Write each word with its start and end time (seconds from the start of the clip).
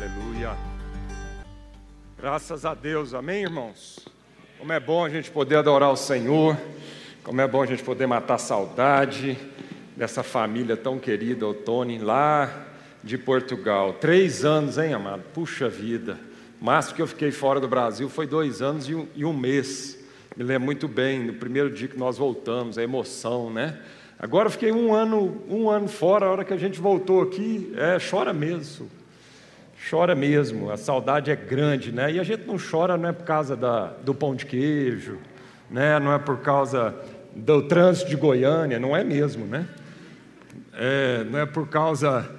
Aleluia. 0.00 0.56
Graças 2.18 2.64
a 2.64 2.72
Deus, 2.72 3.12
amém, 3.12 3.42
irmãos? 3.42 3.98
Como 4.58 4.72
é 4.72 4.80
bom 4.80 5.04
a 5.04 5.10
gente 5.10 5.30
poder 5.30 5.56
adorar 5.56 5.92
o 5.92 5.96
Senhor, 5.96 6.56
como 7.22 7.38
é 7.42 7.46
bom 7.46 7.62
a 7.62 7.66
gente 7.66 7.82
poder 7.82 8.06
matar 8.06 8.38
saudade 8.38 9.36
dessa 9.94 10.22
família 10.22 10.74
tão 10.74 10.98
querida, 10.98 11.46
o 11.46 11.52
Tony, 11.52 11.98
lá 11.98 12.66
de 13.04 13.18
Portugal. 13.18 13.92
Três 13.92 14.42
anos, 14.42 14.78
hein, 14.78 14.94
amado? 14.94 15.22
Puxa 15.34 15.68
vida. 15.68 16.18
O 16.58 16.64
máximo 16.64 16.96
que 16.96 17.02
eu 17.02 17.06
fiquei 17.06 17.30
fora 17.30 17.60
do 17.60 17.68
Brasil 17.68 18.08
foi 18.08 18.26
dois 18.26 18.62
anos 18.62 18.88
e 18.88 18.94
um, 18.94 19.06
e 19.14 19.22
um 19.22 19.34
mês. 19.34 19.98
Me 20.34 20.42
lembro 20.42 20.64
muito 20.64 20.88
bem, 20.88 21.26
no 21.26 21.34
primeiro 21.34 21.70
dia 21.70 21.88
que 21.88 21.98
nós 21.98 22.16
voltamos, 22.16 22.78
a 22.78 22.82
emoção, 22.82 23.50
né? 23.50 23.78
Agora 24.18 24.46
eu 24.46 24.50
fiquei 24.50 24.72
um 24.72 24.94
ano, 24.94 25.42
um 25.46 25.68
ano 25.68 25.88
fora, 25.88 26.24
a 26.24 26.30
hora 26.30 26.44
que 26.44 26.54
a 26.54 26.58
gente 26.58 26.80
voltou 26.80 27.20
aqui, 27.20 27.70
é, 27.76 27.98
chora 27.98 28.32
mesmo. 28.32 28.99
Chora 29.88 30.14
mesmo, 30.14 30.70
a 30.70 30.76
saudade 30.76 31.30
é 31.30 31.36
grande, 31.36 31.90
né? 31.90 32.12
E 32.12 32.20
a 32.20 32.22
gente 32.22 32.44
não 32.46 32.56
chora 32.58 32.98
não 32.98 33.08
é 33.08 33.12
por 33.12 33.24
causa 33.24 33.56
da, 33.56 33.86
do 33.86 34.14
pão 34.14 34.34
de 34.34 34.44
queijo, 34.44 35.18
né? 35.70 35.98
não 35.98 36.12
é 36.12 36.18
por 36.18 36.38
causa 36.40 36.94
do 37.34 37.62
trânsito 37.62 38.10
de 38.10 38.16
Goiânia, 38.16 38.78
não 38.78 38.94
é 38.94 39.02
mesmo, 39.02 39.46
né? 39.46 39.66
É, 40.74 41.24
não 41.24 41.38
é 41.38 41.46
por 41.46 41.68
causa 41.68 42.30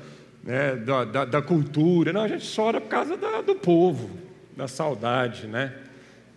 né, 0.44 0.76
da, 0.76 1.04
da, 1.04 1.26
da, 1.26 1.42
cultura, 1.42 2.14
não, 2.14 2.22
a 2.22 2.28
gente 2.28 2.56
chora 2.56 2.80
por 2.80 2.90
causa 2.90 3.18
da, 3.18 3.42
do 3.42 3.56
povo, 3.56 4.10
da 4.56 4.68
saudade, 4.68 5.48
né? 5.48 5.74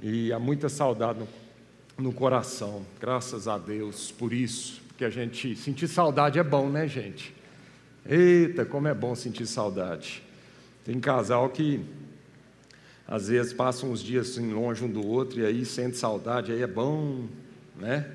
E 0.02 0.32
há 0.32 0.38
muita 0.38 0.68
saudade 0.68 1.18
no, 1.18 1.28
no 1.98 2.12
coração, 2.12 2.82
graças 3.00 3.46
a 3.46 3.58
Deus 3.58 4.10
por 4.10 4.32
isso, 4.32 4.80
porque 4.88 5.04
a 5.04 5.10
gente 5.10 5.54
sentir 5.56 5.88
saudade 5.88 6.38
é 6.38 6.42
bom, 6.42 6.68
né, 6.68 6.88
gente? 6.88 7.34
Eita, 8.06 8.64
como 8.64 8.88
é 8.88 8.94
bom 8.94 9.14
sentir 9.14 9.46
saudade. 9.46 10.22
Tem 10.84 11.00
casal 11.00 11.48
que 11.48 11.82
às 13.08 13.28
vezes 13.28 13.54
passam 13.54 13.90
uns 13.90 14.02
dias 14.02 14.30
assim, 14.30 14.52
longe 14.52 14.84
um 14.84 14.90
do 14.90 15.06
outro 15.06 15.40
e 15.40 15.46
aí 15.46 15.64
sente 15.64 15.96
saudade, 15.96 16.52
aí 16.52 16.60
é 16.60 16.66
bom, 16.66 17.26
né? 17.74 18.10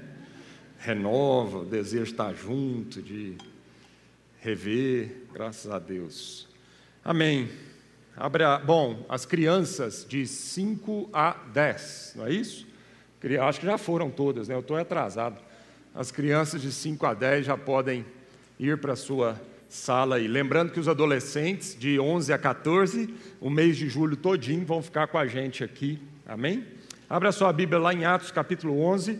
Renova, 0.78 1.59
o 1.59 1.66
desejo 1.66 2.06
de 2.06 2.11
estar 2.11 2.31
junto, 2.34 3.02
de 3.02 3.36
rever, 4.39 5.23
graças 5.34 5.72
a 5.72 5.80
Deus. 5.80 6.48
Amém. 7.03 7.50
A... 8.16 8.30
Bom, 8.59 9.04
as 9.09 9.26
crianças 9.26 10.06
de 10.08 10.28
5 10.28 11.09
a 11.11 11.38
10, 11.52 12.14
não 12.17 12.28
é 12.28 12.31
isso? 12.31 12.67
Acho 13.48 13.59
que 13.59 13.66
já 13.66 13.80
foram 13.80 14.11
todas, 14.11 14.48
né? 14.48 14.54
Eu 14.54 14.59
estou 14.59 14.78
atrasado. 14.78 15.42
As 15.94 16.11
crianças 16.11 16.61
de 16.61 16.72
5 16.72 17.04
a 17.06 17.16
10 17.16 17.48
já 17.48 17.58
podem 17.58 18.06
ir 18.59 18.78
para 18.80 18.94
a 18.94 18.95
sua 18.95 19.42
sala 19.70 20.16
aí. 20.16 20.28
Lembrando 20.28 20.72
que 20.72 20.80
os 20.80 20.88
adolescentes 20.88 21.78
de 21.80 22.00
11 22.00 22.34
a 22.34 22.38
14, 22.38 23.14
o 23.39 23.50
mês 23.50 23.78
de 23.78 23.88
julho 23.88 24.17
todinho, 24.17 24.66
vão 24.66 24.81
ficar 24.81 25.08
com 25.08 25.17
a 25.17 25.28
gente 25.28 25.64
aqui. 25.64 26.00
Amém? 26.26 26.66
Abra 27.08 27.31
sua 27.31 27.53
Bíblia 27.53 27.80
lá 27.80 27.94
em 27.94 28.03
Atos 28.03 28.31
capítulo 28.31 28.81
11. 28.81 29.20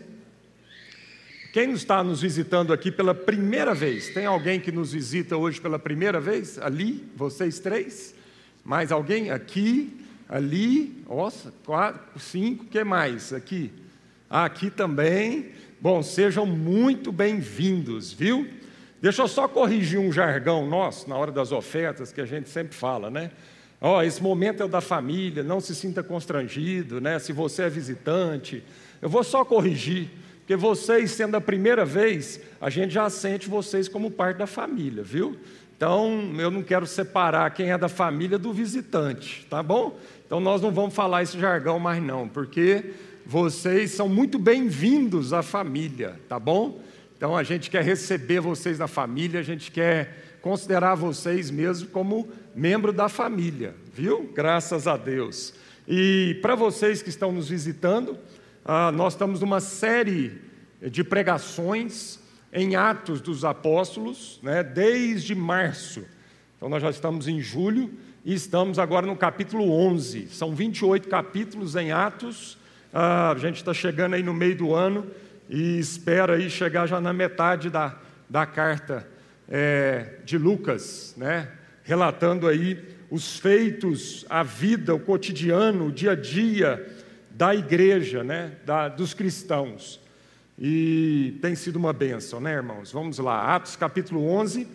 Quem 1.52 1.72
está 1.72 2.02
nos 2.02 2.20
visitando 2.20 2.72
aqui 2.72 2.90
pela 2.92 3.14
primeira 3.14 3.74
vez? 3.74 4.10
Tem 4.10 4.26
alguém 4.26 4.60
que 4.60 4.70
nos 4.70 4.92
visita 4.92 5.36
hoje 5.36 5.60
pela 5.60 5.78
primeira 5.78 6.20
vez? 6.20 6.58
Ali, 6.58 7.04
vocês 7.16 7.58
três? 7.58 8.14
Mais 8.64 8.92
alguém? 8.92 9.30
Aqui, 9.30 10.04
ali, 10.28 11.04
nossa, 11.08 11.52
quatro, 11.64 12.20
cinco, 12.20 12.64
que 12.66 12.84
mais? 12.84 13.32
Aqui. 13.32 13.72
Ah, 14.28 14.44
aqui 14.44 14.70
também. 14.70 15.50
Bom, 15.80 16.02
sejam 16.02 16.46
muito 16.46 17.10
bem-vindos, 17.10 18.12
viu? 18.12 18.48
Deixa 19.00 19.22
eu 19.22 19.28
só 19.28 19.48
corrigir 19.48 19.98
um 19.98 20.12
jargão 20.12 20.66
nosso 20.66 21.08
na 21.08 21.16
hora 21.16 21.32
das 21.32 21.52
ofertas 21.52 22.12
que 22.12 22.20
a 22.20 22.26
gente 22.26 22.50
sempre 22.50 22.76
fala, 22.76 23.10
né? 23.10 23.30
Ó, 23.80 23.96
oh, 23.96 24.02
esse 24.02 24.22
momento 24.22 24.62
é 24.62 24.66
o 24.66 24.68
da 24.68 24.82
família, 24.82 25.42
não 25.42 25.58
se 25.58 25.74
sinta 25.74 26.02
constrangido, 26.02 27.00
né? 27.00 27.18
Se 27.18 27.32
você 27.32 27.62
é 27.62 27.70
visitante, 27.70 28.62
eu 29.00 29.08
vou 29.08 29.24
só 29.24 29.42
corrigir, 29.42 30.10
porque 30.40 30.54
vocês 30.54 31.12
sendo 31.12 31.34
a 31.34 31.40
primeira 31.40 31.82
vez, 31.82 32.42
a 32.60 32.68
gente 32.68 32.92
já 32.92 33.08
sente 33.08 33.48
vocês 33.48 33.88
como 33.88 34.10
parte 34.10 34.36
da 34.36 34.46
família, 34.46 35.02
viu? 35.02 35.34
Então, 35.74 36.34
eu 36.36 36.50
não 36.50 36.62
quero 36.62 36.86
separar 36.86 37.50
quem 37.54 37.72
é 37.72 37.78
da 37.78 37.88
família 37.88 38.38
do 38.38 38.52
visitante, 38.52 39.46
tá 39.48 39.62
bom? 39.62 39.98
Então, 40.26 40.40
nós 40.40 40.60
não 40.60 40.70
vamos 40.70 40.94
falar 40.94 41.22
esse 41.22 41.40
jargão 41.40 41.78
mais 41.78 42.02
não, 42.02 42.28
porque 42.28 42.84
vocês 43.24 43.92
são 43.92 44.06
muito 44.06 44.38
bem-vindos 44.38 45.32
à 45.32 45.42
família, 45.42 46.20
tá 46.28 46.38
bom? 46.38 46.78
Então 47.20 47.36
a 47.36 47.42
gente 47.42 47.68
quer 47.68 47.84
receber 47.84 48.40
vocês 48.40 48.78
na 48.78 48.88
família, 48.88 49.40
a 49.40 49.42
gente 49.42 49.70
quer 49.70 50.38
considerar 50.40 50.94
vocês 50.94 51.50
mesmo 51.50 51.88
como 51.88 52.26
membro 52.54 52.94
da 52.94 53.10
família, 53.10 53.74
viu? 53.92 54.32
Graças 54.34 54.86
a 54.86 54.96
Deus. 54.96 55.52
E 55.86 56.38
para 56.40 56.54
vocês 56.54 57.02
que 57.02 57.10
estão 57.10 57.30
nos 57.30 57.50
visitando, 57.50 58.16
ah, 58.64 58.90
nós 58.90 59.12
estamos 59.12 59.42
numa 59.42 59.60
série 59.60 60.40
de 60.80 61.04
pregações 61.04 62.18
em 62.50 62.74
Atos 62.74 63.20
dos 63.20 63.44
Apóstolos, 63.44 64.40
né, 64.42 64.62
desde 64.62 65.34
março. 65.34 66.02
Então 66.56 66.70
nós 66.70 66.80
já 66.80 66.88
estamos 66.88 67.28
em 67.28 67.38
julho 67.38 67.92
e 68.24 68.32
estamos 68.32 68.78
agora 68.78 69.06
no 69.06 69.14
capítulo 69.14 69.70
11. 69.70 70.28
São 70.28 70.54
28 70.54 71.06
capítulos 71.06 71.76
em 71.76 71.92
Atos. 71.92 72.56
Ah, 72.94 73.32
a 73.32 73.36
gente 73.36 73.56
está 73.56 73.74
chegando 73.74 74.14
aí 74.14 74.22
no 74.22 74.32
meio 74.32 74.56
do 74.56 74.74
ano 74.74 75.06
e 75.50 75.80
espera 75.80 76.36
aí 76.36 76.48
chegar 76.48 76.86
já 76.86 77.00
na 77.00 77.12
metade 77.12 77.68
da, 77.68 77.98
da 78.28 78.46
carta 78.46 79.06
é, 79.48 80.20
de 80.24 80.38
Lucas, 80.38 81.12
né? 81.16 81.48
relatando 81.82 82.46
aí 82.46 82.80
os 83.10 83.36
feitos, 83.36 84.24
a 84.30 84.44
vida, 84.44 84.94
o 84.94 85.00
cotidiano, 85.00 85.88
o 85.88 85.92
dia 85.92 86.12
a 86.12 86.14
dia 86.14 86.88
da 87.32 87.52
igreja, 87.52 88.22
né? 88.22 88.52
da, 88.64 88.86
dos 88.86 89.12
cristãos. 89.12 90.00
E 90.56 91.36
tem 91.42 91.56
sido 91.56 91.76
uma 91.76 91.92
bênção, 91.92 92.40
né, 92.40 92.52
irmãos? 92.52 92.92
Vamos 92.92 93.18
lá, 93.18 93.56
Atos 93.56 93.74
capítulo 93.74 94.24
11. 94.30 94.68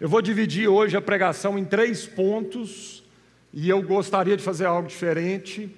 Eu 0.00 0.08
vou 0.08 0.20
dividir 0.20 0.66
hoje 0.66 0.96
a 0.96 1.00
pregação 1.00 1.56
em 1.56 1.64
três 1.64 2.04
pontos 2.04 3.04
e 3.52 3.68
eu 3.68 3.80
gostaria 3.80 4.36
de 4.36 4.42
fazer 4.42 4.64
algo 4.64 4.88
diferente. 4.88 5.70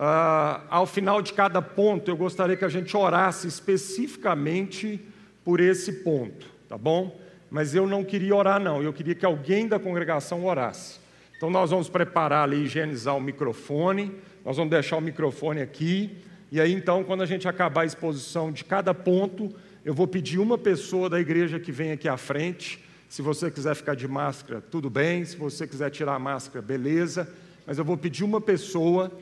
Uh, 0.00 0.64
ao 0.70 0.86
final 0.86 1.20
de 1.20 1.34
cada 1.34 1.60
ponto, 1.60 2.10
eu 2.10 2.16
gostaria 2.16 2.56
que 2.56 2.64
a 2.64 2.70
gente 2.70 2.96
orasse 2.96 3.46
especificamente 3.46 4.98
por 5.44 5.60
esse 5.60 5.92
ponto, 6.02 6.46
tá 6.66 6.78
bom? 6.78 7.20
Mas 7.50 7.74
eu 7.74 7.86
não 7.86 8.02
queria 8.02 8.34
orar, 8.34 8.58
não, 8.58 8.82
eu 8.82 8.94
queria 8.94 9.14
que 9.14 9.26
alguém 9.26 9.68
da 9.68 9.78
congregação 9.78 10.46
orasse. 10.46 10.98
Então, 11.36 11.50
nós 11.50 11.68
vamos 11.68 11.90
preparar 11.90 12.44
ali, 12.44 12.64
higienizar 12.64 13.14
o 13.14 13.20
microfone, 13.20 14.10
nós 14.42 14.56
vamos 14.56 14.70
deixar 14.70 14.96
o 14.96 15.02
microfone 15.02 15.60
aqui, 15.60 16.16
e 16.50 16.58
aí 16.58 16.72
então, 16.72 17.04
quando 17.04 17.22
a 17.22 17.26
gente 17.26 17.46
acabar 17.46 17.82
a 17.82 17.84
exposição 17.84 18.50
de 18.50 18.64
cada 18.64 18.94
ponto, 18.94 19.54
eu 19.84 19.92
vou 19.92 20.06
pedir 20.06 20.38
uma 20.38 20.56
pessoa 20.56 21.10
da 21.10 21.20
igreja 21.20 21.60
que 21.60 21.70
vem 21.70 21.92
aqui 21.92 22.08
à 22.08 22.16
frente. 22.16 22.82
Se 23.06 23.20
você 23.20 23.50
quiser 23.50 23.74
ficar 23.74 23.94
de 23.94 24.08
máscara, 24.08 24.62
tudo 24.62 24.88
bem. 24.88 25.26
Se 25.26 25.36
você 25.36 25.66
quiser 25.66 25.90
tirar 25.90 26.14
a 26.14 26.18
máscara, 26.18 26.62
beleza. 26.62 27.30
Mas 27.66 27.76
eu 27.76 27.84
vou 27.84 27.98
pedir 27.98 28.24
uma 28.24 28.40
pessoa 28.40 29.12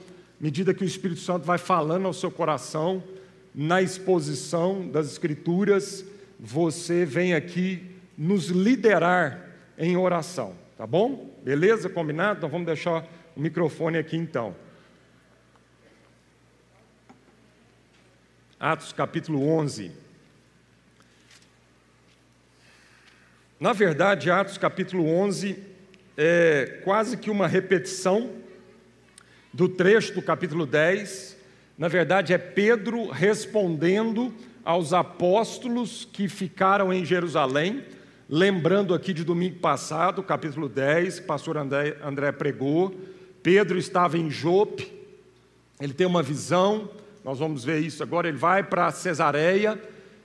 medida 0.41 0.72
que 0.72 0.84
o 0.84 0.87
Espírito 0.87 1.21
Santo 1.21 1.44
vai 1.44 1.59
falando 1.59 2.06
ao 2.06 2.12
seu 2.12 2.31
coração, 2.31 3.03
na 3.54 3.82
exposição 3.82 4.88
das 4.88 5.10
Escrituras, 5.10 6.04
você 6.38 7.04
vem 7.04 7.34
aqui 7.34 7.84
nos 8.16 8.48
liderar 8.48 9.48
em 9.77 9.97
oração, 9.97 10.54
tá 10.77 10.87
bom? 10.87 11.34
Beleza? 11.43 11.88
Combinado? 11.88 12.38
Então 12.38 12.48
vamos 12.48 12.66
deixar 12.66 13.04
o 13.34 13.41
microfone 13.41 13.98
aqui 13.98 14.16
então. 14.16 14.54
Atos 18.60 18.93
capítulo 18.93 19.48
11. 19.48 19.93
Na 23.59 23.72
verdade, 23.72 24.31
Atos 24.31 24.59
capítulo 24.59 25.04
11 25.09 25.60
é 26.16 26.80
quase 26.84 27.16
que 27.16 27.30
uma 27.30 27.47
repetição 27.47 28.38
do 29.53 29.68
trecho 29.68 30.15
do 30.15 30.22
capítulo 30.22 30.66
10, 30.66 31.36
na 31.77 31.89
verdade 31.89 32.33
é 32.33 32.39
Pedro 32.39 33.09
respondendo 33.09 34.33
aos 34.65 34.92
apóstolos 34.92 36.06
que 36.12 36.28
ficaram 36.28 36.92
em 36.92 37.04
Jerusalém, 37.04 37.84
lembrando 38.28 38.92
aqui 38.92 39.12
de 39.12 39.24
domingo 39.24 39.59
passado, 39.60 40.22
capítulo 40.22 40.68
10, 40.68 41.21
o 41.21 41.22
pastor 41.22 41.56
André, 41.56 41.97
André 42.03 42.33
pregou, 42.33 42.95
Pedro 43.42 43.78
estava 43.78 44.18
em 44.18 44.30
Jope, 44.30 44.92
ele 45.80 45.94
tem 45.94 46.06
uma 46.06 46.22
visão, 46.22 46.91
nós 47.24 47.39
vamos 47.39 47.65
ver 47.65 47.80
isso 47.80 48.03
agora, 48.03 48.28
ele 48.28 48.36
vai 48.36 48.62
para 48.62 48.91
Cesareia, 48.91 49.80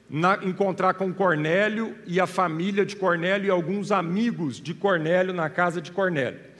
na, 0.09 0.39
encontrar 0.43 0.95
com 0.95 1.13
Cornélio 1.13 1.95
e 2.05 2.19
a 2.19 2.27
família 2.27 2.85
de 2.85 2.95
Cornélio 2.95 3.47
e 3.47 3.49
alguns 3.49 3.91
amigos 3.91 4.59
de 4.59 4.73
Cornélio 4.73 5.33
na 5.33 5.49
casa 5.49 5.81
de 5.81 5.91
Cornélio. 5.91 6.52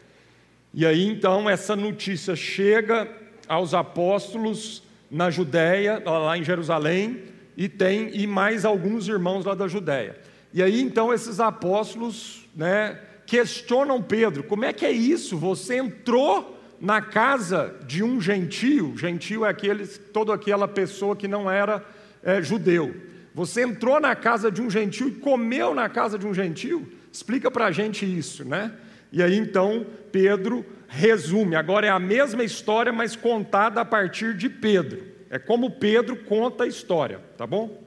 E 0.74 0.86
aí 0.86 1.06
então 1.06 1.50
essa 1.50 1.76
notícia 1.76 2.36
chega 2.36 3.08
aos 3.48 3.74
apóstolos 3.74 4.82
na 5.10 5.30
Judéia, 5.30 6.02
lá 6.04 6.36
em 6.38 6.44
Jerusalém, 6.44 7.24
e 7.56 7.70
tem 7.70 8.10
e 8.16 8.26
mais 8.26 8.66
alguns 8.66 9.08
irmãos 9.08 9.46
lá 9.46 9.54
da 9.54 9.68
Judéia. 9.68 10.20
E 10.52 10.64
aí 10.64 10.82
então 10.82 11.14
esses 11.14 11.40
apóstolos, 11.40 12.48
né, 12.56 13.00
questionam 13.28 14.02
Pedro: 14.02 14.44
como 14.44 14.66
é 14.66 14.74
que 14.74 14.86
é 14.86 14.92
isso? 14.92 15.38
Você 15.38 15.78
entrou 15.78 16.60
na 16.82 17.02
casa 17.02 17.76
de 17.86 18.04
um 18.04 18.20
gentio, 18.20 18.98
gentio 18.98 19.46
é 19.46 19.50
aquele, 19.50 19.86
toda 19.88 20.34
aquela 20.34 20.68
pessoa 20.68 21.16
que 21.16 21.28
não 21.28 21.50
era 21.50 21.86
é, 22.24 22.42
judeu. 22.42 22.96
Você 23.36 23.62
entrou 23.62 24.00
na 24.00 24.16
casa 24.16 24.52
de 24.52 24.62
um 24.62 24.70
gentio 24.70 25.08
e 25.08 25.12
comeu 25.12 25.74
na 25.74 25.88
casa 25.88 26.18
de 26.18 26.28
um 26.28 26.34
gentio? 26.34 26.88
Explica 27.12 27.50
para 27.50 27.66
a 27.66 27.72
gente 27.72 28.06
isso, 28.06 28.44
né? 28.44 28.74
E 29.14 29.22
aí 29.22 29.38
então 29.38 29.86
Pedro 30.12 30.66
resume. 30.88 31.56
Agora 31.56 31.86
é 31.86 31.90
a 31.90 32.00
mesma 32.00 32.44
história, 32.44 32.92
mas 32.92 33.16
contada 33.16 33.80
a 33.80 33.86
partir 33.86 34.36
de 34.36 34.50
Pedro. 34.50 35.04
É 35.30 35.38
como 35.38 35.70
Pedro 35.70 36.16
conta 36.16 36.64
a 36.64 36.68
história, 36.68 37.20
tá 37.38 37.46
bom? 37.46 37.82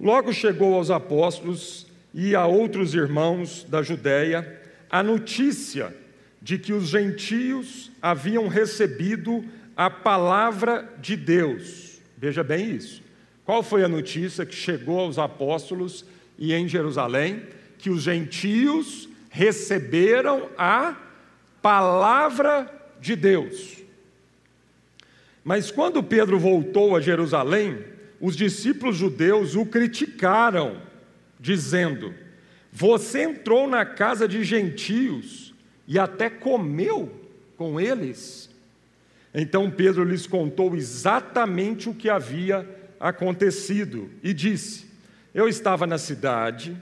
Logo 0.00 0.32
chegou 0.32 0.74
aos 0.74 0.90
apóstolos 0.90 1.86
e 2.14 2.34
a 2.34 2.46
outros 2.46 2.94
irmãos 2.94 3.66
da 3.68 3.82
Judéia 3.82 4.60
a 4.88 5.02
notícia 5.02 5.94
de 6.40 6.58
que 6.58 6.72
os 6.72 6.88
gentios 6.88 7.90
haviam 8.00 8.46
recebido 8.46 9.44
a 9.76 9.90
palavra 9.90 10.88
de 11.00 11.16
Deus. 11.16 12.00
Veja 12.16 12.44
bem 12.44 12.70
isso. 12.70 13.02
Qual 13.44 13.62
foi 13.62 13.82
a 13.82 13.88
notícia 13.88 14.46
que 14.46 14.54
chegou 14.54 15.00
aos 15.00 15.18
apóstolos 15.18 16.04
e 16.38 16.52
em 16.52 16.68
Jerusalém? 16.68 17.42
Que 17.78 17.90
os 17.90 18.02
gentios 18.02 19.08
receberam 19.36 20.48
a 20.56 20.96
palavra 21.60 22.72
de 22.98 23.14
Deus. 23.14 23.76
Mas 25.44 25.70
quando 25.70 26.02
Pedro 26.02 26.38
voltou 26.38 26.96
a 26.96 27.02
Jerusalém, 27.02 27.84
os 28.18 28.34
discípulos 28.34 28.96
judeus 28.96 29.54
o 29.54 29.66
criticaram, 29.66 30.80
dizendo: 31.38 32.14
Você 32.72 33.24
entrou 33.24 33.68
na 33.68 33.84
casa 33.84 34.26
de 34.26 34.42
gentios 34.42 35.54
e 35.86 35.98
até 35.98 36.30
comeu 36.30 37.12
com 37.58 37.78
eles. 37.78 38.48
Então 39.34 39.70
Pedro 39.70 40.02
lhes 40.02 40.26
contou 40.26 40.74
exatamente 40.74 41.90
o 41.90 41.94
que 41.94 42.08
havia 42.08 42.66
acontecido 42.98 44.08
e 44.22 44.32
disse: 44.32 44.86
Eu 45.34 45.46
estava 45.46 45.86
na 45.86 45.98
cidade 45.98 46.74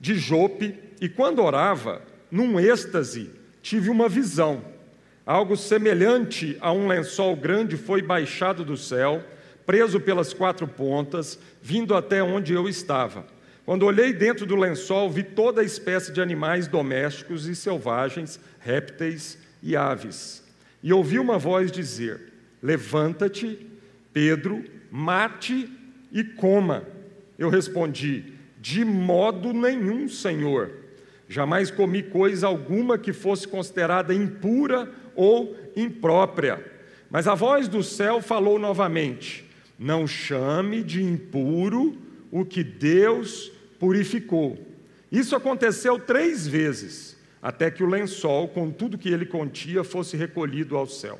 de 0.00 0.16
Jope 0.16 0.90
e 1.02 1.08
quando 1.08 1.42
orava, 1.42 2.00
num 2.30 2.60
êxtase, 2.60 3.28
tive 3.60 3.90
uma 3.90 4.08
visão. 4.08 4.64
Algo 5.26 5.56
semelhante 5.56 6.56
a 6.60 6.72
um 6.72 6.86
lençol 6.86 7.34
grande 7.34 7.76
foi 7.76 8.00
baixado 8.00 8.64
do 8.64 8.76
céu, 8.76 9.20
preso 9.66 9.98
pelas 9.98 10.32
quatro 10.32 10.68
pontas, 10.68 11.40
vindo 11.60 11.96
até 11.96 12.22
onde 12.22 12.52
eu 12.52 12.68
estava. 12.68 13.26
Quando 13.66 13.84
olhei 13.84 14.12
dentro 14.12 14.46
do 14.46 14.54
lençol, 14.54 15.10
vi 15.10 15.24
toda 15.24 15.60
a 15.60 15.64
espécie 15.64 16.12
de 16.12 16.20
animais 16.20 16.68
domésticos 16.68 17.48
e 17.48 17.56
selvagens, 17.56 18.38
répteis 18.60 19.36
e 19.60 19.74
aves. 19.74 20.44
E 20.84 20.92
ouvi 20.92 21.18
uma 21.18 21.36
voz 21.36 21.72
dizer: 21.72 22.32
Levanta-te, 22.62 23.58
Pedro, 24.12 24.62
mate 24.88 25.68
e 26.12 26.22
coma. 26.22 26.84
Eu 27.36 27.48
respondi: 27.48 28.34
De 28.60 28.84
modo 28.84 29.52
nenhum, 29.52 30.08
Senhor. 30.08 30.81
Jamais 31.32 31.70
comi 31.70 32.02
coisa 32.02 32.46
alguma 32.46 32.98
que 32.98 33.10
fosse 33.10 33.48
considerada 33.48 34.12
impura 34.12 34.92
ou 35.16 35.56
imprópria. 35.74 36.62
Mas 37.10 37.26
a 37.26 37.34
voz 37.34 37.68
do 37.68 37.82
céu 37.82 38.20
falou 38.20 38.58
novamente: 38.58 39.48
Não 39.78 40.06
chame 40.06 40.82
de 40.82 41.02
impuro 41.02 41.96
o 42.30 42.44
que 42.44 42.62
Deus 42.62 43.50
purificou. 43.80 44.58
Isso 45.10 45.34
aconteceu 45.34 45.98
três 45.98 46.46
vezes, 46.46 47.16
até 47.40 47.70
que 47.70 47.82
o 47.82 47.88
lençol, 47.88 48.48
com 48.48 48.70
tudo 48.70 48.98
que 48.98 49.08
ele 49.08 49.24
continha, 49.24 49.82
fosse 49.82 50.18
recolhido 50.18 50.76
ao 50.76 50.86
céu. 50.86 51.18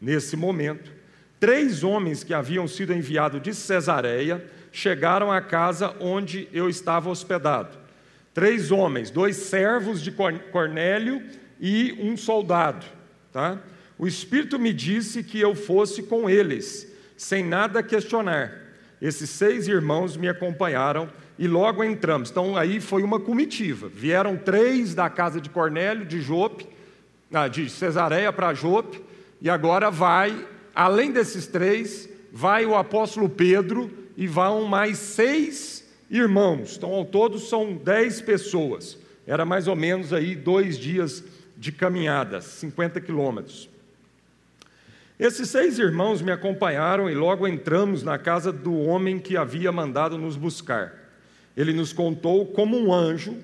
Nesse 0.00 0.34
momento, 0.34 0.90
três 1.38 1.84
homens 1.84 2.24
que 2.24 2.32
haviam 2.32 2.66
sido 2.66 2.94
enviados 2.94 3.42
de 3.42 3.52
Cesareia 3.52 4.42
chegaram 4.72 5.30
à 5.30 5.42
casa 5.42 5.94
onde 6.00 6.48
eu 6.54 6.70
estava 6.70 7.10
hospedado. 7.10 7.81
Três 8.34 8.70
homens, 8.70 9.10
dois 9.10 9.36
servos 9.36 10.00
de 10.00 10.10
Cornélio 10.50 11.22
e 11.60 11.96
um 12.00 12.16
soldado. 12.16 12.86
Tá? 13.32 13.58
O 13.98 14.06
Espírito 14.06 14.58
me 14.58 14.72
disse 14.72 15.22
que 15.22 15.40
eu 15.40 15.54
fosse 15.54 16.02
com 16.02 16.28
eles, 16.28 16.90
sem 17.16 17.44
nada 17.44 17.82
questionar. 17.82 18.52
Esses 19.00 19.30
seis 19.30 19.68
irmãos 19.68 20.16
me 20.16 20.28
acompanharam 20.28 21.10
e 21.38 21.46
logo 21.46 21.82
entramos. 21.82 22.30
Então 22.30 22.56
aí 22.56 22.80
foi 22.80 23.02
uma 23.02 23.20
comitiva. 23.20 23.88
Vieram 23.88 24.36
três 24.36 24.94
da 24.94 25.10
casa 25.10 25.40
de 25.40 25.50
Cornélio, 25.50 26.06
de 26.06 26.20
Jope, 26.20 26.66
de 27.50 27.68
Cesareia 27.68 28.32
para 28.32 28.54
Jope, 28.54 29.02
e 29.40 29.50
agora 29.50 29.90
vai 29.90 30.46
além 30.74 31.12
desses 31.12 31.46
três, 31.46 32.08
vai 32.32 32.64
o 32.64 32.74
apóstolo 32.74 33.28
Pedro 33.28 33.90
e 34.16 34.26
vão 34.26 34.64
mais 34.64 34.98
seis 34.98 35.81
irmãos. 36.12 36.76
Então, 36.76 36.90
ao 36.90 37.04
todo, 37.04 37.40
são 37.40 37.74
dez 37.74 38.20
pessoas. 38.20 38.96
Era 39.26 39.44
mais 39.44 39.66
ou 39.66 39.74
menos 39.74 40.12
aí 40.12 40.36
dois 40.36 40.78
dias 40.78 41.24
de 41.56 41.72
caminhada, 41.72 42.40
50 42.40 43.00
quilômetros. 43.00 43.68
Esses 45.18 45.48
seis 45.48 45.78
irmãos 45.78 46.22
me 46.22 46.30
acompanharam 46.30 47.10
e 47.10 47.14
logo 47.14 47.48
entramos 47.48 48.02
na 48.02 48.18
casa 48.18 48.52
do 48.52 48.78
homem 48.78 49.18
que 49.18 49.36
havia 49.36 49.72
mandado 49.72 50.18
nos 50.18 50.36
buscar. 50.36 50.92
Ele 51.56 51.72
nos 51.72 51.92
contou 51.92 52.46
como 52.46 52.78
um 52.78 52.92
anjo 52.92 53.36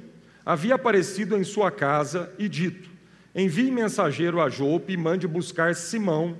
havia 0.49 0.77
aparecido 0.77 1.37
em 1.37 1.45
sua 1.45 1.71
casa 1.71 2.33
e 2.39 2.49
dito: 2.49 2.89
Envie 3.35 3.71
mensageiro 3.71 4.41
a 4.41 4.49
Jope 4.49 4.95
e 4.95 4.97
mande 4.97 5.29
buscar 5.29 5.75
Simão, 5.75 6.39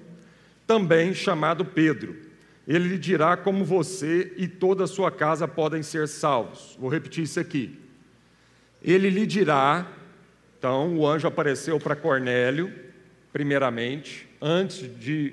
também 0.67 1.13
chamado 1.13 1.63
Pedro. 1.63 2.17
Ele 2.69 2.87
lhe 2.87 2.99
dirá 2.99 3.35
como 3.35 3.65
você 3.65 4.35
e 4.37 4.47
toda 4.47 4.85
a 4.85 4.87
sua 4.87 5.11
casa 5.11 5.49
podem 5.49 5.83
ser 5.83 6.07
salvos. 6.07 6.77
Vou 6.79 6.91
repetir 6.91 7.25
isso 7.25 7.41
aqui. 7.41 7.81
Ele 8.83 9.09
lhe 9.09 9.27
dirá, 9.27 9.91
então 10.59 10.95
o 10.99 11.07
anjo 11.07 11.27
apareceu 11.27 11.81
para 11.81 11.97
Cornélio, 11.97 12.71
primeiramente, 13.33 14.29
antes 14.41 14.87
de 15.01 15.33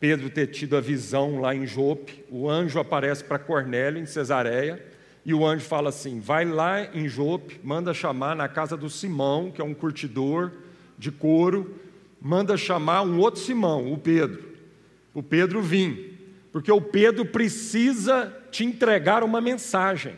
Pedro 0.00 0.30
ter 0.30 0.46
tido 0.46 0.74
a 0.74 0.80
visão 0.80 1.38
lá 1.38 1.54
em 1.54 1.66
Jope, 1.66 2.24
o 2.30 2.48
anjo 2.48 2.78
aparece 2.78 3.22
para 3.22 3.38
Cornélio 3.38 4.00
em 4.00 4.06
Cesareia, 4.06 4.82
e 5.26 5.34
o 5.34 5.44
anjo 5.44 5.66
fala 5.66 5.90
assim: 5.90 6.18
vai 6.18 6.46
lá 6.46 6.82
em 6.96 7.08
Jope, 7.08 7.60
manda 7.62 7.92
chamar 7.92 8.34
na 8.34 8.48
casa 8.48 8.74
do 8.74 8.88
Simão, 8.88 9.50
que 9.50 9.60
é 9.60 9.64
um 9.64 9.74
curtidor 9.74 10.52
de 10.96 11.10
couro, 11.10 11.78
manda 12.20 12.56
chamar 12.56 13.02
um 13.02 13.18
outro 13.18 13.40
Simão, 13.40 13.92
o 13.92 13.98
Pedro. 13.98 14.48
O 15.12 15.22
Pedro 15.22 15.60
vim, 15.60 16.07
porque 16.52 16.72
o 16.72 16.80
Pedro 16.80 17.26
precisa 17.26 18.34
te 18.50 18.64
entregar 18.64 19.22
uma 19.22 19.40
mensagem. 19.40 20.16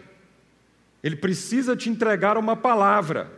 Ele 1.03 1.17
precisa 1.17 1.77
te 1.77 1.89
entregar 1.89 2.37
uma 2.37 2.57
palavra. 2.57 3.31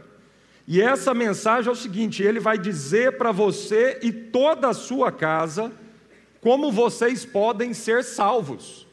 E 0.67 0.81
essa 0.81 1.15
mensagem 1.15 1.69
é 1.69 1.73
o 1.73 1.77
seguinte: 1.77 2.23
ele 2.23 2.41
vai 2.41 2.59
dizer 2.59 3.17
para 3.17 3.33
você 3.33 3.99
e 4.03 4.13
toda 4.13 4.69
a 4.69 4.75
sua 4.75 5.11
casa 5.11 5.73
como 6.41 6.73
vocês 6.73 7.25
podem 7.25 7.73
ser 7.73 8.03
salvos. 8.03 8.87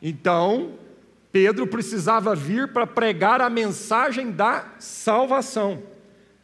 Então, 0.00 0.74
Pedro 1.32 1.66
precisava 1.66 2.34
vir 2.34 2.72
para 2.72 2.86
pregar 2.86 3.40
a 3.40 3.50
mensagem 3.50 4.30
da 4.30 4.74
salvação. 4.78 5.82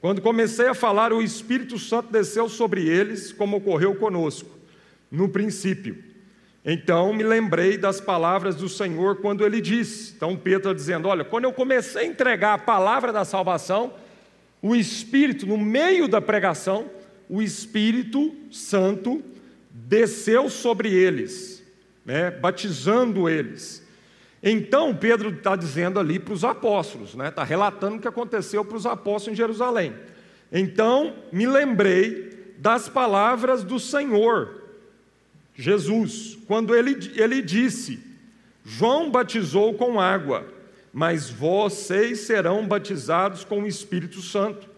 Quando 0.00 0.20
comecei 0.20 0.66
a 0.66 0.74
falar, 0.74 1.12
o 1.12 1.22
Espírito 1.22 1.78
Santo 1.78 2.10
desceu 2.10 2.48
sobre 2.48 2.88
eles, 2.88 3.32
como 3.32 3.58
ocorreu 3.58 3.94
conosco, 3.94 4.50
no 5.08 5.28
princípio. 5.28 6.11
Então 6.64 7.12
me 7.12 7.24
lembrei 7.24 7.76
das 7.76 8.00
palavras 8.00 8.54
do 8.54 8.68
Senhor 8.68 9.16
quando 9.16 9.44
ele 9.44 9.60
disse. 9.60 10.12
Então 10.14 10.36
Pedro 10.36 10.70
está 10.70 10.72
dizendo: 10.72 11.08
Olha, 11.08 11.24
quando 11.24 11.44
eu 11.44 11.52
comecei 11.52 12.02
a 12.02 12.06
entregar 12.06 12.54
a 12.54 12.58
palavra 12.58 13.12
da 13.12 13.24
salvação, 13.24 13.92
o 14.60 14.76
Espírito, 14.76 15.46
no 15.46 15.58
meio 15.58 16.06
da 16.06 16.20
pregação, 16.20 16.88
o 17.28 17.42
Espírito 17.42 18.32
Santo 18.50 19.22
desceu 19.70 20.48
sobre 20.48 20.92
eles, 20.92 21.64
né, 22.04 22.30
batizando 22.30 23.28
eles. 23.28 23.82
Então, 24.42 24.94
Pedro 24.94 25.30
está 25.30 25.54
dizendo 25.54 26.00
ali 26.00 26.18
para 26.18 26.34
os 26.34 26.42
apóstolos, 26.42 27.14
né? 27.14 27.28
está 27.28 27.44
relatando 27.44 27.96
o 27.96 28.00
que 28.00 28.08
aconteceu 28.08 28.64
para 28.64 28.76
os 28.76 28.86
apóstolos 28.86 29.34
em 29.34 29.36
Jerusalém. 29.36 29.94
Então, 30.50 31.14
me 31.30 31.46
lembrei 31.46 32.54
das 32.58 32.88
palavras 32.88 33.62
do 33.62 33.78
Senhor, 33.78 34.61
Jesus, 35.54 36.38
quando 36.46 36.74
ele, 36.74 37.12
ele 37.14 37.42
disse: 37.42 38.00
João 38.64 39.10
batizou 39.10 39.74
com 39.74 40.00
água, 40.00 40.46
mas 40.92 41.30
vocês 41.30 42.20
serão 42.20 42.66
batizados 42.66 43.44
com 43.44 43.62
o 43.62 43.66
Espírito 43.66 44.20
Santo. 44.20 44.68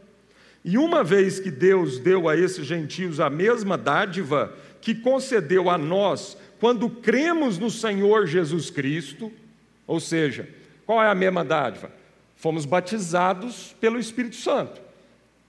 E 0.65 0.79
uma 0.79 1.05
vez 1.05 1.39
que 1.39 1.51
Deus 1.51 1.99
deu 1.99 2.29
a 2.29 2.37
esses 2.37 2.67
gentios 2.67 3.21
a 3.21 3.29
mesma 3.29 3.77
dádiva 3.77 4.55
que 4.81 4.95
concedeu 4.95 5.69
a 5.69 5.77
nós 5.77 6.37
quando 6.59 6.89
cremos 6.89 7.59
no 7.59 7.71
Senhor 7.71 8.27
Jesus 8.27 8.71
Cristo, 8.71 9.31
ou 9.87 10.01
seja, 10.01 10.49
qual 10.87 11.03
é 11.03 11.09
a 11.09 11.15
mesma 11.15 11.45
dádiva? 11.45 11.91
Fomos 12.37 12.65
batizados 12.65 13.77
pelo 13.81 13.99
Espírito 13.99 14.37
Santo, 14.37 14.81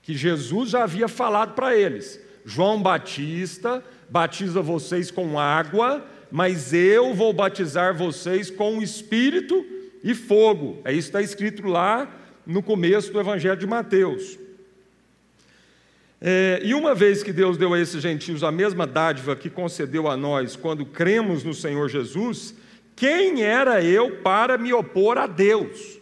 que 0.01 0.13
Jesus 0.13 0.72
já 0.72 0.84
havia 0.84 1.08
falado 1.08 1.53
para 1.53 1.75
eles. 1.75 2.20
João 2.46 2.82
Batista 2.82 3.84
batiza 4.09 4.62
vocês 4.62 5.12
com 5.12 5.39
água, 5.39 6.05
mas 6.31 6.74
eu 6.74 7.13
vou 7.13 7.33
batizar 7.33 7.95
vocês 7.95 8.50
com 8.50 8.77
o 8.77 8.83
Espírito 8.83 9.65
e 10.03 10.13
fogo. 10.13 10.81
É 10.83 10.91
isso 10.91 11.12
que 11.12 11.17
está 11.17 11.21
escrito 11.21 11.67
lá 11.67 12.09
no 12.45 12.62
começo 12.62 13.12
do 13.12 13.19
Evangelho 13.19 13.57
de 13.57 13.65
Mateus. 13.65 14.38
É, 16.21 16.62
e 16.63 16.74
uma 16.74 16.95
vez 16.95 17.21
que 17.21 17.33
Deus 17.33 17.57
deu 17.57 17.74
a 17.74 17.79
esses 17.79 18.01
gentios 18.01 18.43
a 18.43 18.51
mesma 18.51 18.88
dádiva 18.88 19.35
que 19.35 19.50
concedeu 19.50 20.07
a 20.07 20.15
nós 20.15 20.55
quando 20.55 20.85
cremos 20.85 21.43
no 21.43 21.53
Senhor 21.53 21.89
Jesus, 21.89 22.55
quem 22.95 23.43
era 23.43 23.83
eu 23.83 24.17
para 24.17 24.57
me 24.57 24.71
opor 24.74 25.17
a 25.17 25.27
Deus? 25.27 26.00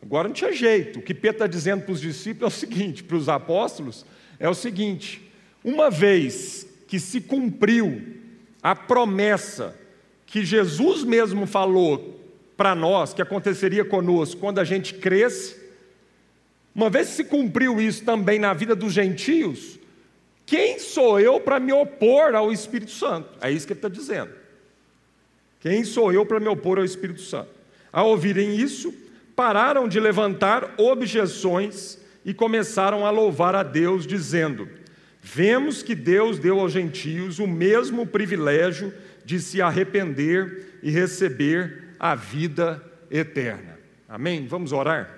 Agora 0.00 0.28
não 0.28 0.34
tinha 0.34 0.52
jeito. 0.52 0.98
O 0.98 1.02
que 1.02 1.14
Pedro 1.14 1.36
está 1.36 1.46
dizendo 1.46 1.82
para 1.84 1.92
os 1.92 2.00
discípulos 2.00 2.52
é 2.52 2.56
o 2.56 2.58
seguinte, 2.58 3.04
para 3.04 3.16
os 3.16 3.28
apóstolos, 3.28 4.04
é 4.38 4.48
o 4.48 4.54
seguinte: 4.54 5.27
uma 5.68 5.90
vez 5.90 6.66
que 6.86 6.98
se 6.98 7.20
cumpriu 7.20 8.02
a 8.62 8.74
promessa 8.74 9.78
que 10.24 10.42
Jesus 10.42 11.04
mesmo 11.04 11.46
falou 11.46 12.18
para 12.56 12.74
nós 12.74 13.12
que 13.12 13.20
aconteceria 13.20 13.84
conosco 13.84 14.40
quando 14.40 14.60
a 14.60 14.64
gente 14.64 14.94
cresce, 14.94 15.60
uma 16.74 16.88
vez 16.88 17.08
que 17.08 17.16
se 17.16 17.24
cumpriu 17.24 17.78
isso 17.78 18.02
também 18.02 18.38
na 18.38 18.54
vida 18.54 18.74
dos 18.74 18.94
gentios, 18.94 19.78
quem 20.46 20.78
sou 20.78 21.20
eu 21.20 21.38
para 21.38 21.60
me 21.60 21.72
opor 21.74 22.34
ao 22.34 22.50
Espírito 22.50 22.92
Santo? 22.92 23.28
É 23.38 23.50
isso 23.50 23.66
que 23.66 23.74
ele 23.74 23.78
está 23.78 23.90
dizendo. 23.90 24.32
Quem 25.60 25.84
sou 25.84 26.10
eu 26.10 26.24
para 26.24 26.40
me 26.40 26.48
opor 26.48 26.78
ao 26.78 26.84
Espírito 26.84 27.20
Santo? 27.20 27.50
Ao 27.92 28.08
ouvirem 28.08 28.56
isso, 28.56 28.94
pararam 29.36 29.86
de 29.86 30.00
levantar 30.00 30.74
objeções 30.78 31.98
e 32.24 32.32
começaram 32.32 33.04
a 33.04 33.10
louvar 33.10 33.54
a 33.54 33.62
Deus, 33.62 34.06
dizendo: 34.06 34.77
Vemos 35.30 35.82
que 35.82 35.94
Deus 35.94 36.38
deu 36.38 36.58
aos 36.58 36.72
gentios 36.72 37.38
o 37.38 37.46
mesmo 37.46 38.06
privilégio 38.06 38.94
de 39.26 39.38
se 39.38 39.60
arrepender 39.60 40.78
e 40.82 40.90
receber 40.90 41.94
a 42.00 42.14
vida 42.14 42.82
eterna. 43.10 43.78
Amém? 44.08 44.46
Vamos 44.46 44.72
orar? 44.72 45.14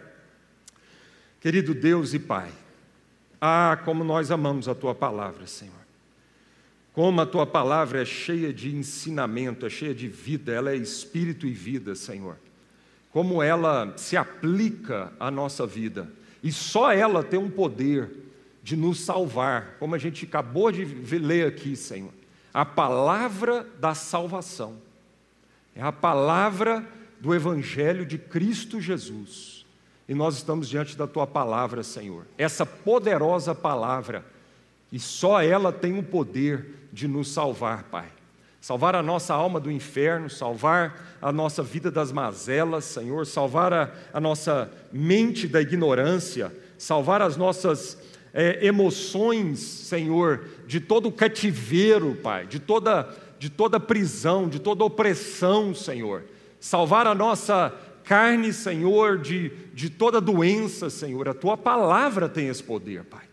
Querido 1.40 1.72
Deus 1.72 2.12
e 2.12 2.18
Pai, 2.18 2.50
ah, 3.40 3.80
como 3.84 4.02
nós 4.02 4.32
amamos 4.32 4.66
a 4.66 4.74
Tua 4.74 4.96
palavra, 4.96 5.46
Senhor. 5.46 5.74
Como 6.92 7.20
a 7.20 7.26
Tua 7.26 7.46
palavra 7.46 8.02
é 8.02 8.04
cheia 8.04 8.52
de 8.52 8.74
ensinamento, 8.74 9.64
é 9.64 9.70
cheia 9.70 9.94
de 9.94 10.08
vida, 10.08 10.52
ela 10.52 10.72
é 10.72 10.76
espírito 10.76 11.46
e 11.46 11.52
vida, 11.52 11.94
Senhor. 11.94 12.36
Como 13.12 13.40
ela 13.40 13.94
se 13.96 14.16
aplica 14.16 15.12
à 15.20 15.30
nossa 15.30 15.64
vida. 15.68 16.10
E 16.42 16.50
só 16.50 16.92
ela 16.92 17.22
tem 17.22 17.38
um 17.38 17.48
poder 17.48 18.10
de 18.62 18.76
nos 18.76 19.00
salvar, 19.00 19.76
como 19.78 19.94
a 19.94 19.98
gente 19.98 20.24
acabou 20.24 20.70
de 20.70 21.18
ler 21.18 21.48
aqui, 21.48 21.74
Senhor. 21.74 22.12
A 22.52 22.64
palavra 22.64 23.66
da 23.78 23.94
salvação. 23.94 24.76
É 25.74 25.82
a 25.82 25.92
palavra 25.92 26.84
do 27.20 27.34
Evangelho 27.34 28.04
de 28.04 28.18
Cristo 28.18 28.80
Jesus. 28.80 29.64
E 30.08 30.14
nós 30.14 30.36
estamos 30.36 30.68
diante 30.68 30.96
da 30.96 31.06
tua 31.06 31.26
palavra, 31.26 31.82
Senhor. 31.82 32.26
Essa 32.36 32.66
poderosa 32.66 33.54
palavra, 33.54 34.24
e 34.90 34.98
só 34.98 35.40
ela 35.40 35.72
tem 35.72 35.98
o 35.98 36.02
poder 36.02 36.88
de 36.92 37.06
nos 37.06 37.30
salvar, 37.32 37.84
Pai. 37.84 38.08
Salvar 38.60 38.94
a 38.94 39.02
nossa 39.02 39.32
alma 39.32 39.58
do 39.60 39.70
inferno, 39.70 40.28
salvar 40.28 41.16
a 41.22 41.32
nossa 41.32 41.62
vida 41.62 41.90
das 41.90 42.12
mazelas, 42.12 42.84
Senhor, 42.84 43.24
salvar 43.24 43.72
a, 43.72 43.90
a 44.12 44.20
nossa 44.20 44.70
mente 44.92 45.46
da 45.46 45.62
ignorância, 45.62 46.52
salvar 46.76 47.22
as 47.22 47.36
nossas 47.36 47.96
é, 48.32 48.64
emoções, 48.64 49.58
Senhor, 49.58 50.44
de 50.66 50.80
todo 50.80 51.08
o 51.08 51.12
cativeiro, 51.12 52.16
Pai, 52.22 52.46
de 52.46 52.58
toda, 52.58 53.08
de 53.38 53.50
toda 53.50 53.80
prisão, 53.80 54.48
de 54.48 54.58
toda 54.58 54.84
opressão, 54.84 55.74
Senhor. 55.74 56.24
Salvar 56.60 57.06
a 57.06 57.14
nossa 57.14 57.74
carne, 58.04 58.52
Senhor, 58.52 59.18
de, 59.18 59.50
de 59.72 59.88
toda 59.90 60.20
doença, 60.20 60.90
Senhor. 60.90 61.28
A 61.28 61.34
tua 61.34 61.56
palavra 61.56 62.28
tem 62.28 62.48
esse 62.48 62.62
poder, 62.62 63.04
Pai. 63.04 63.24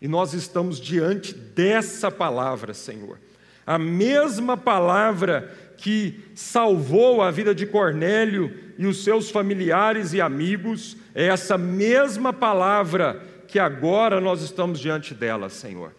E 0.00 0.08
nós 0.08 0.34
estamos 0.34 0.80
diante 0.80 1.34
dessa 1.34 2.10
palavra, 2.10 2.74
Senhor. 2.74 3.18
A 3.66 3.78
mesma 3.78 4.56
palavra 4.56 5.52
que 5.76 6.20
salvou 6.34 7.22
a 7.22 7.30
vida 7.30 7.54
de 7.54 7.66
Cornélio 7.66 8.52
e 8.78 8.86
os 8.86 9.04
seus 9.04 9.30
familiares 9.30 10.12
e 10.12 10.20
amigos, 10.20 10.96
é 11.14 11.26
essa 11.26 11.56
mesma 11.56 12.32
palavra 12.32 13.22
que 13.56 13.60
agora 13.60 14.20
nós 14.20 14.42
estamos 14.42 14.78
diante 14.78 15.14
dela, 15.14 15.48
Senhor. 15.48 15.94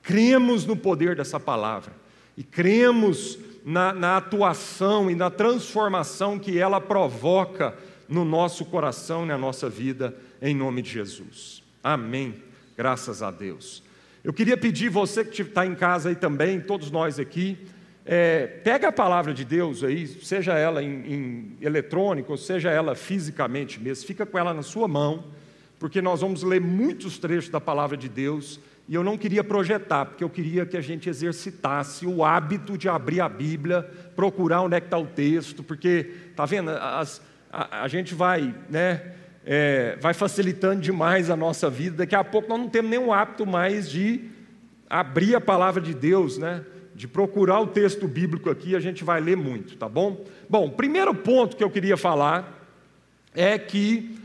Cremos 0.00 0.64
no 0.64 0.76
poder 0.76 1.16
dessa 1.16 1.40
palavra 1.40 1.92
e 2.36 2.44
cremos 2.44 3.36
na, 3.64 3.92
na 3.92 4.16
atuação 4.16 5.10
e 5.10 5.16
na 5.16 5.28
transformação 5.28 6.38
que 6.38 6.56
ela 6.56 6.80
provoca 6.80 7.74
no 8.08 8.24
nosso 8.24 8.64
coração 8.64 9.24
e 9.24 9.26
na 9.26 9.36
nossa 9.36 9.68
vida, 9.68 10.14
em 10.40 10.54
nome 10.54 10.82
de 10.82 10.90
Jesus. 10.90 11.64
Amém. 11.82 12.36
Graças 12.76 13.24
a 13.24 13.32
Deus. 13.32 13.82
Eu 14.22 14.32
queria 14.32 14.56
pedir 14.56 14.88
você 14.88 15.24
que 15.24 15.42
está 15.42 15.66
em 15.66 15.74
casa 15.74 16.10
aí 16.10 16.14
também, 16.14 16.60
todos 16.60 16.92
nós 16.92 17.18
aqui, 17.18 17.58
é, 18.06 18.46
pega 18.46 18.86
a 18.86 18.92
palavra 18.92 19.34
de 19.34 19.44
Deus 19.44 19.82
aí, 19.82 20.06
seja 20.06 20.56
ela 20.56 20.80
em, 20.80 21.12
em 21.12 21.56
eletrônico, 21.60 22.36
seja 22.36 22.70
ela 22.70 22.94
fisicamente 22.94 23.80
mesmo, 23.80 24.06
fica 24.06 24.24
com 24.24 24.38
ela 24.38 24.54
na 24.54 24.62
sua 24.62 24.86
mão 24.86 25.39
porque 25.80 26.02
nós 26.02 26.20
vamos 26.20 26.42
ler 26.42 26.60
muitos 26.60 27.18
trechos 27.18 27.48
da 27.48 27.58
palavra 27.58 27.96
de 27.96 28.06
Deus 28.06 28.60
e 28.86 28.94
eu 28.94 29.02
não 29.02 29.16
queria 29.16 29.42
projetar, 29.42 30.04
porque 30.04 30.22
eu 30.22 30.28
queria 30.28 30.66
que 30.66 30.76
a 30.76 30.80
gente 30.80 31.08
exercitasse 31.08 32.06
o 32.06 32.22
hábito 32.22 32.76
de 32.76 32.88
abrir 32.88 33.20
a 33.20 33.28
Bíblia, 33.28 33.88
procurar 34.14 34.60
onde 34.60 34.76
é 34.76 34.80
que 34.80 34.88
está 34.88 34.98
o 34.98 35.06
texto, 35.06 35.62
porque, 35.62 36.12
está 36.30 36.44
vendo, 36.44 36.70
as, 36.70 37.22
a, 37.50 37.84
a, 37.84 37.88
gente 37.88 38.14
vai, 38.14 38.54
né, 38.68 39.14
é, 39.46 39.96
vai 40.00 40.12
facilitando 40.12 40.82
demais 40.82 41.30
a 41.30 41.36
nossa 41.36 41.70
vida, 41.70 41.98
daqui 41.98 42.14
a 42.14 42.24
pouco 42.24 42.48
nós 42.48 42.58
não 42.58 42.68
temos 42.68 42.90
nenhum 42.90 43.12
hábito 43.12 43.46
mais 43.46 43.88
de 43.88 44.24
abrir 44.88 45.34
a 45.34 45.40
palavra 45.40 45.80
de 45.80 45.94
Deus, 45.94 46.36
né, 46.36 46.62
de 46.94 47.08
procurar 47.08 47.60
o 47.60 47.68
texto 47.68 48.06
bíblico 48.06 48.50
aqui, 48.50 48.76
a 48.76 48.80
gente 48.80 49.02
vai 49.02 49.20
ler 49.20 49.36
muito, 49.36 49.76
tá 49.76 49.88
bom? 49.88 50.26
Bom, 50.48 50.68
primeiro 50.68 51.14
ponto 51.14 51.56
que 51.56 51.64
eu 51.64 51.70
queria 51.70 51.96
falar 51.96 52.68
é 53.34 53.56
que 53.56 54.19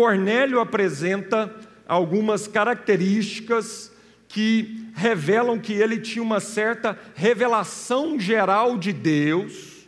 Cornélio 0.00 0.60
apresenta 0.60 1.54
algumas 1.86 2.48
características 2.48 3.92
que 4.28 4.88
revelam 4.94 5.58
que 5.58 5.74
ele 5.74 6.00
tinha 6.00 6.22
uma 6.22 6.40
certa 6.40 6.98
revelação 7.14 8.18
geral 8.18 8.78
de 8.78 8.94
Deus, 8.94 9.86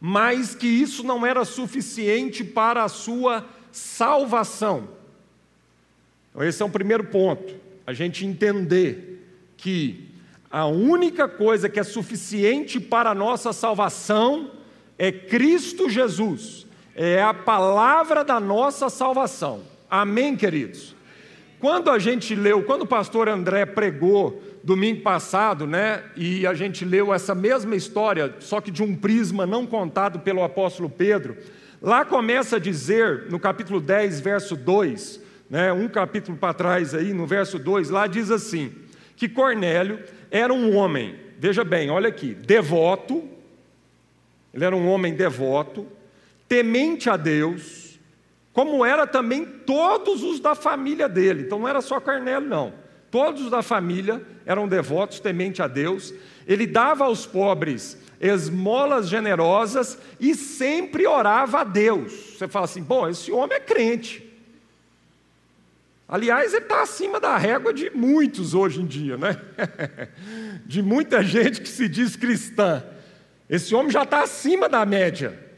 mas 0.00 0.54
que 0.54 0.66
isso 0.66 1.02
não 1.02 1.26
era 1.26 1.44
suficiente 1.44 2.42
para 2.42 2.82
a 2.82 2.88
sua 2.88 3.46
salvação. 3.70 4.88
Então, 6.30 6.42
esse 6.42 6.62
é 6.62 6.64
o 6.64 6.70
primeiro 6.70 7.04
ponto, 7.04 7.54
a 7.86 7.92
gente 7.92 8.24
entender 8.24 9.22
que 9.58 10.08
a 10.50 10.64
única 10.64 11.28
coisa 11.28 11.68
que 11.68 11.78
é 11.78 11.84
suficiente 11.84 12.80
para 12.80 13.10
a 13.10 13.14
nossa 13.14 13.52
salvação 13.52 14.52
é 14.96 15.12
Cristo 15.12 15.90
Jesus 15.90 16.69
é 17.02 17.22
a 17.22 17.32
palavra 17.32 18.22
da 18.22 18.38
nossa 18.38 18.90
salvação. 18.90 19.62
Amém, 19.90 20.36
queridos? 20.36 20.94
Quando 21.58 21.90
a 21.90 21.98
gente 21.98 22.34
leu, 22.34 22.62
quando 22.62 22.82
o 22.82 22.86
pastor 22.86 23.26
André 23.26 23.64
pregou 23.64 24.42
domingo 24.62 25.00
passado, 25.00 25.66
né, 25.66 26.04
e 26.14 26.46
a 26.46 26.52
gente 26.52 26.84
leu 26.84 27.14
essa 27.14 27.34
mesma 27.34 27.74
história, 27.74 28.34
só 28.40 28.60
que 28.60 28.70
de 28.70 28.82
um 28.82 28.94
prisma 28.94 29.46
não 29.46 29.64
contado 29.64 30.18
pelo 30.18 30.44
apóstolo 30.44 30.90
Pedro, 30.90 31.38
lá 31.80 32.04
começa 32.04 32.56
a 32.56 32.60
dizer, 32.60 33.30
no 33.30 33.40
capítulo 33.40 33.80
10, 33.80 34.20
verso 34.20 34.54
2, 34.54 35.22
né, 35.48 35.72
um 35.72 35.88
capítulo 35.88 36.36
para 36.36 36.52
trás 36.52 36.94
aí, 36.94 37.14
no 37.14 37.26
verso 37.26 37.58
2, 37.58 37.88
lá 37.88 38.06
diz 38.06 38.30
assim: 38.30 38.74
que 39.16 39.26
Cornélio 39.26 40.00
era 40.30 40.52
um 40.52 40.76
homem, 40.76 41.18
veja 41.38 41.64
bem, 41.64 41.88
olha 41.88 42.10
aqui, 42.10 42.34
devoto, 42.34 43.26
ele 44.52 44.66
era 44.66 44.76
um 44.76 44.86
homem 44.86 45.14
devoto, 45.14 45.86
temente 46.50 47.08
a 47.08 47.16
Deus, 47.16 48.00
como 48.52 48.84
era 48.84 49.06
também 49.06 49.44
todos 49.44 50.24
os 50.24 50.40
da 50.40 50.56
família 50.56 51.08
dele. 51.08 51.42
Então 51.42 51.60
não 51.60 51.68
era 51.68 51.80
só 51.80 52.00
Carnelo, 52.00 52.44
não. 52.44 52.74
Todos 53.08 53.42
os 53.44 53.50
da 53.52 53.62
família 53.62 54.20
eram 54.44 54.66
devotos, 54.66 55.20
temente 55.20 55.62
a 55.62 55.68
Deus. 55.68 56.12
Ele 56.48 56.66
dava 56.66 57.04
aos 57.04 57.24
pobres 57.24 57.96
esmolas 58.20 59.08
generosas 59.08 59.96
e 60.18 60.34
sempre 60.34 61.06
orava 61.06 61.60
a 61.60 61.64
Deus. 61.64 62.34
Você 62.36 62.48
fala 62.48 62.64
assim: 62.64 62.82
bom, 62.82 63.08
esse 63.08 63.30
homem 63.30 63.56
é 63.56 63.60
crente. 63.60 64.28
Aliás, 66.08 66.52
ele 66.52 66.64
está 66.64 66.82
acima 66.82 67.20
da 67.20 67.36
régua 67.36 67.72
de 67.72 67.90
muitos 67.90 68.54
hoje 68.54 68.80
em 68.80 68.86
dia, 68.86 69.16
né? 69.16 69.40
de 70.66 70.82
muita 70.82 71.22
gente 71.22 71.60
que 71.60 71.68
se 71.68 71.88
diz 71.88 72.16
cristã. 72.16 72.84
Esse 73.48 73.72
homem 73.72 73.92
já 73.92 74.02
está 74.02 74.24
acima 74.24 74.68
da 74.68 74.84
média. 74.84 75.49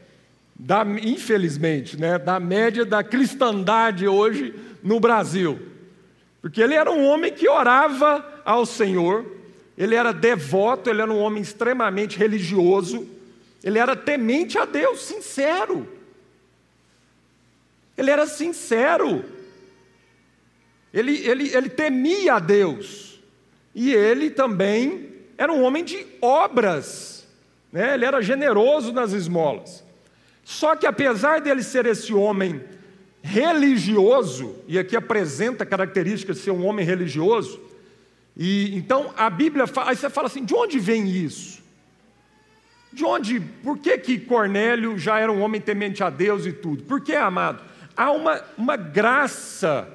Da, 0.55 0.85
infelizmente, 1.01 1.99
né, 1.99 2.17
da 2.17 2.39
média 2.39 2.85
da 2.85 3.03
cristandade 3.03 4.07
hoje 4.07 4.53
no 4.81 4.99
Brasil. 4.99 5.59
Porque 6.41 6.61
ele 6.61 6.75
era 6.75 6.91
um 6.91 7.05
homem 7.05 7.31
que 7.31 7.47
orava 7.47 8.41
ao 8.45 8.65
Senhor, 8.65 9.25
ele 9.77 9.95
era 9.95 10.11
devoto, 10.11 10.89
ele 10.89 11.01
era 11.01 11.11
um 11.11 11.19
homem 11.19 11.41
extremamente 11.41 12.17
religioso, 12.17 13.07
ele 13.63 13.79
era 13.79 13.95
temente 13.95 14.57
a 14.57 14.65
Deus, 14.65 15.01
sincero. 15.01 15.87
Ele 17.97 18.11
era 18.11 18.27
sincero. 18.27 19.23
Ele, 20.93 21.17
ele, 21.25 21.55
ele 21.55 21.69
temia 21.69 22.35
a 22.35 22.39
Deus. 22.39 23.19
E 23.73 23.93
ele 23.93 24.29
também 24.29 25.09
era 25.37 25.51
um 25.51 25.63
homem 25.63 25.83
de 25.83 26.05
obras. 26.21 27.27
Né? 27.71 27.93
Ele 27.93 28.05
era 28.05 28.21
generoso 28.21 28.91
nas 28.91 29.13
esmolas. 29.13 29.82
Só 30.43 30.75
que 30.75 30.85
apesar 30.85 31.41
dele 31.41 31.63
ser 31.63 31.85
esse 31.85 32.13
homem 32.13 32.61
religioso, 33.21 34.55
e 34.67 34.77
aqui 34.77 34.95
apresenta 34.95 35.65
características 35.65 36.37
de 36.37 36.43
ser 36.43 36.51
um 36.51 36.65
homem 36.65 36.85
religioso, 36.85 37.59
e 38.35 38.75
então 38.75 39.13
a 39.15 39.29
Bíblia 39.29 39.65
fala, 39.65 39.91
aí 39.91 39.95
você 39.95 40.09
fala 40.09 40.27
assim, 40.27 40.43
de 40.43 40.53
onde 40.53 40.79
vem 40.79 41.07
isso? 41.07 41.63
De 42.91 43.05
onde, 43.05 43.39
por 43.39 43.77
que 43.77 43.97
que 43.97 44.19
Cornélio 44.19 44.97
já 44.97 45.19
era 45.19 45.31
um 45.31 45.41
homem 45.41 45.61
temente 45.61 46.03
a 46.03 46.09
Deus 46.09 46.45
e 46.45 46.51
tudo? 46.51 46.83
Por 46.83 47.01
que, 47.01 47.15
amado? 47.15 47.63
Há 47.95 48.11
uma, 48.11 48.41
uma 48.57 48.75
graça 48.75 49.87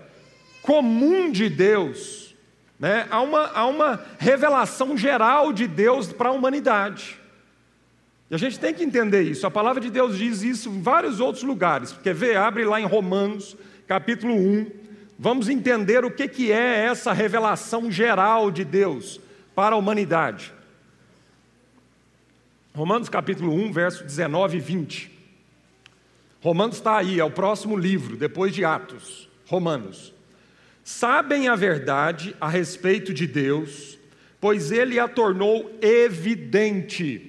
comum 0.63 1.31
de 1.31 1.49
Deus, 1.49 2.35
né? 2.79 3.07
há, 3.11 3.21
uma, 3.21 3.47
há 3.49 3.67
uma 3.67 4.05
revelação 4.19 4.97
geral 4.97 5.53
de 5.53 5.67
Deus 5.67 6.13
para 6.13 6.31
a 6.31 6.33
humanidade. 6.33 7.18
E 8.31 8.35
a 8.35 8.39
gente 8.39 8.59
tem 8.59 8.75
que 8.75 8.85
entender 8.85 9.23
isso. 9.23 9.47
A 9.47 9.51
palavra 9.51 9.81
de 9.81 9.91
Deus 9.91 10.19
diz 10.19 10.43
isso 10.43 10.69
em 10.69 10.83
vários 10.83 11.19
outros 11.19 11.43
lugares. 11.43 11.93
Quer 12.03 12.15
ver? 12.15 12.37
Abre 12.37 12.65
lá 12.65 12.81
em 12.81 12.85
Romanos, 12.85 13.57
capítulo 13.87 14.35
1. 14.35 14.71
Vamos 15.19 15.49
entender 15.49 16.05
o 16.05 16.11
que, 16.11 16.29
que 16.29 16.53
é 16.53 16.85
essa 16.85 17.13
revelação 17.13 17.91
geral 17.91 18.51
de 18.51 18.65
Deus 18.65 19.21
para 19.55 19.75
a 19.75 19.79
humanidade. 19.79 20.53
Romanos 22.75 23.09
capítulo 23.09 23.53
1, 23.53 23.73
verso 23.73 24.05
19 24.05 24.59
e 24.59 24.61
20. 24.61 25.19
Romanos 26.41 26.77
está 26.77 26.99
aí, 26.99 27.19
é 27.19 27.25
o 27.25 27.31
próximo 27.31 27.77
livro, 27.77 28.17
depois 28.17 28.55
de 28.55 28.65
Atos. 28.65 29.29
Romanos. 29.47 30.15
Sabem 30.85 31.49
a 31.49 31.57
verdade 31.57 32.37
a 32.41 32.49
respeito 32.49 33.13
de 33.13 33.27
Deus, 33.27 33.99
pois 34.41 34.71
ele 34.71 35.01
a 35.01 35.09
tornou 35.09 35.77
evidente 35.83 37.28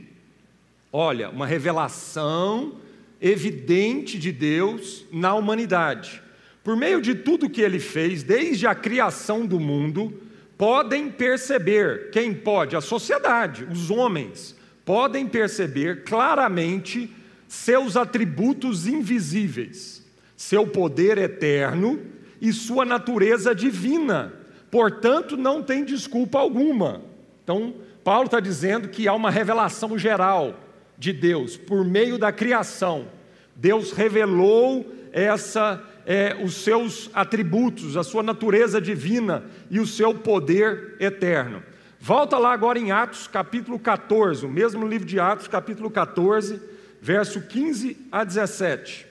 Olha, 0.92 1.30
uma 1.30 1.46
revelação 1.46 2.74
evidente 3.22 4.18
de 4.18 4.32
Deus 4.32 5.06
na 5.12 5.36
humanidade. 5.36 6.22
Por 6.64 6.76
meio 6.76 7.02
de 7.02 7.14
tudo 7.14 7.50
que 7.50 7.62
ele 7.62 7.80
fez, 7.80 8.24
desde 8.24 8.66
a 8.66 8.74
criação 8.74 9.46
do 9.46 9.60
mundo, 9.60 10.22
podem 10.58 11.10
perceber, 11.10 12.10
quem 12.12 12.34
pode? 12.34 12.76
A 12.76 12.82
sociedade, 12.82 13.66
os 13.72 13.92
homens, 13.92 14.56
podem 14.84 15.28
perceber 15.28 16.04
claramente 16.04 17.14
seus 17.48 17.96
atributos 17.96 18.88
invisíveis, 18.88 20.06
seu 20.36 20.66
poder 20.66 21.18
eterno 21.18 22.00
e 22.42 22.52
sua 22.52 22.84
natureza 22.84 23.54
divina. 23.54 24.34
Portanto, 24.72 25.38
não 25.38 25.62
tem 25.62 25.86
desculpa 25.86 26.40
alguma. 26.40 27.02
Então, 27.44 27.76
Paulo 28.04 28.26
está 28.26 28.40
dizendo 28.40 28.90
que 28.90 29.08
há 29.08 29.14
uma 29.14 29.30
revelação 29.30 29.98
geral 29.98 30.56
de 31.00 31.14
Deus, 31.14 31.56
por 31.56 31.86
meio 31.86 32.18
da 32.18 32.30
criação, 32.30 33.08
Deus 33.56 33.94
revelou 33.94 34.86
essa, 35.14 35.82
é, 36.06 36.38
os 36.44 36.56
seus 36.56 37.10
atributos, 37.14 37.96
a 37.96 38.04
sua 38.04 38.22
natureza 38.22 38.82
divina 38.82 39.46
e 39.72 39.80
o 39.80 39.88
seu 39.88 40.14
poder 40.14 40.98
eterno. 41.00 41.64
Volta 42.02 42.38
lá 42.38 42.52
agora 42.52 42.78
em 42.78 42.92
Atos 42.92 43.28
capítulo 43.28 43.80
14, 43.80 44.46
o 44.46 44.50
mesmo 44.50 44.86
livro 44.86 45.08
de 45.08 45.20
Atos, 45.20 45.48
capítulo 45.48 45.90
14, 45.90 46.62
verso 47.02 47.42
15 47.42 47.98
a 48.12 48.26
17. 48.26 49.08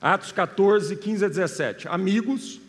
Atos 0.00 0.32
14, 0.32 0.96
15 0.96 1.24
a 1.24 1.28
17. 1.28 1.88
Amigos, 1.88 2.60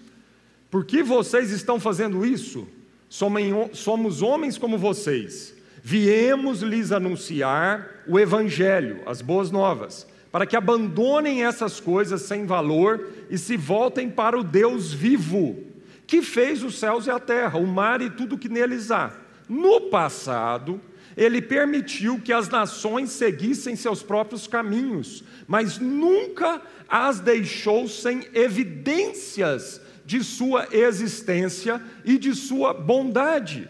por 0.69 0.86
que 0.86 1.01
vocês 1.01 1.51
estão 1.51 1.80
fazendo 1.80 2.25
isso? 2.25 2.67
Somos 3.10 4.21
homens 4.21 4.58
como 4.58 4.78
vocês 4.78 5.53
Viemos 5.86 6.62
lhes 6.62 6.93
anunciar 6.93 8.06
o 8.08 8.17
Evangelho, 8.17 9.02
as 9.06 9.22
boas 9.22 9.52
novas, 9.52 10.08
para 10.32 10.46
que 10.46 10.56
abandonem 10.56 11.43
essas 11.43 11.82
coisas 11.82 12.22
sem 12.22 12.46
valor 12.46 13.10
e 13.30 13.38
se 13.38 13.58
voltem 13.58 14.10
para 14.10 14.39
o 14.39 14.46
Deus 14.46 14.93
vivo, 14.93 15.62
que 16.08 16.22
fez 16.22 16.63
os 16.63 16.80
céus 16.80 17.06
e 17.06 17.12
a 17.12 17.19
terra, 17.19 17.60
o 17.60 17.67
mar 17.67 18.02
e 18.02 18.10
tudo 18.10 18.38
que 18.38 18.48
neles 18.48 18.91
há. 18.91 19.12
No 19.50 19.89
passado, 19.89 20.80
ele 21.17 21.41
permitiu 21.41 22.17
que 22.17 22.32
as 22.32 22.48
nações 22.48 23.12
seguissem 23.12 23.76
seus 23.76 24.02
próprios 24.02 24.48
caminhos, 24.48 25.22
mas 25.46 25.80
nunca 25.80 26.62
as 26.88 27.19
deixou 27.19 27.89
sem 27.89 28.26
evidências 28.34 29.82
de 30.06 30.24
sua 30.24 30.65
existência 30.72 31.82
e 32.06 32.17
de 32.17 32.34
sua 32.34 32.74
bondade. 32.74 33.69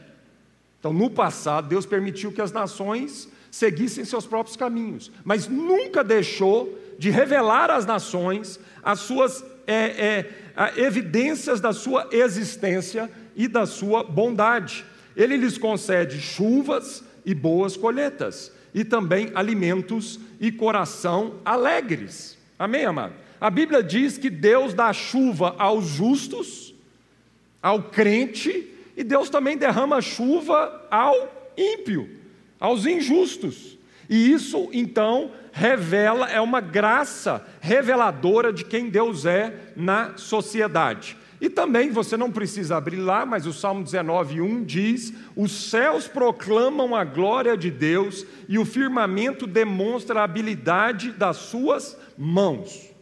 Então, 0.84 0.92
no 0.92 1.10
passado, 1.10 1.70
Deus 1.70 1.86
permitiu 1.86 2.30
que 2.30 2.42
as 2.42 2.52
nações 2.52 3.30
seguissem 3.50 4.04
seus 4.04 4.26
próprios 4.26 4.58
caminhos, 4.58 5.10
mas 5.24 5.48
nunca 5.48 6.04
deixou 6.04 6.78
de 7.00 7.10
revelar 7.10 7.72
às 7.72 7.86
nações 7.86 8.60
as 8.84 9.00
suas 9.00 9.46
é, 9.66 10.26
é, 10.58 10.74
evidências 10.76 11.62
da 11.62 11.72
sua 11.72 12.10
existência 12.12 13.10
e 13.34 13.48
da 13.48 13.66
sua 13.66 14.04
bondade. 14.04 14.84
Ele 15.16 15.38
lhes 15.38 15.58
concede 15.58 16.20
chuvas 16.20 17.02
e 17.26 17.34
boas 17.34 17.78
colheitas, 17.78 18.52
e 18.74 18.84
também 18.84 19.32
alimentos 19.36 20.20
e 20.38 20.52
coração 20.52 21.36
alegres. 21.46 22.38
Amém, 22.60 22.84
amado? 22.84 23.14
A 23.40 23.50
Bíblia 23.50 23.82
diz 23.82 24.18
que 24.18 24.30
Deus 24.30 24.74
dá 24.74 24.92
chuva 24.92 25.56
aos 25.58 25.86
justos, 25.86 26.76
ao 27.62 27.84
crente 27.84 28.73
e 28.96 29.04
Deus 29.04 29.30
também 29.30 29.58
derrama 29.58 30.02
chuva 30.02 30.88
ao 30.90 31.52
ímpio, 31.58 32.10
aos 32.60 32.86
injustos. 32.86 33.78
E 34.10 34.32
isso 34.32 34.70
então 34.74 35.32
revela, 35.52 36.30
é 36.30 36.42
uma 36.42 36.60
graça 36.60 37.46
reveladora 37.62 38.52
de 38.52 38.64
quem 38.66 38.90
Deus 38.90 39.26
é 39.26 39.72
na 39.76 40.18
sociedade. 40.18 41.18
E 41.44 41.50
também, 41.50 41.90
você 41.90 42.16
não 42.16 42.32
precisa 42.32 42.78
abrir 42.78 42.96
lá, 42.96 43.26
mas 43.26 43.46
o 43.46 43.52
Salmo 43.52 43.84
19, 43.84 44.40
1 44.40 44.64
diz: 44.64 45.14
Os 45.36 45.70
céus 45.70 46.08
proclamam 46.08 46.96
a 46.96 47.04
glória 47.04 47.58
de 47.58 47.70
Deus 47.70 48.26
e 48.48 48.58
o 48.58 48.64
firmamento 48.64 49.46
demonstra 49.46 50.22
a 50.22 50.24
habilidade 50.24 51.12
das 51.12 51.36
suas 51.36 51.98
mãos. 52.18 52.93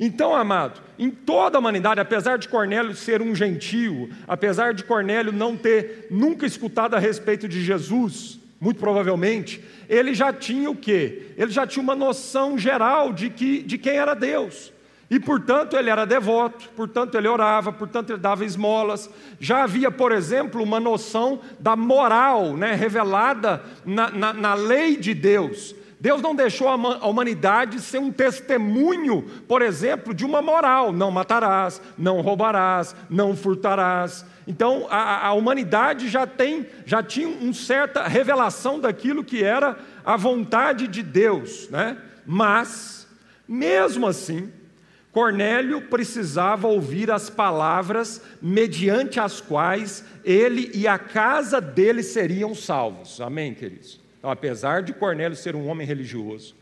Então, 0.00 0.34
amado, 0.34 0.80
em 0.96 1.10
toda 1.10 1.58
a 1.58 1.60
humanidade, 1.60 2.00
apesar 2.00 2.38
de 2.38 2.48
Cornélio 2.48 2.94
ser 2.94 3.20
um 3.20 3.34
gentio, 3.34 4.08
apesar 4.28 4.72
de 4.72 4.84
Cornélio 4.84 5.32
não 5.32 5.56
ter 5.56 6.06
nunca 6.10 6.46
escutado 6.46 6.94
a 6.94 7.00
respeito 7.00 7.48
de 7.48 7.60
Jesus, 7.62 8.38
muito 8.60 8.78
provavelmente, 8.78 9.62
ele 9.88 10.14
já 10.14 10.32
tinha 10.32 10.70
o 10.70 10.76
quê? 10.76 11.32
Ele 11.36 11.50
já 11.50 11.66
tinha 11.66 11.82
uma 11.82 11.96
noção 11.96 12.56
geral 12.56 13.12
de, 13.12 13.28
que, 13.28 13.62
de 13.62 13.76
quem 13.76 13.96
era 13.96 14.14
Deus. 14.14 14.72
E, 15.10 15.18
portanto, 15.18 15.74
ele 15.74 15.88
era 15.88 16.04
devoto, 16.04 16.68
portanto, 16.76 17.16
ele 17.16 17.26
orava, 17.26 17.72
portanto, 17.72 18.10
ele 18.10 18.18
dava 18.18 18.44
esmolas. 18.44 19.08
Já 19.40 19.64
havia, 19.64 19.90
por 19.90 20.12
exemplo, 20.12 20.62
uma 20.62 20.78
noção 20.78 21.40
da 21.58 21.74
moral 21.74 22.56
né, 22.56 22.74
revelada 22.74 23.62
na, 23.86 24.10
na, 24.10 24.32
na 24.34 24.54
lei 24.54 24.96
de 24.96 25.14
Deus. 25.14 25.74
Deus 26.00 26.22
não 26.22 26.34
deixou 26.34 26.68
a 26.68 27.06
humanidade 27.06 27.80
ser 27.80 27.98
um 27.98 28.12
testemunho, 28.12 29.22
por 29.48 29.62
exemplo, 29.62 30.14
de 30.14 30.24
uma 30.24 30.40
moral: 30.40 30.92
não 30.92 31.10
matarás, 31.10 31.82
não 31.96 32.20
roubarás, 32.20 32.94
não 33.10 33.36
furtarás. 33.36 34.24
Então 34.46 34.86
a, 34.90 35.26
a 35.26 35.32
humanidade 35.32 36.08
já 36.08 36.26
tem, 36.26 36.66
já 36.86 37.02
tinha 37.02 37.28
uma 37.28 37.52
certa 37.52 38.06
revelação 38.06 38.78
daquilo 38.78 39.24
que 39.24 39.42
era 39.42 39.76
a 40.04 40.16
vontade 40.16 40.86
de 40.86 41.02
Deus, 41.02 41.68
né? 41.68 41.98
Mas, 42.24 43.08
mesmo 43.48 44.06
assim, 44.06 44.52
Cornélio 45.10 45.88
precisava 45.88 46.68
ouvir 46.68 47.10
as 47.10 47.28
palavras 47.28 48.22
mediante 48.40 49.18
as 49.18 49.40
quais 49.40 50.04
ele 50.24 50.70
e 50.72 50.86
a 50.86 50.96
casa 50.96 51.60
dele 51.60 52.04
seriam 52.04 52.54
salvos. 52.54 53.20
Amém, 53.20 53.52
queridos? 53.52 54.07
Então, 54.18 54.30
apesar 54.30 54.82
de 54.82 54.92
Cornélio 54.92 55.36
ser 55.36 55.54
um 55.54 55.68
homem 55.68 55.86
religioso, 55.86 56.54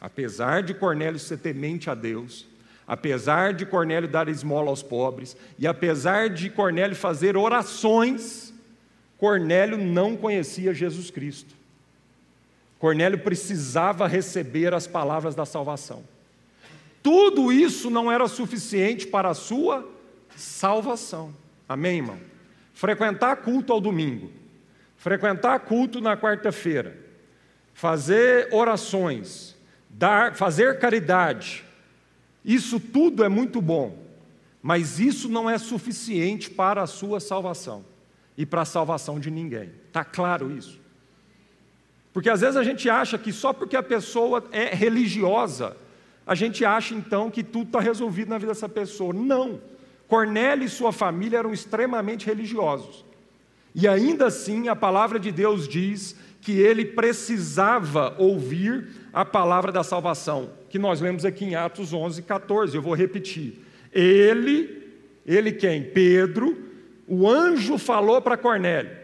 apesar 0.00 0.62
de 0.62 0.72
Cornélio 0.72 1.18
ser 1.18 1.38
temente 1.38 1.90
a 1.90 1.94
Deus, 1.94 2.46
apesar 2.86 3.52
de 3.52 3.66
Cornélio 3.66 4.08
dar 4.08 4.28
esmola 4.28 4.70
aos 4.70 4.82
pobres, 4.82 5.36
e 5.58 5.66
apesar 5.66 6.30
de 6.30 6.48
Cornélio 6.50 6.96
fazer 6.96 7.36
orações, 7.36 8.52
Cornélio 9.18 9.76
não 9.76 10.16
conhecia 10.16 10.72
Jesus 10.72 11.10
Cristo. 11.10 11.54
Cornélio 12.78 13.18
precisava 13.18 14.06
receber 14.06 14.72
as 14.72 14.86
palavras 14.86 15.34
da 15.34 15.44
salvação. 15.44 16.02
Tudo 17.02 17.52
isso 17.52 17.90
não 17.90 18.10
era 18.10 18.26
suficiente 18.26 19.06
para 19.06 19.28
a 19.30 19.34
sua 19.34 19.86
salvação. 20.34 21.34
Amém, 21.68 21.98
irmão? 21.98 22.18
Frequentar 22.74 23.36
culto 23.36 23.72
ao 23.72 23.80
domingo, 23.80 24.30
frequentar 24.96 25.60
culto 25.60 26.00
na 26.00 26.16
quarta-feira, 26.16 26.96
fazer 27.80 28.46
orações, 28.52 29.56
dar, 29.88 30.36
fazer 30.36 30.78
caridade, 30.78 31.64
isso 32.44 32.78
tudo 32.78 33.24
é 33.24 33.28
muito 33.30 33.58
bom, 33.62 33.96
mas 34.60 35.00
isso 35.00 35.30
não 35.30 35.48
é 35.48 35.56
suficiente 35.56 36.50
para 36.50 36.82
a 36.82 36.86
sua 36.86 37.20
salvação 37.20 37.82
e 38.36 38.44
para 38.44 38.60
a 38.60 38.66
salvação 38.66 39.18
de 39.18 39.30
ninguém. 39.30 39.70
Está 39.86 40.04
claro 40.04 40.54
isso? 40.54 40.78
Porque 42.12 42.28
às 42.28 42.42
vezes 42.42 42.58
a 42.58 42.62
gente 42.62 42.90
acha 42.90 43.16
que 43.16 43.32
só 43.32 43.50
porque 43.50 43.74
a 43.74 43.82
pessoa 43.82 44.44
é 44.52 44.74
religiosa, 44.74 45.74
a 46.26 46.34
gente 46.34 46.66
acha 46.66 46.94
então 46.94 47.30
que 47.30 47.42
tudo 47.42 47.68
está 47.68 47.80
resolvido 47.80 48.28
na 48.28 48.36
vida 48.36 48.52
dessa 48.52 48.68
pessoa. 48.68 49.14
Não. 49.14 49.58
Cornélio 50.06 50.66
e 50.66 50.68
sua 50.68 50.92
família 50.92 51.38
eram 51.38 51.50
extremamente 51.50 52.26
religiosos. 52.26 53.06
E 53.74 53.88
ainda 53.88 54.26
assim, 54.26 54.68
a 54.68 54.76
palavra 54.76 55.18
de 55.18 55.32
Deus 55.32 55.66
diz 55.66 56.14
que 56.40 56.58
ele 56.58 56.84
precisava 56.84 58.14
ouvir 58.18 58.88
a 59.12 59.24
palavra 59.24 59.70
da 59.70 59.82
salvação, 59.82 60.50
que 60.68 60.78
nós 60.78 61.00
lemos 61.00 61.24
aqui 61.24 61.44
em 61.44 61.54
Atos 61.54 61.92
11, 61.92 62.22
14. 62.22 62.74
Eu 62.74 62.82
vou 62.82 62.94
repetir. 62.94 63.64
Ele, 63.92 64.88
ele 65.26 65.52
quem? 65.52 65.82
Pedro, 65.82 66.56
o 67.06 67.28
anjo 67.28 67.76
falou 67.76 68.22
para 68.22 68.36
Cornélio 68.36 69.00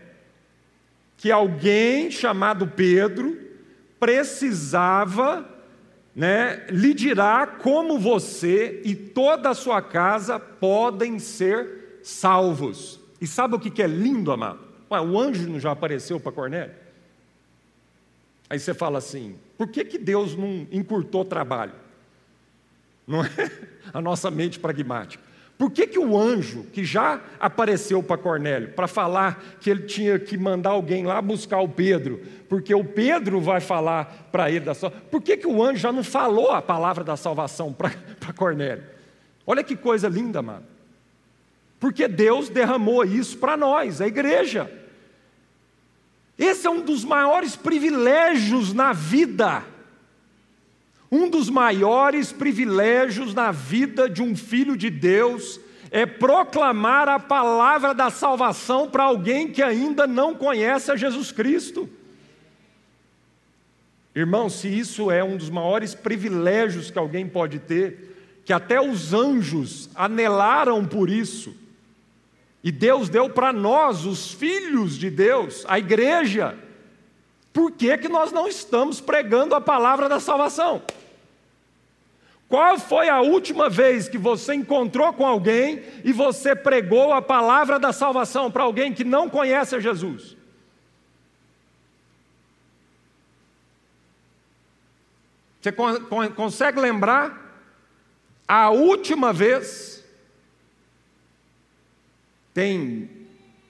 que 1.16 1.30
alguém 1.30 2.10
chamado 2.10 2.66
Pedro 2.66 3.38
precisava 3.98 5.48
né, 6.14 6.64
lhe 6.70 6.94
dirá 6.94 7.46
como 7.46 7.98
você 7.98 8.80
e 8.84 8.94
toda 8.94 9.50
a 9.50 9.54
sua 9.54 9.82
casa 9.82 10.38
podem 10.38 11.18
ser 11.18 12.00
salvos. 12.02 13.00
E 13.20 13.26
sabe 13.26 13.56
o 13.56 13.58
que 13.58 13.82
é 13.82 13.86
lindo, 13.86 14.32
amado? 14.32 14.60
Ué, 14.90 15.00
o 15.00 15.18
anjo 15.18 15.48
não 15.50 15.58
já 15.58 15.72
apareceu 15.72 16.20
para 16.20 16.32
Cornélio? 16.32 16.85
Aí 18.48 18.58
você 18.58 18.72
fala 18.72 18.98
assim: 18.98 19.36
por 19.56 19.68
que, 19.68 19.84
que 19.84 19.98
Deus 19.98 20.36
não 20.36 20.66
encurtou 20.70 21.22
o 21.22 21.24
trabalho? 21.24 21.72
Não 23.06 23.24
é 23.24 23.30
a 23.92 24.00
nossa 24.00 24.30
mente 24.30 24.58
pragmática. 24.58 25.24
Por 25.58 25.70
que, 25.70 25.86
que 25.86 25.98
o 25.98 26.18
anjo, 26.18 26.64
que 26.64 26.84
já 26.84 27.20
apareceu 27.40 28.02
para 28.02 28.18
Cornélio, 28.18 28.72
para 28.72 28.86
falar 28.86 29.42
que 29.58 29.70
ele 29.70 29.84
tinha 29.84 30.18
que 30.18 30.36
mandar 30.36 30.70
alguém 30.70 31.06
lá 31.06 31.22
buscar 31.22 31.60
o 31.60 31.68
Pedro, 31.68 32.20
porque 32.46 32.74
o 32.74 32.84
Pedro 32.84 33.40
vai 33.40 33.58
falar 33.58 34.28
para 34.30 34.50
ele 34.50 34.66
da 34.66 34.74
salvação, 34.74 35.08
por 35.10 35.22
que, 35.22 35.34
que 35.38 35.46
o 35.46 35.62
anjo 35.62 35.78
já 35.78 35.90
não 35.90 36.04
falou 36.04 36.50
a 36.50 36.60
palavra 36.60 37.02
da 37.02 37.16
salvação 37.16 37.72
para 37.72 37.90
Cornélio? 38.36 38.84
Olha 39.46 39.64
que 39.64 39.76
coisa 39.76 40.08
linda, 40.08 40.42
mano. 40.42 40.64
Porque 41.80 42.06
Deus 42.06 42.50
derramou 42.50 43.04
isso 43.04 43.38
para 43.38 43.56
nós, 43.56 44.00
a 44.00 44.06
igreja. 44.06 44.70
Esse 46.38 46.66
é 46.66 46.70
um 46.70 46.82
dos 46.82 47.04
maiores 47.04 47.56
privilégios 47.56 48.72
na 48.72 48.92
vida. 48.92 49.64
Um 51.10 51.30
dos 51.30 51.48
maiores 51.48 52.32
privilégios 52.32 53.32
na 53.32 53.52
vida 53.52 54.08
de 54.08 54.22
um 54.22 54.36
filho 54.36 54.76
de 54.76 54.90
Deus 54.90 55.60
é 55.90 56.04
proclamar 56.04 57.08
a 57.08 57.18
palavra 57.18 57.94
da 57.94 58.10
salvação 58.10 58.90
para 58.90 59.04
alguém 59.04 59.48
que 59.50 59.62
ainda 59.62 60.06
não 60.06 60.34
conhece 60.34 60.90
a 60.90 60.96
Jesus 60.96 61.30
Cristo. 61.32 61.88
Irmão, 64.14 64.48
se 64.48 64.66
isso 64.66 65.10
é 65.10 65.22
um 65.22 65.36
dos 65.36 65.50
maiores 65.50 65.94
privilégios 65.94 66.90
que 66.90 66.98
alguém 66.98 67.28
pode 67.28 67.58
ter, 67.60 68.42
que 68.44 68.52
até 68.52 68.80
os 68.80 69.12
anjos 69.12 69.90
anelaram 69.94 70.84
por 70.84 71.10
isso, 71.10 71.54
e 72.66 72.72
Deus 72.72 73.08
deu 73.08 73.30
para 73.30 73.52
nós, 73.52 74.04
os 74.04 74.32
filhos 74.32 74.98
de 74.98 75.08
Deus, 75.08 75.64
a 75.68 75.78
igreja, 75.78 76.58
por 77.52 77.70
que, 77.70 77.96
que 77.96 78.08
nós 78.08 78.32
não 78.32 78.48
estamos 78.48 79.00
pregando 79.00 79.54
a 79.54 79.60
palavra 79.60 80.08
da 80.08 80.18
salvação? 80.18 80.82
Qual 82.48 82.76
foi 82.76 83.08
a 83.08 83.20
última 83.20 83.70
vez 83.70 84.08
que 84.08 84.18
você 84.18 84.52
encontrou 84.52 85.12
com 85.12 85.24
alguém 85.24 85.80
e 86.02 86.12
você 86.12 86.56
pregou 86.56 87.12
a 87.12 87.22
palavra 87.22 87.78
da 87.78 87.92
salvação 87.92 88.50
para 88.50 88.64
alguém 88.64 88.92
que 88.92 89.04
não 89.04 89.30
conhece 89.30 89.76
a 89.76 89.78
Jesus? 89.78 90.36
Você 95.62 95.70
consegue 96.34 96.80
lembrar 96.80 97.62
a 98.48 98.70
última 98.70 99.32
vez? 99.32 99.95
Tem, 102.56 103.10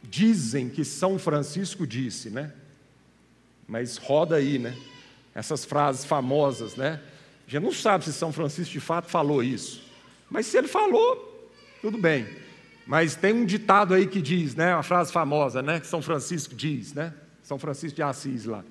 dizem 0.01 0.69
que 0.69 0.85
São 0.85 1.19
Francisco 1.19 1.85
disse, 1.85 2.31
né? 2.31 2.53
Mas 3.67 3.97
roda 3.97 4.37
aí, 4.37 4.61
né? 4.61 4.77
Essas 5.35 5.65
frases 5.65 6.05
famosas, 6.05 6.77
né? 6.77 7.01
A 7.49 7.51
gente 7.51 7.65
não 7.65 7.73
sabe 7.73 8.05
se 8.05 8.13
São 8.13 8.33
Francisco 8.33 8.73
de 8.73 8.79
fato 8.79 9.11
falou 9.11 9.43
isso. 9.43 9.83
Mas 10.31 10.47
se 10.47 10.57
ele 10.57 10.69
falou, 10.69 11.51
tudo 11.83 11.99
bem. 11.99 12.29
Mas 12.87 13.17
tem 13.17 13.33
um 13.33 13.45
ditado 13.45 13.93
aí 13.93 14.07
que 14.07 14.23
diz, 14.23 14.55
né, 14.55 14.73
uma 14.73 14.85
frase 14.85 15.13
famosa, 15.13 15.61
né, 15.61 15.81
que 15.81 15.87
São 15.89 16.01
Francisco 16.01 16.55
diz, 16.55 16.95
né? 16.95 17.13
São 17.43 17.59
Francisco 17.59 17.97
de 17.97 18.05
Assis 18.05 18.45
lá. 18.45 18.65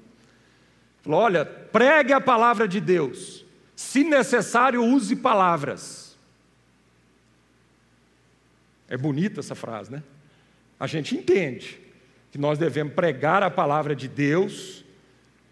Falou: 1.02 1.20
"Olha, 1.20 1.44
pregue 1.44 2.14
a 2.14 2.22
palavra 2.22 2.70
de 2.70 2.80
Deus. 2.80 3.44
Se 3.76 4.02
necessário, 4.02 4.82
use 4.82 5.14
palavras." 5.14 6.05
É 8.90 8.98
bonita 8.98 9.40
essa 9.40 9.56
frase, 9.56 9.92
né? 9.92 10.04
A 10.80 10.88
gente 10.88 11.16
entende 11.16 11.80
que 12.32 12.38
nós 12.38 12.58
devemos 12.58 12.94
pregar 12.94 13.44
a 13.44 13.50
palavra 13.50 13.96
de 13.96 14.08
Deus 14.08 14.84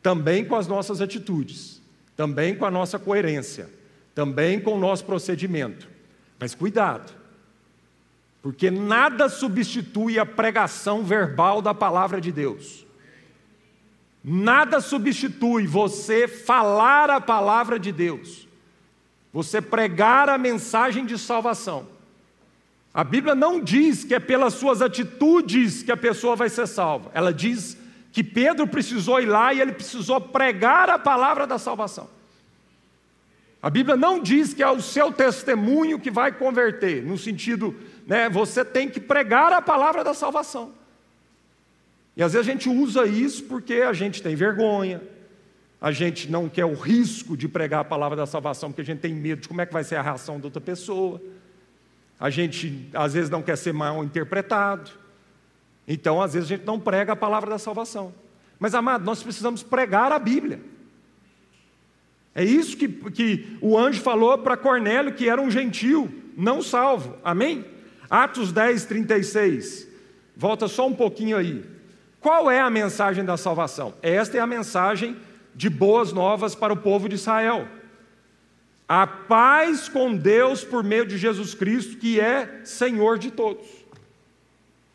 também 0.02 0.44
com 0.44 0.56
as 0.56 0.68
nossas 0.68 1.02
atitudes 1.02 1.82
também 2.16 2.56
com 2.56 2.66
a 2.66 2.72
nossa 2.72 3.00
coerência, 3.00 3.70
também 4.14 4.60
com 4.60 4.76
o 4.76 4.80
nosso 4.80 5.06
procedimento. 5.06 5.88
Mas 6.40 6.54
cuidado, 6.54 7.12
porque 8.42 8.70
nada 8.70 9.30
substitui 9.30 10.20
a 10.20 10.26
pregação 10.26 11.04
verbal 11.04 11.62
da 11.62 11.74
palavra 11.74 12.20
de 12.20 12.32
Deus. 12.32 12.86
Nada 14.24 14.80
substitui 14.80 15.68
você 15.68 16.28
falar 16.28 17.10
a 17.10 17.20
palavra 17.20 17.78
de 17.78 17.92
Deus, 17.92 18.48
você 19.32 19.62
pregar 19.62 20.30
a 20.30 20.38
mensagem 20.38 21.06
de 21.06 21.18
salvação. 21.18 21.88
A 22.94 23.04
Bíblia 23.04 23.34
não 23.34 23.60
diz 23.60 24.04
que 24.04 24.14
é 24.14 24.20
pelas 24.20 24.54
suas 24.54 24.82
atitudes 24.82 25.82
que 25.82 25.92
a 25.92 25.98
pessoa 25.98 26.36
vai 26.36 26.48
ser 26.50 26.68
salva, 26.68 27.10
ela 27.14 27.34
diz 27.34 27.76
que 28.12 28.24
Pedro 28.24 28.68
precisou 28.68 29.20
ir 29.20 29.26
lá 29.26 29.52
e 29.52 29.60
ele 29.60 29.72
precisou 29.72 30.22
pregar 30.22 30.90
a 30.90 31.00
palavra 31.00 31.48
da 31.48 31.58
salvação. 31.58 32.08
A 33.60 33.70
Bíblia 33.70 33.96
não 33.96 34.22
diz 34.22 34.54
que 34.54 34.62
é 34.62 34.70
o 34.70 34.82
seu 34.82 35.12
testemunho 35.12 36.00
que 36.00 36.12
vai 36.12 36.32
converter, 36.32 37.02
no 37.02 37.18
sentido, 37.18 37.76
né, 38.06 38.30
você 38.30 38.64
tem 38.64 38.88
que 38.88 39.00
pregar 39.00 39.52
a 39.52 39.62
palavra 39.62 40.04
da 40.04 40.14
salvação. 40.14 40.72
E 42.16 42.22
às 42.22 42.34
vezes 42.34 42.48
a 42.48 42.52
gente 42.52 42.70
usa 42.70 43.08
isso 43.08 43.46
porque 43.46 43.76
a 43.76 43.94
gente 43.94 44.22
tem 44.22 44.36
vergonha, 44.36 45.02
a 45.82 45.92
gente 45.92 46.30
não 46.30 46.48
quer 46.48 46.66
o 46.66 46.76
risco 46.76 47.36
de 47.36 47.48
pregar 47.48 47.82
a 47.82 47.84
palavra 47.84 48.16
da 48.16 48.26
salvação, 48.28 48.70
porque 48.70 48.82
a 48.82 48.86
gente 48.86 49.00
tem 49.00 49.14
medo 49.14 49.42
de 49.42 49.48
como 49.48 49.62
é 49.62 49.66
que 49.66 49.74
vai 49.74 49.84
ser 49.84 49.96
a 49.96 50.02
reação 50.02 50.40
da 50.40 50.46
outra 50.46 50.62
pessoa. 50.62 51.20
A 52.24 52.30
gente 52.30 52.88
às 52.94 53.16
vezes 53.16 53.30
não 53.30 53.42
quer 53.42 53.58
ser 53.58 53.74
mal 53.74 54.02
interpretado. 54.02 54.90
Então, 55.86 56.22
às 56.22 56.34
vezes, 56.34 56.50
a 56.50 56.56
gente 56.56 56.66
não 56.66 56.80
prega 56.80 57.12
a 57.12 57.18
palavra 57.18 57.50
da 57.50 57.58
salvação. 57.58 58.14
Mas, 58.58 58.74
amado, 58.74 59.04
nós 59.04 59.22
precisamos 59.22 59.62
pregar 59.62 60.10
a 60.10 60.18
Bíblia. 60.18 60.62
É 62.34 62.42
isso 62.42 62.78
que, 62.78 62.88
que 62.88 63.58
o 63.60 63.78
anjo 63.78 64.00
falou 64.00 64.38
para 64.38 64.56
Cornélio, 64.56 65.14
que 65.14 65.28
era 65.28 65.42
um 65.42 65.52
gentil, 65.52 66.10
não 66.38 66.62
salvo. 66.62 67.18
Amém? 67.26 67.66
Atos 68.10 68.54
10, 68.54 68.86
36. 68.86 69.86
Volta 70.34 70.70
só 70.70 70.88
um 70.88 70.94
pouquinho 70.94 71.36
aí. 71.36 71.66
Qual 72.22 72.50
é 72.50 72.62
a 72.62 72.70
mensagem 72.70 73.26
da 73.26 73.36
salvação? 73.36 73.96
Esta 74.02 74.38
é 74.38 74.40
a 74.40 74.48
mensagem 74.48 75.18
de 75.54 75.70
boas 75.70 76.14
novas 76.14 76.56
para 76.56 76.72
o 76.72 76.78
povo 76.78 77.10
de 77.10 77.16
Israel. 77.16 77.68
A 78.96 79.08
paz 79.08 79.90
com 79.90 80.16
Deus 80.16 80.64
por 80.64 80.84
meio 80.84 81.04
de 81.04 81.18
Jesus 81.18 81.56
Cristo, 81.56 81.98
que 81.98 82.20
é 82.20 82.62
Senhor 82.64 83.18
de 83.18 83.32
todos. 83.32 83.66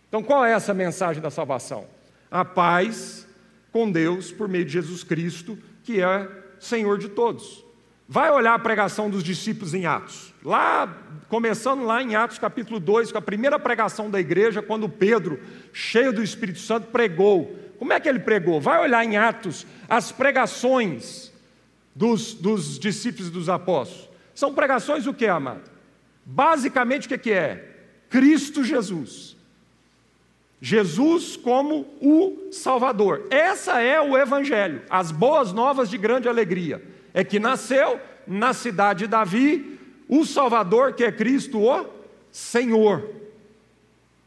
Então, 0.08 0.22
qual 0.22 0.44
é 0.44 0.52
essa 0.52 0.72
mensagem 0.72 1.20
da 1.20 1.32
salvação? 1.32 1.84
A 2.30 2.44
paz 2.44 3.26
com 3.72 3.90
Deus 3.90 4.30
por 4.30 4.46
meio 4.46 4.64
de 4.64 4.70
Jesus 4.70 5.02
Cristo, 5.02 5.58
que 5.82 6.00
é 6.00 6.30
Senhor 6.60 6.96
de 6.96 7.08
todos. 7.08 7.64
Vai 8.08 8.30
olhar 8.30 8.54
a 8.54 8.58
pregação 8.60 9.10
dos 9.10 9.24
discípulos 9.24 9.74
em 9.74 9.84
Atos. 9.84 10.32
Lá, 10.44 10.96
começando 11.28 11.82
lá 11.82 12.00
em 12.00 12.14
Atos 12.14 12.38
capítulo 12.38 12.78
2, 12.78 13.10
com 13.10 13.18
a 13.18 13.22
primeira 13.22 13.58
pregação 13.58 14.08
da 14.08 14.20
igreja, 14.20 14.62
quando 14.62 14.88
Pedro, 14.88 15.40
cheio 15.72 16.12
do 16.12 16.22
Espírito 16.22 16.60
Santo, 16.60 16.86
pregou. 16.92 17.58
Como 17.80 17.92
é 17.92 17.98
que 17.98 18.08
ele 18.08 18.20
pregou? 18.20 18.60
Vai 18.60 18.80
olhar 18.80 19.04
em 19.04 19.16
Atos 19.16 19.66
as 19.88 20.12
pregações 20.12 21.32
dos, 21.98 22.32
dos 22.32 22.78
discípulos 22.78 23.28
dos 23.28 23.48
apóstolos. 23.48 24.08
São 24.32 24.54
pregações 24.54 25.08
o 25.08 25.12
que, 25.12 25.26
amado? 25.26 25.68
Basicamente 26.24 27.06
o 27.06 27.08
que, 27.08 27.18
que 27.18 27.32
é? 27.32 27.76
Cristo 28.08 28.62
Jesus. 28.62 29.36
Jesus 30.60 31.36
como 31.36 31.88
o 32.00 32.52
Salvador. 32.52 33.26
Essa 33.30 33.80
é 33.80 34.00
o 34.00 34.16
Evangelho, 34.16 34.82
as 34.88 35.10
boas 35.10 35.52
novas 35.52 35.90
de 35.90 35.98
grande 35.98 36.28
alegria. 36.28 36.80
É 37.12 37.24
que 37.24 37.40
nasceu 37.40 38.00
na 38.28 38.52
cidade 38.52 39.00
de 39.00 39.06
Davi 39.08 39.80
o 40.08 40.24
Salvador, 40.24 40.92
que 40.92 41.02
é 41.02 41.10
Cristo, 41.10 41.60
o 41.60 41.84
Senhor. 42.30 43.10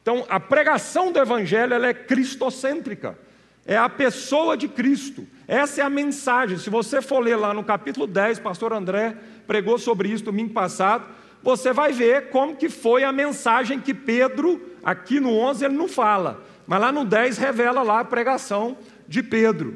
Então, 0.01 0.25
a 0.27 0.41
pregação 0.41 1.09
do 1.09 1.19
Evangelho 1.19 1.73
é 1.73 1.93
cristocêntrica, 1.93 3.17
é 3.65 3.77
a 3.77 3.87
pessoa 3.87 4.57
de 4.57 4.67
Cristo. 4.67 5.25
Essa 5.51 5.81
é 5.81 5.83
a 5.83 5.89
mensagem. 5.89 6.57
Se 6.57 6.69
você 6.69 7.01
for 7.01 7.19
ler 7.19 7.35
lá 7.35 7.53
no 7.53 7.61
capítulo 7.61 8.07
10, 8.07 8.39
pastor 8.39 8.71
André 8.71 9.17
pregou 9.45 9.77
sobre 9.77 10.07
isso 10.07 10.23
domingo 10.23 10.53
passado, 10.53 11.03
você 11.43 11.73
vai 11.73 11.91
ver 11.91 12.29
como 12.29 12.55
que 12.55 12.69
foi 12.69 13.03
a 13.03 13.11
mensagem 13.11 13.77
que 13.77 13.93
Pedro, 13.93 14.61
aqui 14.81 15.19
no 15.19 15.37
11 15.37 15.65
ele 15.65 15.75
não 15.75 15.89
fala, 15.89 16.41
mas 16.65 16.79
lá 16.79 16.89
no 16.89 17.03
10 17.03 17.37
revela 17.37 17.83
lá 17.83 17.99
a 17.99 18.05
pregação 18.05 18.77
de 19.09 19.21
Pedro. 19.21 19.75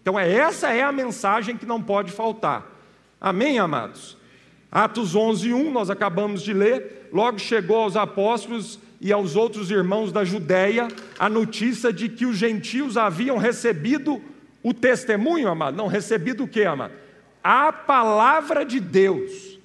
Então 0.00 0.18
é 0.18 0.28
essa 0.28 0.72
é 0.72 0.82
a 0.82 0.90
mensagem 0.90 1.56
que 1.56 1.64
não 1.64 1.80
pode 1.80 2.10
faltar. 2.10 2.66
Amém, 3.20 3.60
amados? 3.60 4.18
Atos 4.72 5.14
11, 5.14 5.52
1, 5.54 5.70
nós 5.70 5.88
acabamos 5.88 6.42
de 6.42 6.52
ler, 6.52 7.08
logo 7.12 7.38
chegou 7.38 7.76
aos 7.76 7.94
apóstolos 7.94 8.80
e 9.00 9.12
aos 9.12 9.36
outros 9.36 9.70
irmãos 9.70 10.10
da 10.10 10.24
Judéia 10.24 10.88
a 11.16 11.28
notícia 11.28 11.92
de 11.92 12.08
que 12.08 12.26
os 12.26 12.36
gentios 12.36 12.96
haviam 12.96 13.36
recebido 13.36 14.20
o 14.62 14.72
testemunho, 14.72 15.48
amado. 15.48 15.76
Não, 15.76 15.86
recebido 15.86 16.44
o 16.44 16.48
que, 16.48 16.64
amado? 16.64 16.94
A 17.42 17.72
palavra 17.72 18.64
de 18.64 18.78
Deus. 18.78 19.58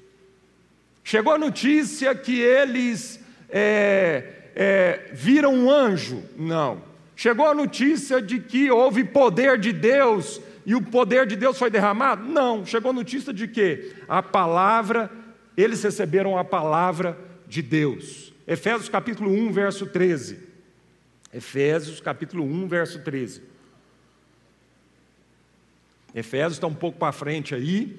Chegou 1.04 1.34
a 1.34 1.38
notícia 1.38 2.14
que 2.16 2.42
eles 2.42 3.20
é, 3.50 4.24
é, 4.56 5.12
viram 5.14 5.54
um 5.54 5.72
anjo? 5.72 6.24
Não. 6.38 6.82
Chegou 7.16 7.48
a 7.48 7.54
notícia 7.54 8.22
de 8.22 8.40
que 8.40 8.70
houve 8.70 9.04
poder 9.04 9.58
de 9.58 9.72
Deus 9.72 10.42
e 10.66 10.76
o 10.76 10.82
poder 10.82 11.26
de 11.26 11.36
Deus 11.36 11.58
foi 11.58 11.70
derramado? 11.70 12.24
Não. 12.28 12.66
Chegou 12.66 12.92
a 12.92 12.94
notícia 12.94 13.34
de 13.34 13.48
que 13.48 13.94
a 14.08 14.22
palavra, 14.22 15.10
eles 15.56 15.82
receberam 15.82 16.38
a 16.38 16.44
palavra 16.44 17.18
de 17.48 17.62
Deus. 17.62 18.34
Efésios 18.46 18.90
capítulo 18.90 19.32
1, 19.32 19.52
verso 19.52 19.86
13. 19.86 20.40
Efésios 21.34 22.02
capítulo 22.02 22.44
1, 22.44 22.68
verso 22.68 23.00
13. 23.00 23.42
Efésios 26.18 26.54
está 26.54 26.66
um 26.66 26.74
pouco 26.74 26.98
para 26.98 27.12
frente 27.12 27.54
aí, 27.54 27.96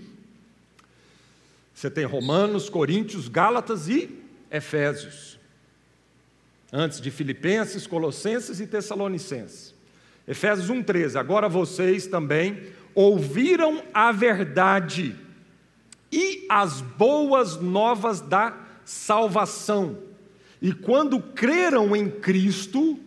você 1.72 1.88
tem 1.88 2.04
Romanos, 2.04 2.68
Coríntios, 2.68 3.28
Gálatas 3.28 3.88
e 3.88 4.10
Efésios. 4.50 5.38
Antes 6.72 7.00
de 7.00 7.12
Filipenses, 7.12 7.86
Colossenses 7.86 8.58
e 8.58 8.66
Tessalonicenses. 8.66 9.72
Efésios 10.26 10.68
1,13. 10.68 11.14
Agora 11.14 11.48
vocês 11.48 12.08
também 12.08 12.64
ouviram 12.96 13.84
a 13.94 14.10
verdade 14.10 15.14
e 16.10 16.44
as 16.48 16.80
boas 16.80 17.60
novas 17.60 18.20
da 18.20 18.58
salvação. 18.84 19.96
E 20.60 20.72
quando 20.72 21.20
creram 21.20 21.94
em 21.94 22.10
Cristo, 22.10 22.98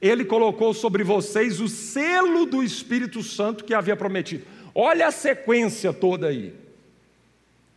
Ele 0.00 0.24
colocou 0.24 0.72
sobre 0.72 1.02
vocês 1.02 1.60
o 1.60 1.66
selo 1.66 2.46
do 2.46 2.62
Espírito 2.62 3.24
Santo 3.24 3.64
que 3.64 3.74
havia 3.74 3.96
prometido. 3.96 4.44
Olha 4.74 5.08
a 5.08 5.10
sequência 5.10 5.92
toda 5.92 6.28
aí. 6.28 6.54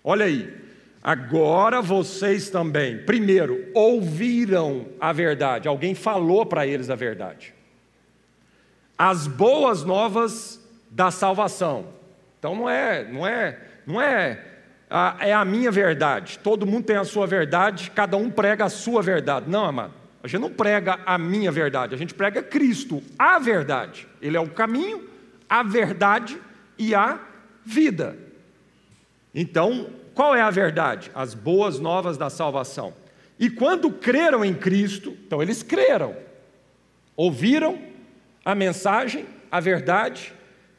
Olha 0.04 0.26
aí, 0.26 0.54
agora 1.02 1.82
vocês 1.82 2.50
também, 2.50 2.98
primeiro, 3.06 3.68
ouviram 3.74 4.88
a 5.00 5.14
verdade, 5.14 5.68
alguém 5.68 5.96
falou 5.96 6.46
para 6.46 6.68
eles 6.68 6.90
a 6.90 6.96
verdade. 6.96 7.54
As 8.98 9.26
boas 9.26 9.84
novas 9.84 10.62
da 10.92 11.10
salvação. 11.10 11.88
Então 12.38 12.56
não 12.56 12.70
é, 12.70 13.06
não 13.06 13.26
é, 13.26 13.60
não 13.88 14.02
é 14.02 14.40
a, 14.90 15.18
é 15.22 15.34
a 15.34 15.46
minha 15.46 15.72
verdade. 15.72 16.38
Todo 16.40 16.68
mundo 16.68 16.86
tem 16.86 16.98
a 16.98 17.06
sua 17.06 17.26
verdade, 17.26 17.90
cada 17.92 18.18
um 18.18 18.30
prega 18.30 18.66
a 18.66 18.70
sua 18.70 19.02
verdade. 19.02 19.50
Não, 19.50 19.66
amado. 19.66 19.94
A 20.22 20.28
gente 20.28 20.42
não 20.42 20.52
prega 20.52 21.00
a 21.06 21.18
minha 21.18 21.52
verdade, 21.52 21.96
a 21.96 21.98
gente 21.98 22.14
prega 22.14 22.44
Cristo, 22.44 23.02
a 23.18 23.40
verdade. 23.40 24.08
Ele 24.22 24.38
é 24.38 24.40
o 24.40 24.50
caminho, 24.50 25.10
a 25.50 25.64
verdade 25.64 26.40
e 26.78 26.94
a 26.94 27.20
vida. 27.66 28.18
Então, 29.34 29.90
qual 30.14 30.36
é 30.36 30.42
a 30.42 30.50
verdade? 30.50 31.12
As 31.16 31.34
boas 31.34 31.80
novas 31.80 32.18
da 32.18 32.30
salvação. 32.30 32.94
E 33.40 33.50
quando 33.50 33.92
creram 33.92 34.46
em 34.46 34.54
Cristo, 34.54 35.18
então 35.26 35.42
eles 35.42 35.64
creram, 35.64 36.16
ouviram 37.16 37.80
a 38.46 38.54
mensagem, 38.54 39.26
a 39.52 39.60
verdade, 39.60 40.34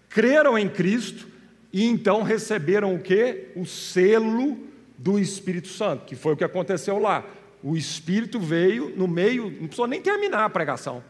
creram 0.09 0.59
em 0.59 0.69
Cristo 0.69 1.27
e 1.73 1.85
então 1.85 2.23
receberam 2.23 2.95
o 2.95 3.01
que? 3.01 3.49
O 3.57 3.67
selo 3.67 4.59
do 4.97 5.19
Espírito 5.19 5.69
Santo, 5.69 6.05
que 6.05 6.15
foi 6.15 6.35
o 6.35 6.37
que 6.37 6.45
aconteceu 6.45 6.99
lá. 6.99 7.25
O 7.63 7.77
Espírito 7.77 8.39
veio 8.39 8.95
no 8.97 9.09
meio, 9.09 9.45
não 9.45 9.67
precisou 9.67 9.87
nem 9.87 10.01
terminar 10.01 10.45
a 10.45 10.51
pregação. 10.51 11.03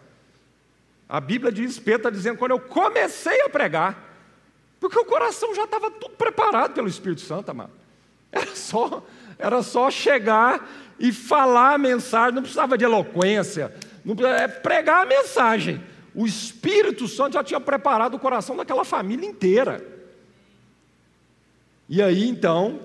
A 1.08 1.20
Bíblia 1.20 1.52
diz, 1.52 1.78
Pedro 1.78 2.00
está 2.00 2.10
dizendo, 2.10 2.38
quando 2.38 2.52
eu 2.52 2.60
comecei 2.60 3.42
a 3.42 3.48
pregar, 3.50 4.13
porque 4.84 4.98
o 4.98 5.04
coração 5.06 5.54
já 5.54 5.64
estava 5.64 5.90
tudo 5.90 6.14
preparado 6.14 6.74
pelo 6.74 6.86
Espírito 6.86 7.22
Santo, 7.22 7.50
amado. 7.50 7.72
Era 8.30 8.54
só, 8.54 9.02
era 9.38 9.62
só 9.62 9.90
chegar 9.90 10.68
e 10.98 11.10
falar 11.10 11.72
a 11.72 11.78
mensagem, 11.78 12.34
não 12.34 12.42
precisava 12.42 12.76
de 12.76 12.84
eloquência, 12.84 13.74
não 14.04 14.14
é 14.26 14.46
pregar 14.46 15.00
a 15.00 15.06
mensagem. 15.06 15.82
O 16.14 16.26
Espírito 16.26 17.08
Santo 17.08 17.32
já 17.32 17.42
tinha 17.42 17.58
preparado 17.58 18.12
o 18.14 18.18
coração 18.18 18.54
daquela 18.54 18.84
família 18.84 19.26
inteira. 19.26 19.82
E 21.88 22.02
aí 22.02 22.28
então, 22.28 22.82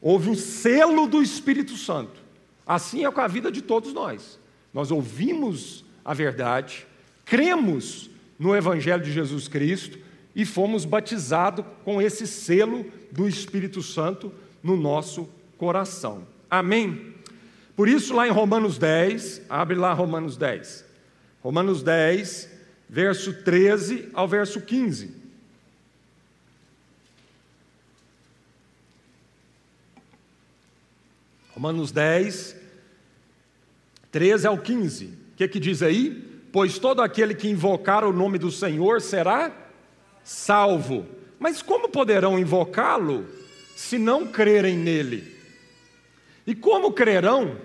houve 0.00 0.28
o 0.28 0.34
selo 0.34 1.06
do 1.06 1.22
Espírito 1.22 1.76
Santo. 1.76 2.20
Assim 2.66 3.04
é 3.04 3.10
com 3.12 3.20
a 3.20 3.28
vida 3.28 3.52
de 3.52 3.62
todos 3.62 3.92
nós. 3.92 4.40
Nós 4.74 4.90
ouvimos 4.90 5.84
a 6.04 6.12
verdade, 6.12 6.84
cremos 7.24 8.10
no 8.36 8.56
Evangelho 8.56 9.04
de 9.04 9.12
Jesus 9.12 9.46
Cristo, 9.46 10.04
e 10.36 10.44
fomos 10.44 10.84
batizados 10.84 11.64
com 11.82 12.00
esse 12.00 12.26
selo 12.26 12.84
do 13.10 13.26
Espírito 13.26 13.82
Santo 13.82 14.30
no 14.62 14.76
nosso 14.76 15.26
coração. 15.56 16.26
Amém? 16.50 17.14
Por 17.74 17.88
isso, 17.88 18.14
lá 18.14 18.28
em 18.28 18.30
Romanos 18.30 18.76
10, 18.76 19.40
abre 19.48 19.74
lá 19.74 19.94
Romanos 19.94 20.36
10. 20.36 20.84
Romanos 21.42 21.82
10, 21.82 22.50
verso 22.86 23.32
13 23.32 24.10
ao 24.12 24.28
verso 24.28 24.60
15. 24.60 25.10
Romanos 31.52 31.90
10, 31.90 32.56
13 34.12 34.46
ao 34.46 34.58
15. 34.58 35.06
O 35.06 35.10
que, 35.36 35.48
que 35.48 35.58
diz 35.58 35.82
aí? 35.82 36.46
Pois 36.52 36.78
todo 36.78 37.00
aquele 37.00 37.34
que 37.34 37.48
invocar 37.48 38.04
o 38.04 38.12
nome 38.12 38.36
do 38.36 38.50
Senhor 38.50 39.00
será 39.00 39.65
salvo. 40.26 41.06
Mas 41.38 41.62
como 41.62 41.88
poderão 41.88 42.36
invocá-lo 42.36 43.24
se 43.76 43.96
não 43.96 44.26
crerem 44.26 44.76
nele? 44.76 45.36
E 46.44 46.54
como 46.54 46.92
crerão 46.92 47.56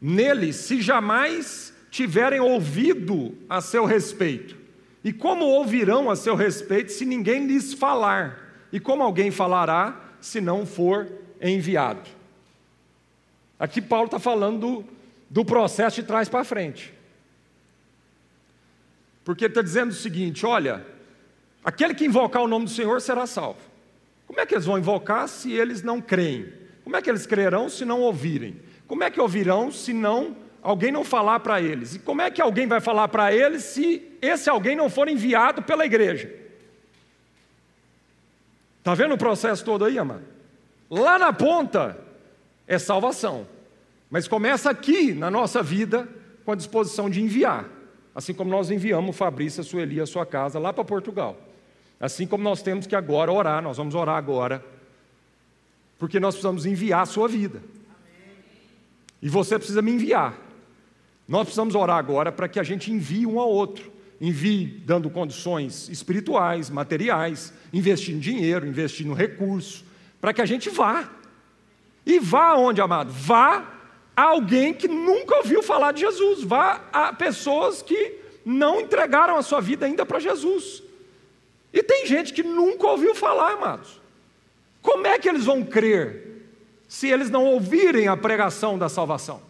nele 0.00 0.52
se 0.52 0.80
jamais 0.80 1.72
tiverem 1.90 2.40
ouvido 2.40 3.36
a 3.48 3.60
seu 3.60 3.84
respeito? 3.84 4.56
E 5.04 5.12
como 5.12 5.44
ouvirão 5.44 6.10
a 6.10 6.16
seu 6.16 6.34
respeito 6.34 6.90
se 6.90 7.04
ninguém 7.04 7.46
lhes 7.46 7.74
falar? 7.74 8.66
E 8.72 8.80
como 8.80 9.02
alguém 9.02 9.30
falará 9.30 10.00
se 10.20 10.40
não 10.40 10.64
for 10.64 11.06
enviado? 11.40 12.08
Aqui 13.58 13.82
Paulo 13.82 14.06
está 14.06 14.18
falando 14.18 14.58
do, 14.58 14.84
do 15.28 15.44
processo 15.44 16.00
de 16.00 16.06
trás 16.06 16.28
para 16.28 16.44
frente. 16.44 16.94
Porque 19.22 19.44
está 19.44 19.60
dizendo 19.60 19.90
o 19.90 19.94
seguinte: 19.94 20.44
olha, 20.44 20.93
Aquele 21.64 21.94
que 21.94 22.04
invocar 22.04 22.42
o 22.42 22.48
nome 22.48 22.66
do 22.66 22.70
Senhor 22.70 23.00
será 23.00 23.26
salvo. 23.26 23.58
Como 24.26 24.38
é 24.38 24.44
que 24.44 24.54
eles 24.54 24.66
vão 24.66 24.78
invocar 24.78 25.26
se 25.28 25.52
eles 25.52 25.82
não 25.82 26.00
creem? 26.00 26.52
Como 26.82 26.94
é 26.94 27.00
que 27.00 27.08
eles 27.08 27.26
crerão 27.26 27.68
se 27.68 27.84
não 27.84 28.00
ouvirem? 28.02 28.60
Como 28.86 29.02
é 29.02 29.10
que 29.10 29.20
ouvirão 29.20 29.72
se 29.72 29.92
não 29.92 30.36
alguém 30.62 30.92
não 30.92 31.04
falar 31.04 31.40
para 31.40 31.62
eles? 31.62 31.94
E 31.94 31.98
como 31.98 32.20
é 32.20 32.30
que 32.30 32.42
alguém 32.42 32.66
vai 32.66 32.80
falar 32.80 33.08
para 33.08 33.32
eles 33.32 33.64
se 33.64 34.02
esse 34.20 34.50
alguém 34.50 34.76
não 34.76 34.90
for 34.90 35.08
enviado 35.08 35.62
pela 35.62 35.86
igreja? 35.86 36.30
Está 38.78 38.94
vendo 38.94 39.14
o 39.14 39.18
processo 39.18 39.64
todo 39.64 39.86
aí, 39.86 39.98
amado? 39.98 40.24
Lá 40.90 41.18
na 41.18 41.32
ponta 41.32 41.96
é 42.66 42.78
salvação. 42.78 43.46
Mas 44.10 44.28
começa 44.28 44.68
aqui 44.68 45.14
na 45.14 45.30
nossa 45.30 45.62
vida 45.62 46.06
com 46.44 46.52
a 46.52 46.54
disposição 46.54 47.08
de 47.08 47.22
enviar. 47.22 47.64
Assim 48.14 48.34
como 48.34 48.50
nós 48.50 48.70
enviamos 48.70 49.16
Fabrício, 49.16 49.62
a 49.62 49.64
Sueli, 49.64 50.00
a 50.00 50.06
sua 50.06 50.26
casa 50.26 50.58
lá 50.58 50.72
para 50.72 50.84
Portugal. 50.84 51.36
Assim 52.00 52.26
como 52.26 52.42
nós 52.42 52.62
temos 52.62 52.86
que 52.86 52.96
agora 52.96 53.32
orar, 53.32 53.62
nós 53.62 53.76
vamos 53.76 53.94
orar 53.94 54.16
agora, 54.16 54.64
porque 55.98 56.20
nós 56.20 56.34
precisamos 56.34 56.66
enviar 56.66 57.02
a 57.02 57.06
sua 57.06 57.28
vida. 57.28 57.62
E 59.22 59.28
você 59.28 59.56
precisa 59.58 59.80
me 59.80 59.90
enviar. 59.90 60.38
Nós 61.26 61.44
precisamos 61.44 61.74
orar 61.74 61.96
agora 61.96 62.30
para 62.30 62.46
que 62.46 62.60
a 62.60 62.62
gente 62.62 62.92
envie 62.92 63.26
um 63.26 63.40
ao 63.40 63.48
outro. 63.48 63.90
Envie 64.20 64.66
dando 64.84 65.10
condições 65.10 65.88
espirituais, 65.88 66.70
materiais, 66.70 67.52
investindo 67.72 68.20
dinheiro, 68.20 68.66
investindo 68.66 69.12
recurso, 69.12 69.84
para 70.20 70.32
que 70.32 70.42
a 70.42 70.46
gente 70.46 70.70
vá. 70.70 71.10
E 72.06 72.20
vá 72.20 72.50
aonde, 72.50 72.80
amado? 72.80 73.10
Vá 73.10 73.66
a 74.16 74.22
alguém 74.22 74.72
que 74.72 74.86
nunca 74.86 75.36
ouviu 75.36 75.62
falar 75.62 75.92
de 75.92 76.02
Jesus. 76.02 76.44
Vá 76.44 76.82
a 76.92 77.12
pessoas 77.12 77.82
que 77.82 78.18
não 78.44 78.80
entregaram 78.80 79.36
a 79.36 79.42
sua 79.42 79.60
vida 79.60 79.86
ainda 79.86 80.06
para 80.06 80.20
Jesus. 80.20 80.83
E 81.74 81.82
tem 81.82 82.06
gente 82.06 82.32
que 82.32 82.44
nunca 82.44 82.86
ouviu 82.86 83.16
falar, 83.16 83.54
amados. 83.54 84.00
Como 84.80 85.08
é 85.08 85.18
que 85.18 85.28
eles 85.28 85.44
vão 85.44 85.64
crer 85.64 86.46
se 86.86 87.08
eles 87.08 87.30
não 87.30 87.44
ouvirem 87.44 88.06
a 88.06 88.16
pregação 88.16 88.78
da 88.78 88.88
salvação? 88.88 89.42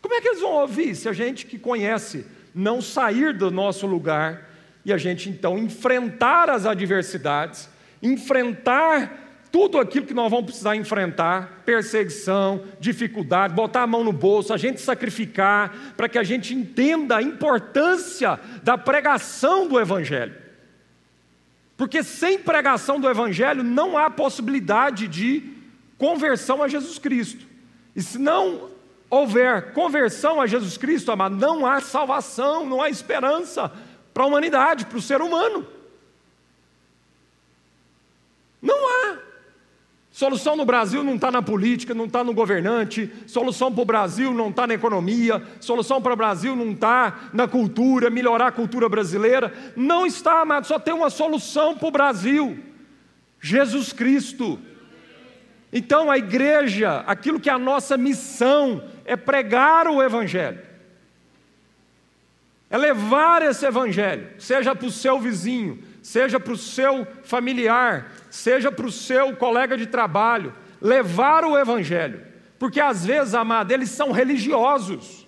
Como 0.00 0.14
é 0.14 0.20
que 0.20 0.28
eles 0.28 0.40
vão 0.40 0.52
ouvir 0.52 0.94
se 0.94 1.08
a 1.08 1.12
gente 1.12 1.44
que 1.44 1.58
conhece 1.58 2.24
não 2.54 2.80
sair 2.80 3.36
do 3.36 3.50
nosso 3.50 3.88
lugar 3.88 4.48
e 4.84 4.92
a 4.92 4.96
gente 4.96 5.28
então 5.28 5.58
enfrentar 5.58 6.48
as 6.48 6.64
adversidades, 6.64 7.68
enfrentar 8.00 9.48
tudo 9.50 9.78
aquilo 9.78 10.06
que 10.06 10.14
nós 10.14 10.30
vamos 10.30 10.46
precisar 10.46 10.76
enfrentar, 10.76 11.62
perseguição, 11.64 12.62
dificuldade, 12.78 13.54
botar 13.54 13.82
a 13.82 13.86
mão 13.86 14.04
no 14.04 14.12
bolso, 14.12 14.52
a 14.52 14.56
gente 14.56 14.80
sacrificar, 14.80 15.94
para 15.96 16.08
que 16.08 16.18
a 16.18 16.22
gente 16.22 16.54
entenda 16.54 17.16
a 17.16 17.22
importância 17.22 18.38
da 18.62 18.78
pregação 18.78 19.66
do 19.66 19.80
Evangelho. 19.80 20.43
Porque 21.76 22.02
sem 22.02 22.38
pregação 22.38 23.00
do 23.00 23.08
Evangelho 23.08 23.62
não 23.62 23.98
há 23.98 24.10
possibilidade 24.10 25.08
de 25.08 25.52
conversão 25.98 26.62
a 26.62 26.68
Jesus 26.68 26.98
Cristo. 26.98 27.46
E 27.94 28.02
se 28.02 28.18
não 28.18 28.70
houver 29.10 29.72
conversão 29.72 30.40
a 30.40 30.46
Jesus 30.46 30.76
Cristo, 30.76 31.10
amado, 31.10 31.36
não 31.36 31.66
há 31.66 31.80
salvação, 31.80 32.66
não 32.66 32.80
há 32.80 32.88
esperança 32.88 33.72
para 34.12 34.22
a 34.22 34.26
humanidade, 34.26 34.86
para 34.86 34.98
o 34.98 35.02
ser 35.02 35.20
humano. 35.20 35.66
Não 38.62 38.88
há. 38.88 39.18
Solução 40.14 40.54
no 40.54 40.64
Brasil 40.64 41.02
não 41.02 41.16
está 41.16 41.28
na 41.28 41.42
política, 41.42 41.92
não 41.92 42.04
está 42.04 42.22
no 42.22 42.32
governante, 42.32 43.12
solução 43.26 43.72
para 43.72 43.82
o 43.82 43.84
Brasil 43.84 44.32
não 44.32 44.50
está 44.50 44.64
na 44.64 44.74
economia, 44.74 45.42
solução 45.58 46.00
para 46.00 46.12
o 46.12 46.16
Brasil 46.16 46.54
não 46.54 46.70
está 46.70 47.30
na 47.32 47.48
cultura, 47.48 48.08
melhorar 48.10 48.46
a 48.46 48.52
cultura 48.52 48.88
brasileira. 48.88 49.52
Não 49.74 50.06
está, 50.06 50.42
amado, 50.42 50.68
só 50.68 50.78
tem 50.78 50.94
uma 50.94 51.10
solução 51.10 51.76
para 51.76 51.88
o 51.88 51.90
Brasil: 51.90 52.56
Jesus 53.40 53.92
Cristo. 53.92 54.56
Então 55.72 56.08
a 56.08 56.16
igreja, 56.16 57.02
aquilo 57.08 57.40
que 57.40 57.50
é 57.50 57.52
a 57.52 57.58
nossa 57.58 57.96
missão, 57.96 58.84
é 59.04 59.16
pregar 59.16 59.88
o 59.88 60.00
Evangelho, 60.00 60.60
é 62.70 62.78
levar 62.78 63.42
esse 63.42 63.66
Evangelho, 63.66 64.28
seja 64.38 64.76
para 64.76 64.86
o 64.86 64.92
seu 64.92 65.18
vizinho, 65.18 65.82
seja 66.04 66.38
para 66.38 66.52
o 66.52 66.56
seu 66.56 67.06
familiar, 67.22 68.12
seja 68.28 68.70
para 68.70 68.84
o 68.84 68.92
seu 68.92 69.34
colega 69.36 69.74
de 69.74 69.86
trabalho, 69.86 70.54
levar 70.78 71.46
o 71.46 71.58
Evangelho. 71.58 72.20
Porque 72.58 72.78
às 72.78 73.06
vezes, 73.06 73.34
amado, 73.34 73.72
eles 73.72 73.88
são 73.88 74.12
religiosos. 74.12 75.26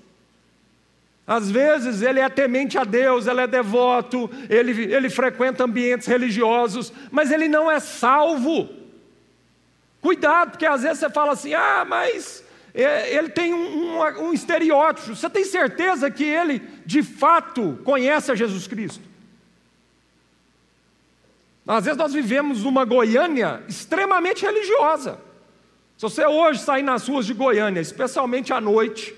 Às 1.27 1.51
vezes 1.51 2.03
ele 2.03 2.21
é 2.21 2.29
temente 2.29 2.77
a 2.77 2.85
Deus, 2.85 3.27
ele 3.27 3.41
é 3.41 3.47
devoto, 3.47 4.31
ele, 4.51 4.95
ele 4.95 5.09
frequenta 5.09 5.65
ambientes 5.65 6.07
religiosos, 6.07 6.93
mas 7.11 7.31
ele 7.31 7.49
não 7.49 7.71
é 7.71 7.81
salvo. 7.81 8.69
Cuidado, 10.03 10.51
porque 10.51 10.67
às 10.67 10.83
vezes 10.83 10.99
você 10.99 11.09
fala 11.09 11.33
assim: 11.33 11.55
ah, 11.55 11.87
mas 11.89 12.45
é, 12.75 13.15
ele 13.15 13.31
tem 13.31 13.55
um, 13.55 13.97
um, 13.97 14.29
um 14.29 14.33
estereótipo. 14.35 15.17
Você 15.17 15.31
tem 15.31 15.45
certeza 15.45 16.11
que 16.11 16.25
ele 16.25 16.63
de 16.85 17.03
fato 17.03 17.81
conhece 17.83 18.31
a 18.31 18.35
Jesus 18.35 18.67
Cristo? 18.67 19.16
Às 21.67 21.85
vezes 21.85 21.99
nós 21.99 22.13
vivemos 22.13 22.63
numa 22.63 22.85
Goiânia 22.85 23.63
extremamente 23.69 24.45
religiosa. 24.45 25.19
Se 25.97 26.03
você 26.03 26.25
hoje 26.25 26.61
sair 26.61 26.83
nas 26.83 27.09
ruas 27.09 27.27
de 27.27 27.35
Goiânia, 27.35 27.81
especialmente 27.81 28.53
à 28.53 28.61
noite, 28.61 29.15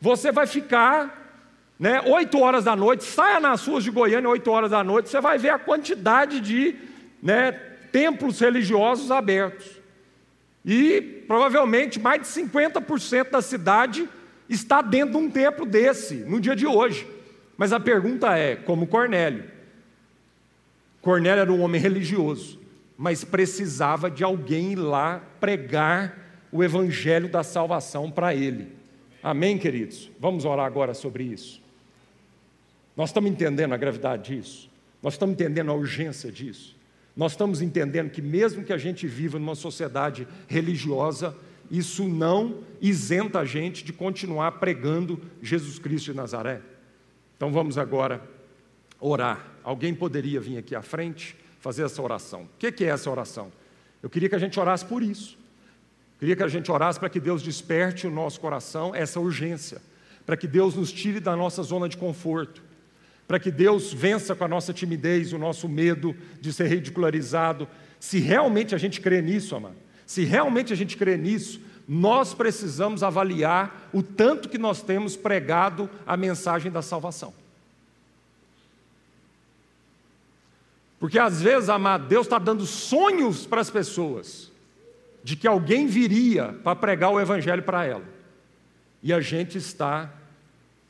você 0.00 0.32
vai 0.32 0.46
ficar 0.46 1.20
né, 1.78 2.00
8 2.00 2.38
horas 2.38 2.64
da 2.64 2.74
noite, 2.74 3.04
saia 3.04 3.40
nas 3.40 3.66
ruas 3.66 3.84
de 3.84 3.90
Goiânia 3.90 4.30
8 4.30 4.50
horas 4.50 4.70
da 4.70 4.82
noite, 4.82 5.08
você 5.08 5.20
vai 5.20 5.36
ver 5.36 5.50
a 5.50 5.58
quantidade 5.58 6.40
de 6.40 6.76
né, 7.22 7.52
templos 7.90 8.40
religiosos 8.40 9.10
abertos. 9.10 9.66
E 10.64 11.24
provavelmente 11.26 12.00
mais 12.00 12.22
de 12.22 12.28
50% 12.28 13.30
da 13.30 13.42
cidade 13.42 14.08
está 14.48 14.80
dentro 14.80 15.12
de 15.12 15.16
um 15.18 15.30
templo 15.30 15.66
desse, 15.66 16.14
no 16.14 16.40
dia 16.40 16.54
de 16.54 16.66
hoje. 16.66 17.06
Mas 17.56 17.72
a 17.72 17.80
pergunta 17.80 18.36
é: 18.38 18.56
como 18.56 18.86
Cornélio, 18.86 19.44
Cornélio 21.02 21.42
era 21.42 21.52
um 21.52 21.60
homem 21.60 21.80
religioso, 21.80 22.60
mas 22.96 23.24
precisava 23.24 24.08
de 24.08 24.22
alguém 24.22 24.72
ir 24.72 24.76
lá 24.76 25.18
pregar 25.40 26.46
o 26.52 26.62
evangelho 26.62 27.28
da 27.28 27.42
salvação 27.42 28.08
para 28.08 28.32
ele. 28.34 28.68
Amém, 29.20 29.58
queridos? 29.58 30.10
Vamos 30.20 30.44
orar 30.44 30.64
agora 30.64 30.94
sobre 30.94 31.24
isso. 31.24 31.60
Nós 32.96 33.08
estamos 33.10 33.30
entendendo 33.30 33.72
a 33.72 33.76
gravidade 33.76 34.34
disso, 34.34 34.70
nós 35.02 35.14
estamos 35.14 35.34
entendendo 35.34 35.70
a 35.70 35.74
urgência 35.74 36.30
disso, 36.30 36.76
nós 37.16 37.32
estamos 37.32 37.60
entendendo 37.60 38.10
que, 38.10 38.22
mesmo 38.22 38.64
que 38.64 38.72
a 38.72 38.78
gente 38.78 39.06
viva 39.06 39.38
numa 39.38 39.54
sociedade 39.54 40.26
religiosa, 40.46 41.34
isso 41.70 42.06
não 42.06 42.58
isenta 42.80 43.40
a 43.40 43.44
gente 43.44 43.82
de 43.82 43.92
continuar 43.92 44.52
pregando 44.52 45.20
Jesus 45.42 45.78
Cristo 45.78 46.12
de 46.12 46.16
Nazaré. 46.16 46.60
Então 47.36 47.50
vamos 47.50 47.76
agora 47.76 48.22
orar. 49.00 49.51
Alguém 49.64 49.94
poderia 49.94 50.40
vir 50.40 50.58
aqui 50.58 50.74
à 50.74 50.82
frente 50.82 51.36
fazer 51.60 51.84
essa 51.84 52.02
oração. 52.02 52.42
O 52.42 52.58
que 52.58 52.84
é 52.84 52.88
essa 52.88 53.10
oração? 53.10 53.52
Eu 54.02 54.10
queria 54.10 54.28
que 54.28 54.34
a 54.34 54.38
gente 54.38 54.58
orasse 54.58 54.84
por 54.84 55.02
isso. 55.02 55.38
Eu 56.14 56.18
queria 56.18 56.36
que 56.36 56.42
a 56.42 56.48
gente 56.48 56.70
orasse 56.70 56.98
para 56.98 57.08
que 57.08 57.20
Deus 57.20 57.42
desperte 57.42 58.06
o 58.06 58.10
nosso 58.10 58.40
coração 58.40 58.94
essa 58.94 59.20
urgência, 59.20 59.80
para 60.26 60.36
que 60.36 60.46
Deus 60.46 60.74
nos 60.74 60.92
tire 60.92 61.20
da 61.20 61.36
nossa 61.36 61.62
zona 61.62 61.88
de 61.88 61.96
conforto, 61.96 62.62
para 63.26 63.38
que 63.38 63.50
Deus 63.50 63.92
vença 63.92 64.34
com 64.34 64.44
a 64.44 64.48
nossa 64.48 64.72
timidez, 64.72 65.32
o 65.32 65.38
nosso 65.38 65.68
medo 65.68 66.14
de 66.40 66.52
ser 66.52 66.66
ridicularizado. 66.66 67.68
Se 67.98 68.18
realmente 68.18 68.74
a 68.74 68.78
gente 68.78 69.00
crê 69.00 69.22
nisso, 69.22 69.54
amado, 69.54 69.76
se 70.04 70.24
realmente 70.24 70.72
a 70.72 70.76
gente 70.76 70.96
crê 70.96 71.16
nisso, 71.16 71.60
nós 71.86 72.34
precisamos 72.34 73.02
avaliar 73.02 73.88
o 73.92 74.02
tanto 74.02 74.48
que 74.48 74.58
nós 74.58 74.82
temos 74.82 75.16
pregado 75.16 75.88
a 76.06 76.16
mensagem 76.16 76.70
da 76.70 76.82
salvação. 76.82 77.32
Porque 81.02 81.18
às 81.18 81.42
vezes, 81.42 81.68
amado, 81.68 82.06
Deus 82.06 82.26
está 82.26 82.38
dando 82.38 82.64
sonhos 82.64 83.44
para 83.44 83.60
as 83.60 83.68
pessoas 83.68 84.52
de 85.24 85.34
que 85.34 85.48
alguém 85.48 85.84
viria 85.84 86.52
para 86.62 86.76
pregar 86.76 87.10
o 87.10 87.20
Evangelho 87.20 87.64
para 87.64 87.84
ela. 87.84 88.04
E 89.02 89.12
a 89.12 89.20
gente 89.20 89.58
está 89.58 90.12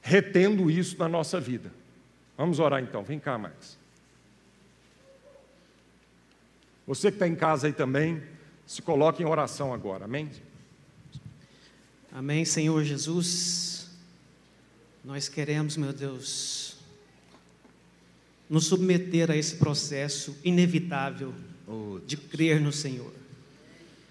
retendo 0.03 0.71
isso 0.71 0.99
na 0.99 1.09
nossa 1.09 1.41
vida. 1.41 1.73
Vamos 2.37 2.59
orar 2.59 2.83
então, 2.83 3.03
vem 3.03 3.19
cá, 3.19 3.39
Max. 3.39 3.79
Você 6.87 7.11
que 7.11 7.17
está 7.17 7.27
em 7.27 7.35
casa 7.35 7.67
aí 7.67 7.73
também, 7.73 8.23
se 8.67 8.83
coloque 8.83 9.23
em 9.23 9.27
oração 9.27 9.73
agora, 9.73 10.05
amém? 10.05 10.31
Amém, 12.13 12.45
Senhor 12.45 12.85
Jesus. 12.85 13.89
Nós 15.03 15.27
queremos, 15.27 15.79
meu 15.79 15.95
Deus, 15.95 16.72
nos 18.53 18.67
submeter 18.67 19.31
a 19.31 19.37
esse 19.37 19.57
processo 19.57 20.37
inevitável 20.45 21.33
de 22.07 22.19
crer 22.19 22.61
no 22.61 22.71
Senhor. 22.71 23.11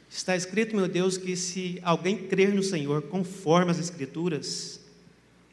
Está 0.10 0.36
escrito, 0.36 0.76
meu 0.76 0.88
Deus, 0.88 1.16
que 1.16 1.36
se 1.36 1.80
alguém 1.84 2.18
crer 2.18 2.52
no 2.52 2.64
Senhor 2.64 3.04
conforme 3.04 3.70
as 3.70 3.78
Escrituras, 3.78 4.82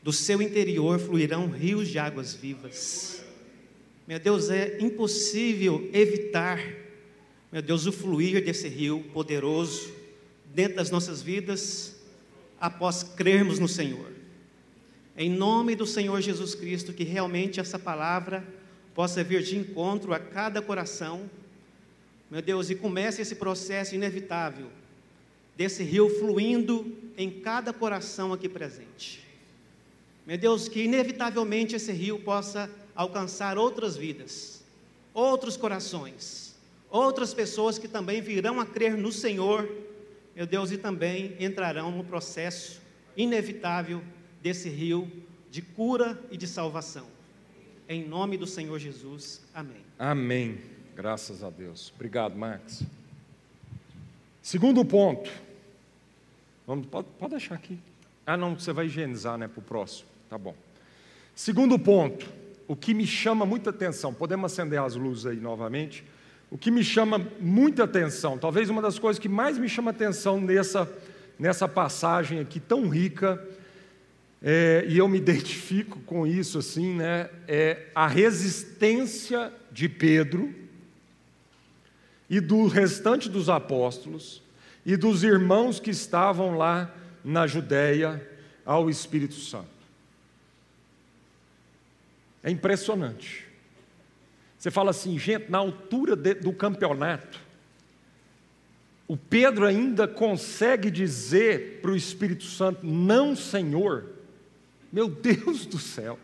do 0.02 0.10
seu 0.10 0.40
interior 0.40 0.98
fluirão 0.98 1.50
rios 1.50 1.88
de 1.88 1.98
águas 1.98 2.32
vivas. 2.32 3.22
Meu 4.06 4.18
Deus, 4.18 4.48
é 4.48 4.78
impossível 4.80 5.90
evitar, 5.92 6.58
meu 7.52 7.60
Deus, 7.60 7.84
o 7.84 7.92
fluir 7.92 8.42
desse 8.42 8.68
rio 8.68 9.04
poderoso 9.12 9.92
dentro 10.54 10.76
das 10.76 10.90
nossas 10.90 11.20
vidas 11.20 11.94
após 12.58 13.02
crermos 13.02 13.58
no 13.58 13.68
Senhor. 13.68 14.12
Em 15.14 15.28
nome 15.28 15.76
do 15.76 15.84
Senhor 15.84 16.22
Jesus 16.22 16.54
Cristo, 16.54 16.94
que 16.94 17.04
realmente 17.04 17.60
essa 17.60 17.78
palavra 17.78 18.56
possa 18.98 19.22
vir 19.22 19.44
de 19.44 19.56
encontro 19.56 20.12
a 20.12 20.18
cada 20.18 20.60
coração, 20.60 21.30
meu 22.28 22.42
Deus, 22.42 22.68
e 22.68 22.74
comece 22.74 23.22
esse 23.22 23.36
processo 23.36 23.94
inevitável 23.94 24.66
desse 25.56 25.84
rio 25.84 26.10
fluindo 26.18 26.98
em 27.16 27.30
cada 27.30 27.72
coração 27.72 28.32
aqui 28.32 28.48
presente. 28.48 29.24
Meu 30.26 30.36
Deus, 30.36 30.68
que 30.68 30.82
inevitavelmente 30.82 31.76
esse 31.76 31.92
rio 31.92 32.18
possa 32.18 32.68
alcançar 32.92 33.56
outras 33.56 33.96
vidas, 33.96 34.64
outros 35.14 35.56
corações, 35.56 36.56
outras 36.90 37.32
pessoas 37.32 37.78
que 37.78 37.86
também 37.86 38.20
virão 38.20 38.58
a 38.58 38.66
crer 38.66 38.96
no 38.96 39.12
Senhor, 39.12 39.72
meu 40.34 40.44
Deus, 40.44 40.72
e 40.72 40.76
também 40.76 41.36
entrarão 41.38 41.92
no 41.92 42.02
processo 42.02 42.80
inevitável 43.16 44.02
desse 44.42 44.68
rio 44.68 45.08
de 45.52 45.62
cura 45.62 46.20
e 46.32 46.36
de 46.36 46.48
salvação. 46.48 47.17
Em 47.90 48.06
nome 48.06 48.36
do 48.36 48.46
Senhor 48.46 48.78
Jesus. 48.78 49.40
Amém. 49.54 49.80
Amém. 49.98 50.58
Graças 50.94 51.42
a 51.42 51.48
Deus. 51.48 51.90
Obrigado, 51.94 52.36
Marcos. 52.36 52.82
Segundo 54.42 54.84
ponto. 54.84 55.30
Vamos, 56.66 56.86
pode, 56.86 57.08
pode 57.18 57.30
deixar 57.30 57.54
aqui. 57.54 57.78
Ah, 58.26 58.36
não, 58.36 58.58
você 58.58 58.74
vai 58.74 58.84
higienizar, 58.84 59.38
né, 59.38 59.48
para 59.48 59.60
o 59.60 59.62
próximo. 59.62 60.06
Tá 60.28 60.36
bom. 60.36 60.54
Segundo 61.34 61.78
ponto. 61.78 62.28
O 62.66 62.76
que 62.76 62.92
me 62.92 63.06
chama 63.06 63.46
muita 63.46 63.70
atenção, 63.70 64.12
podemos 64.12 64.52
acender 64.52 64.78
as 64.78 64.94
luzes 64.94 65.24
aí 65.24 65.38
novamente. 65.38 66.04
O 66.50 66.58
que 66.58 66.70
me 66.70 66.84
chama 66.84 67.26
muita 67.40 67.84
atenção, 67.84 68.36
talvez 68.36 68.68
uma 68.68 68.82
das 68.82 68.98
coisas 68.98 69.18
que 69.18 69.30
mais 69.30 69.56
me 69.56 69.66
chama 69.66 69.92
atenção 69.92 70.38
nessa, 70.38 70.86
nessa 71.38 71.66
passagem 71.66 72.38
aqui 72.38 72.60
tão 72.60 72.86
rica, 72.86 73.42
é, 74.42 74.84
e 74.88 74.98
eu 74.98 75.08
me 75.08 75.18
identifico 75.18 75.98
com 76.00 76.26
isso 76.26 76.58
assim, 76.58 76.94
né? 76.94 77.28
É 77.46 77.88
a 77.94 78.06
resistência 78.06 79.52
de 79.72 79.88
Pedro 79.88 80.54
e 82.30 82.40
do 82.40 82.66
restante 82.66 83.28
dos 83.28 83.48
apóstolos 83.48 84.42
e 84.86 84.96
dos 84.96 85.24
irmãos 85.24 85.80
que 85.80 85.90
estavam 85.90 86.56
lá 86.56 86.94
na 87.24 87.46
Judéia 87.46 88.26
ao 88.64 88.88
Espírito 88.88 89.34
Santo. 89.34 89.68
É 92.42 92.50
impressionante. 92.50 93.46
Você 94.56 94.70
fala 94.70 94.90
assim, 94.90 95.18
gente, 95.18 95.50
na 95.50 95.58
altura 95.58 96.14
de, 96.14 96.34
do 96.34 96.52
campeonato, 96.52 97.40
o 99.08 99.16
Pedro 99.16 99.66
ainda 99.66 100.06
consegue 100.06 100.90
dizer 100.90 101.80
para 101.80 101.90
o 101.90 101.96
Espírito 101.96 102.44
Santo: 102.44 102.86
Não, 102.86 103.34
Senhor. 103.34 104.17
Meu 104.92 105.08
Deus 105.08 105.66
do 105.66 105.78
céu. 105.78 106.18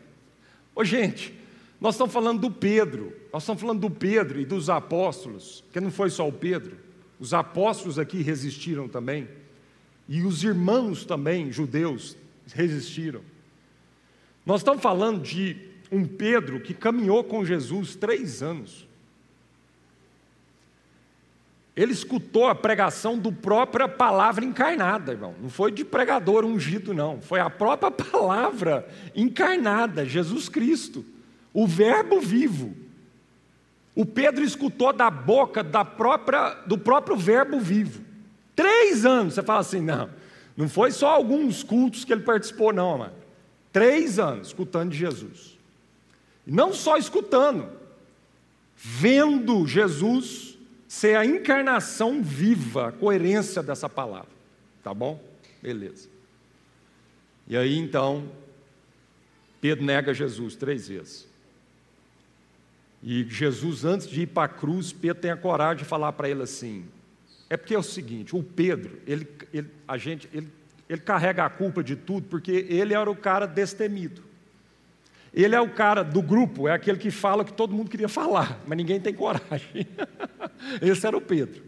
Ô, 0.74 0.84
gente, 0.84 1.34
nós 1.80 1.94
estamos 1.94 2.12
falando 2.12 2.40
do 2.40 2.50
Pedro, 2.50 3.12
nós 3.32 3.42
estamos 3.42 3.60
falando 3.60 3.80
do 3.80 3.90
Pedro 3.90 4.40
e 4.40 4.44
dos 4.44 4.70
apóstolos, 4.70 5.62
que 5.72 5.80
não 5.80 5.90
foi 5.90 6.10
só 6.10 6.26
o 6.26 6.32
Pedro, 6.32 6.76
os 7.20 7.34
apóstolos 7.34 7.98
aqui 7.98 8.22
resistiram 8.22 8.88
também, 8.88 9.28
e 10.08 10.22
os 10.22 10.42
irmãos 10.42 11.04
também, 11.04 11.52
judeus, 11.52 12.16
resistiram. 12.52 13.20
Nós 14.44 14.60
estamos 14.60 14.82
falando 14.82 15.22
de 15.22 15.56
um 15.90 16.06
Pedro 16.06 16.60
que 16.60 16.74
caminhou 16.74 17.24
com 17.24 17.44
Jesus 17.44 17.94
três 17.94 18.42
anos. 18.42 18.83
Ele 21.76 21.92
escutou 21.92 22.46
a 22.46 22.54
pregação 22.54 23.18
do 23.18 23.32
própria 23.32 23.88
palavra 23.88 24.44
encarnada, 24.44 25.12
irmão. 25.12 25.34
Não 25.40 25.50
foi 25.50 25.72
de 25.72 25.84
pregador 25.84 26.44
ungido, 26.44 26.94
não. 26.94 27.20
Foi 27.20 27.40
a 27.40 27.50
própria 27.50 27.90
palavra 27.92 28.88
encarnada, 29.14 30.06
Jesus 30.06 30.48
Cristo, 30.48 31.04
o 31.52 31.66
Verbo 31.66 32.20
vivo. 32.20 32.74
O 33.94 34.06
Pedro 34.06 34.44
escutou 34.44 34.92
da 34.92 35.10
boca 35.10 35.62
da 35.62 35.84
própria, 35.84 36.54
do 36.66 36.78
próprio 36.78 37.16
Verbo 37.16 37.58
vivo. 37.58 38.04
Três 38.54 39.04
anos. 39.04 39.34
Você 39.34 39.42
fala 39.42 39.60
assim, 39.60 39.80
não, 39.80 40.10
não 40.56 40.68
foi 40.68 40.92
só 40.92 41.08
alguns 41.08 41.62
cultos 41.62 42.04
que 42.04 42.12
ele 42.12 42.22
participou, 42.22 42.72
não, 42.72 42.98
mano. 42.98 43.14
Três 43.72 44.20
anos 44.20 44.48
escutando 44.48 44.90
de 44.90 44.98
Jesus. 44.98 45.58
E 46.46 46.52
não 46.52 46.72
só 46.72 46.96
escutando, 46.96 47.68
vendo 48.76 49.66
Jesus 49.66 50.53
ser 50.94 51.16
a 51.16 51.26
encarnação 51.26 52.22
viva, 52.22 52.88
a 52.88 52.92
coerência 52.92 53.60
dessa 53.64 53.88
palavra. 53.88 54.30
Tá 54.80 54.94
bom? 54.94 55.20
Beleza. 55.60 56.08
E 57.48 57.56
aí 57.56 57.76
então, 57.76 58.30
Pedro 59.60 59.84
nega 59.84 60.14
Jesus 60.14 60.54
três 60.54 60.86
vezes. 60.86 61.26
E 63.02 63.24
Jesus, 63.24 63.84
antes 63.84 64.08
de 64.08 64.22
ir 64.22 64.28
para 64.28 64.44
a 64.44 64.48
cruz, 64.48 64.92
Pedro 64.92 65.20
tem 65.20 65.32
a 65.32 65.36
coragem 65.36 65.78
de 65.78 65.84
falar 65.84 66.12
para 66.12 66.28
ele 66.28 66.42
assim: 66.42 66.86
é 67.50 67.56
porque 67.56 67.74
é 67.74 67.78
o 67.78 67.82
seguinte, 67.82 68.36
o 68.36 68.42
Pedro, 68.42 69.00
ele, 69.04 69.26
ele, 69.52 69.68
a 69.88 69.98
gente, 69.98 70.28
ele, 70.32 70.48
ele 70.88 71.00
carrega 71.00 71.44
a 71.44 71.50
culpa 71.50 71.82
de 71.82 71.96
tudo, 71.96 72.28
porque 72.28 72.52
ele 72.68 72.94
era 72.94 73.10
o 73.10 73.16
cara 73.16 73.46
destemido. 73.46 74.22
Ele 75.34 75.54
é 75.54 75.60
o 75.60 75.68
cara 75.68 76.04
do 76.04 76.22
grupo, 76.22 76.68
é 76.68 76.72
aquele 76.72 76.96
que 76.96 77.10
fala 77.10 77.42
o 77.42 77.44
que 77.44 77.52
todo 77.52 77.74
mundo 77.74 77.90
queria 77.90 78.08
falar, 78.08 78.60
mas 78.66 78.78
ninguém 78.78 79.00
tem 79.00 79.12
coragem. 79.12 79.86
Esse 80.80 81.06
era 81.06 81.16
o 81.16 81.20
Pedro. 81.20 81.62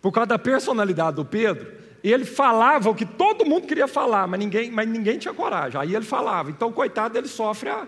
Por 0.00 0.12
causa 0.12 0.28
da 0.28 0.38
personalidade 0.38 1.16
do 1.16 1.24
Pedro, 1.24 1.72
ele 2.04 2.24
falava 2.24 2.90
o 2.90 2.94
que 2.94 3.04
todo 3.04 3.44
mundo 3.44 3.66
queria 3.66 3.88
falar, 3.88 4.28
mas 4.28 4.38
ninguém, 4.38 4.70
mas 4.70 4.88
ninguém 4.88 5.18
tinha 5.18 5.34
coragem. 5.34 5.80
Aí 5.80 5.94
ele 5.94 6.04
falava. 6.04 6.50
Então, 6.50 6.70
coitado, 6.70 7.18
ele 7.18 7.26
sofre 7.26 7.70
a, 7.70 7.86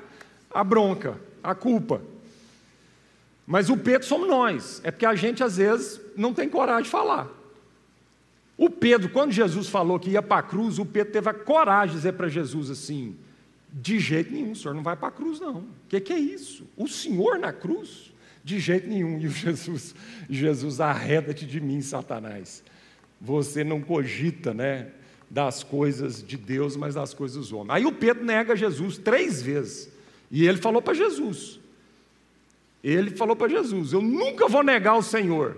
a 0.53 0.65
bronca, 0.65 1.21
a 1.43 1.55
culpa. 1.55 2.01
Mas 3.47 3.71
o 3.71 3.77
Pedro 3.77 4.09
somos 4.09 4.27
nós. 4.27 4.81
É 4.83 4.91
porque 4.91 5.07
a 5.07 5.15
gente, 5.15 5.45
às 5.45 5.59
vezes, 5.59 6.01
não 6.17 6.35
tem 6.35 6.49
coragem 6.49 6.85
de 6.85 6.91
falar. 6.91 7.29
O 8.57 8.71
Pedro, 8.71 9.11
quando 9.11 9.33
Jesus 9.33 9.69
falou 9.69 10.01
que 10.01 10.11
ia 10.11 10.23
para 10.23 10.39
a 10.39 10.43
cruz, 10.43 10.79
o 10.79 10.87
Pedro 10.87 11.13
teve 11.13 11.29
a 11.29 11.35
coragem 11.35 11.91
de 11.91 11.97
dizer 11.97 12.13
para 12.15 12.27
Jesus 12.27 12.71
assim: 12.71 13.17
de 13.73 13.99
jeito 13.99 14.33
nenhum, 14.33 14.53
o 14.53 14.57
senhor 14.57 14.75
não 14.75 14.83
vai 14.83 14.97
para 14.97 15.09
a 15.09 15.13
cruz, 15.13 15.41
não. 15.41 15.59
O 15.59 15.69
que, 15.89 16.01
que, 16.01 16.13
é 16.13 16.19
isso? 16.19 16.67
O 16.77 16.89
senhor 16.89 17.39
na 17.39 17.53
cruz? 17.53 18.13
De 18.43 18.59
jeito 18.59 18.89
nenhum. 18.89 19.19
E 19.19 19.27
o 19.27 19.31
Jesus, 19.31 19.95
Jesus, 20.31 20.81
arreda-te 20.81 21.45
de 21.45 21.61
mim, 21.61 21.81
Satanás. 21.83 22.63
Você 23.21 23.65
não 23.65 23.81
cogita, 23.81 24.55
né? 24.55 24.89
Das 25.29 25.63
coisas 25.65 26.23
de 26.23 26.37
Deus, 26.37 26.77
mas 26.77 26.95
das 26.95 27.13
coisas 27.13 27.37
dos 27.37 27.53
homens. 27.53 27.71
Aí 27.71 27.87
o 27.87 27.93
Pedro 27.93 28.25
nega 28.25 28.55
Jesus 28.55 28.97
três 28.97 29.43
vezes. 29.43 29.91
E 30.31 30.47
ele 30.47 30.59
falou 30.59 30.81
para 30.81 30.95
Jesus. 30.95 31.59
Ele 32.83 33.11
falou 33.11 33.35
para 33.35 33.49
Jesus: 33.49 33.93
Eu 33.93 34.01
nunca 34.01 34.49
vou 34.49 34.63
negar 34.63 34.97
o 34.97 35.03
Senhor. 35.03 35.57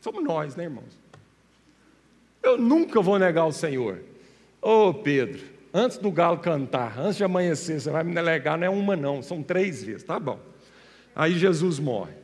Somos 0.00 0.22
nós, 0.22 0.54
né, 0.54 0.64
irmãos? 0.64 0.98
Eu 2.42 2.56
nunca 2.56 3.00
vou 3.00 3.18
negar 3.18 3.44
o 3.46 3.52
Senhor. 3.52 4.00
Ô 4.62 4.88
oh, 4.88 4.94
Pedro, 4.94 5.44
antes 5.72 5.98
do 5.98 6.10
galo 6.10 6.38
cantar, 6.38 6.98
antes 6.98 7.16
de 7.16 7.24
amanhecer, 7.24 7.80
você 7.80 7.90
vai 7.90 8.04
me 8.04 8.14
delegar, 8.14 8.58
não 8.58 8.66
é 8.66 8.70
uma 8.70 8.96
não, 8.96 9.22
são 9.22 9.42
três 9.42 9.82
vezes, 9.82 10.02
tá 10.02 10.18
bom. 10.18 10.40
Aí 11.14 11.38
Jesus 11.38 11.78
morre. 11.78 12.14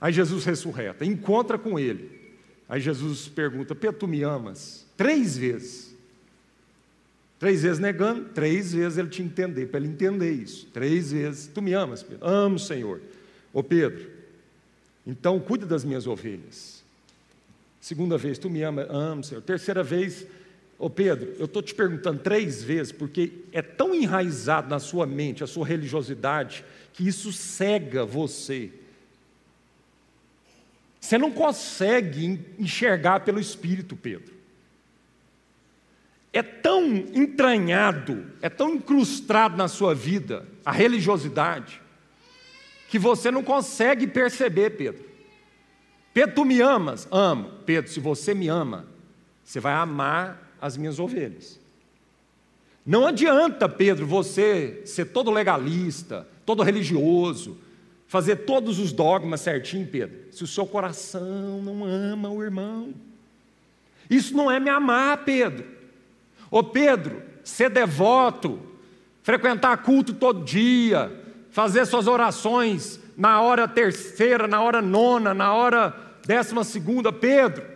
Aí 0.00 0.12
Jesus 0.12 0.44
ressurreta, 0.44 1.04
encontra 1.04 1.58
com 1.58 1.78
ele. 1.78 2.10
Aí 2.68 2.80
Jesus 2.80 3.28
pergunta: 3.28 3.74
Pedro, 3.74 4.00
tu 4.00 4.08
me 4.08 4.22
amas? 4.22 4.86
Três 4.96 5.36
vezes. 5.36 5.94
Três 7.38 7.62
vezes 7.62 7.78
negando, 7.78 8.30
três 8.30 8.72
vezes 8.72 8.96
ele 8.96 9.08
te 9.08 9.22
entender, 9.22 9.66
para 9.66 9.80
ele 9.80 9.88
entender 9.88 10.30
isso. 10.30 10.66
Três 10.72 11.12
vezes. 11.12 11.46
Tu 11.46 11.60
me 11.60 11.72
amas, 11.72 12.02
Pedro? 12.02 12.26
Amo, 12.26 12.58
Senhor. 12.58 13.00
Ô 13.52 13.62
Pedro, 13.62 14.10
então 15.06 15.38
cuida 15.38 15.66
das 15.66 15.84
minhas 15.84 16.06
ovelhas. 16.06 16.82
Segunda 17.80 18.16
vez, 18.16 18.38
tu 18.38 18.48
me 18.48 18.62
amas? 18.62 18.86
Amo, 18.88 19.22
Senhor. 19.22 19.42
Terceira 19.42 19.82
vez, 19.82 20.26
Ô 20.78 20.90
Pedro, 20.90 21.34
eu 21.38 21.44
estou 21.44 21.62
te 21.62 21.74
perguntando 21.74 22.20
três 22.20 22.62
vezes, 22.62 22.92
porque 22.92 23.32
é 23.52 23.62
tão 23.62 23.94
enraizado 23.94 24.68
na 24.68 24.78
sua 24.78 25.06
mente 25.06 25.44
a 25.44 25.46
sua 25.46 25.66
religiosidade, 25.66 26.64
que 26.92 27.06
isso 27.06 27.32
cega 27.32 28.04
você. 28.04 28.72
Você 31.00 31.16
não 31.16 31.30
consegue 31.30 32.40
enxergar 32.58 33.20
pelo 33.20 33.38
Espírito, 33.38 33.94
Pedro. 33.94 34.34
É 36.32 36.42
tão 36.42 36.84
entranhado, 36.96 38.26
é 38.42 38.48
tão 38.48 38.74
incrustado 38.74 39.56
na 39.56 39.68
sua 39.68 39.94
vida 39.94 40.48
a 40.64 40.72
religiosidade, 40.72 41.80
que 42.88 42.98
você 42.98 43.30
não 43.30 43.44
consegue 43.44 44.06
perceber, 44.06 44.70
Pedro. 44.70 45.04
Pedro, 46.12 46.34
tu 46.34 46.44
me 46.44 46.60
amas? 46.60 47.06
Amo. 47.10 47.50
Pedro, 47.64 47.90
se 47.90 48.00
você 48.00 48.34
me 48.34 48.48
ama, 48.48 48.86
você 49.44 49.60
vai 49.60 49.74
amar 49.74 50.43
as 50.64 50.78
minhas 50.78 50.98
ovelhas. 50.98 51.60
Não 52.86 53.06
adianta, 53.06 53.68
Pedro, 53.68 54.06
você 54.06 54.80
ser 54.86 55.04
todo 55.04 55.30
legalista, 55.30 56.26
todo 56.46 56.62
religioso, 56.62 57.58
fazer 58.08 58.36
todos 58.46 58.78
os 58.78 58.90
dogmas 58.90 59.42
certinho, 59.42 59.86
Pedro, 59.86 60.16
se 60.32 60.42
o 60.42 60.46
seu 60.46 60.64
coração 60.64 61.60
não 61.60 61.84
ama 61.84 62.30
o 62.30 62.42
irmão. 62.42 62.94
Isso 64.08 64.34
não 64.34 64.50
é 64.50 64.58
me 64.58 64.70
amar, 64.70 65.22
Pedro. 65.26 65.66
Ô 66.50 66.62
Pedro, 66.62 67.22
ser 67.42 67.68
devoto, 67.68 68.58
frequentar 69.22 69.76
culto 69.82 70.14
todo 70.14 70.46
dia, 70.46 71.12
fazer 71.50 71.84
suas 71.84 72.06
orações 72.06 72.98
na 73.18 73.38
hora 73.42 73.68
terceira, 73.68 74.48
na 74.48 74.62
hora 74.62 74.80
nona, 74.80 75.34
na 75.34 75.52
hora 75.52 75.94
décima 76.26 76.64
segunda, 76.64 77.12
Pedro, 77.12 77.73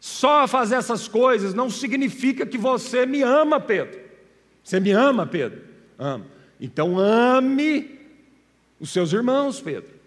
Só 0.00 0.46
fazer 0.46 0.76
essas 0.76 1.08
coisas 1.08 1.54
não 1.54 1.68
significa 1.68 2.46
que 2.46 2.56
você 2.56 3.04
me 3.04 3.22
ama, 3.22 3.60
Pedro. 3.60 4.00
Você 4.62 4.78
me 4.78 4.90
ama, 4.92 5.26
Pedro? 5.26 5.62
Ama. 5.98 6.26
Então 6.60 6.98
ame 6.98 7.98
os 8.78 8.90
seus 8.90 9.12
irmãos, 9.12 9.60
Pedro. 9.60 9.98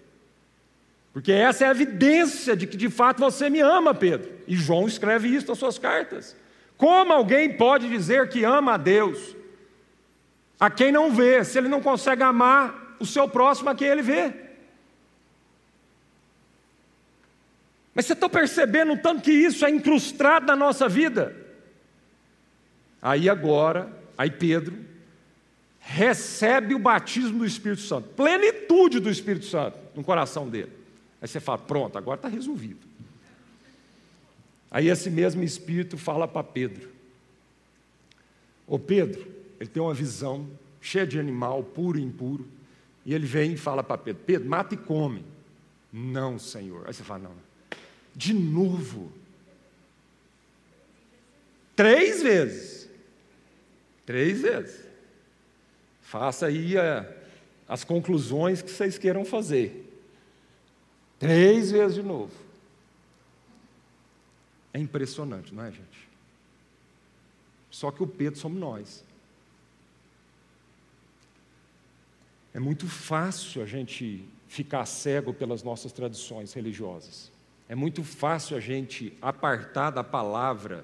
Porque 1.13 1.31
essa 1.31 1.65
é 1.65 1.67
a 1.67 1.71
evidência 1.71 2.55
de 2.55 2.65
que 2.65 2.77
de 2.77 2.89
fato 2.89 3.19
você 3.19 3.49
me 3.49 3.59
ama, 3.59 3.93
Pedro. 3.93 4.31
E 4.47 4.55
João 4.55 4.87
escreve 4.87 5.27
isso 5.27 5.47
nas 5.47 5.57
suas 5.57 5.77
cartas. 5.77 6.35
Como 6.77 7.11
alguém 7.11 7.57
pode 7.57 7.89
dizer 7.89 8.29
que 8.29 8.43
ama 8.43 8.73
a 8.73 8.77
Deus 8.77 9.35
a 10.59 10.69
quem 10.69 10.91
não 10.91 11.11
vê, 11.11 11.43
se 11.43 11.57
ele 11.57 11.67
não 11.67 11.81
consegue 11.81 12.21
amar 12.21 12.95
o 12.99 13.05
seu 13.05 13.27
próximo 13.27 13.69
a 13.71 13.75
quem 13.75 13.87
ele 13.87 14.03
vê? 14.03 14.31
Mas 17.93 18.05
você 18.05 18.13
está 18.13 18.29
percebendo 18.29 18.93
o 18.93 18.97
tanto 18.97 19.21
que 19.21 19.31
isso 19.31 19.65
é 19.65 19.69
incrustado 19.69 20.45
na 20.45 20.55
nossa 20.55 20.87
vida? 20.87 21.35
Aí 23.01 23.29
agora, 23.29 23.91
aí 24.17 24.29
Pedro 24.29 24.77
recebe 25.79 26.75
o 26.75 26.79
batismo 26.79 27.39
do 27.39 27.45
Espírito 27.45 27.81
Santo, 27.81 28.09
plenitude 28.09 28.99
do 28.99 29.09
Espírito 29.09 29.45
Santo 29.45 29.77
no 29.95 30.03
coração 30.03 30.47
dele. 30.47 30.71
Aí 31.21 31.27
você 31.27 31.39
fala: 31.39 31.57
pronto, 31.57 31.97
agora 31.97 32.17
está 32.17 32.27
resolvido. 32.27 32.79
Aí 34.69 34.87
esse 34.87 35.09
mesmo 35.09 35.43
Espírito 35.43 35.97
fala 35.97 36.27
para 36.27 36.43
Pedro: 36.43 36.89
Ô 38.65 38.79
Pedro, 38.79 39.27
ele 39.59 39.69
tem 39.69 39.81
uma 39.81 39.93
visão 39.93 40.47
cheia 40.79 41.05
de 41.05 41.19
animal, 41.19 41.63
puro 41.63 41.99
e 41.99 42.01
impuro, 42.01 42.47
e 43.05 43.13
ele 43.13 43.25
vem 43.25 43.53
e 43.53 43.57
fala 43.57 43.83
para 43.83 43.97
Pedro: 43.97 44.23
Pedro, 44.25 44.47
mata 44.47 44.75
e 44.75 44.77
come. 44.77 45.25
Não, 45.91 46.39
Senhor. 46.39 46.83
Aí 46.87 46.93
você 46.93 47.03
fala: 47.03 47.23
não, 47.23 47.50
de 48.15 48.33
novo. 48.33 49.11
Três 51.75 52.21
vezes. 52.21 52.89
Três 54.05 54.41
vezes. 54.41 54.85
Faça 56.01 56.47
aí 56.47 56.77
a, 56.77 57.09
as 57.67 57.83
conclusões 57.83 58.61
que 58.61 58.69
vocês 58.69 58.97
queiram 58.97 59.23
fazer. 59.23 59.87
Três 61.17 61.71
vezes 61.71 61.95
de 61.95 62.03
novo. 62.03 62.33
É 64.73 64.79
impressionante, 64.79 65.53
não 65.53 65.63
é, 65.63 65.71
gente? 65.71 66.09
Só 67.69 67.91
que 67.91 68.03
o 68.03 68.07
Pedro 68.07 68.39
somos 68.39 68.59
nós. 68.59 69.03
É 72.53 72.59
muito 72.59 72.87
fácil 72.87 73.61
a 73.61 73.65
gente 73.65 74.25
ficar 74.47 74.85
cego 74.85 75.33
pelas 75.33 75.63
nossas 75.63 75.93
tradições 75.93 76.51
religiosas. 76.53 77.31
É 77.71 77.75
muito 77.75 78.03
fácil 78.03 78.57
a 78.57 78.59
gente 78.59 79.17
apartar 79.21 79.91
da 79.91 80.03
palavra 80.03 80.83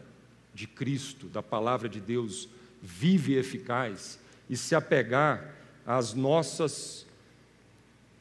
de 0.54 0.66
Cristo, 0.66 1.28
da 1.28 1.44
palavra 1.44 1.90
de 1.90 2.00
Deus 2.00 2.48
vive 2.82 3.34
e 3.34 3.38
eficaz, 3.38 4.18
e 4.50 4.56
se 4.56 4.74
apegar 4.74 5.54
às 5.86 6.14
nossas 6.14 7.06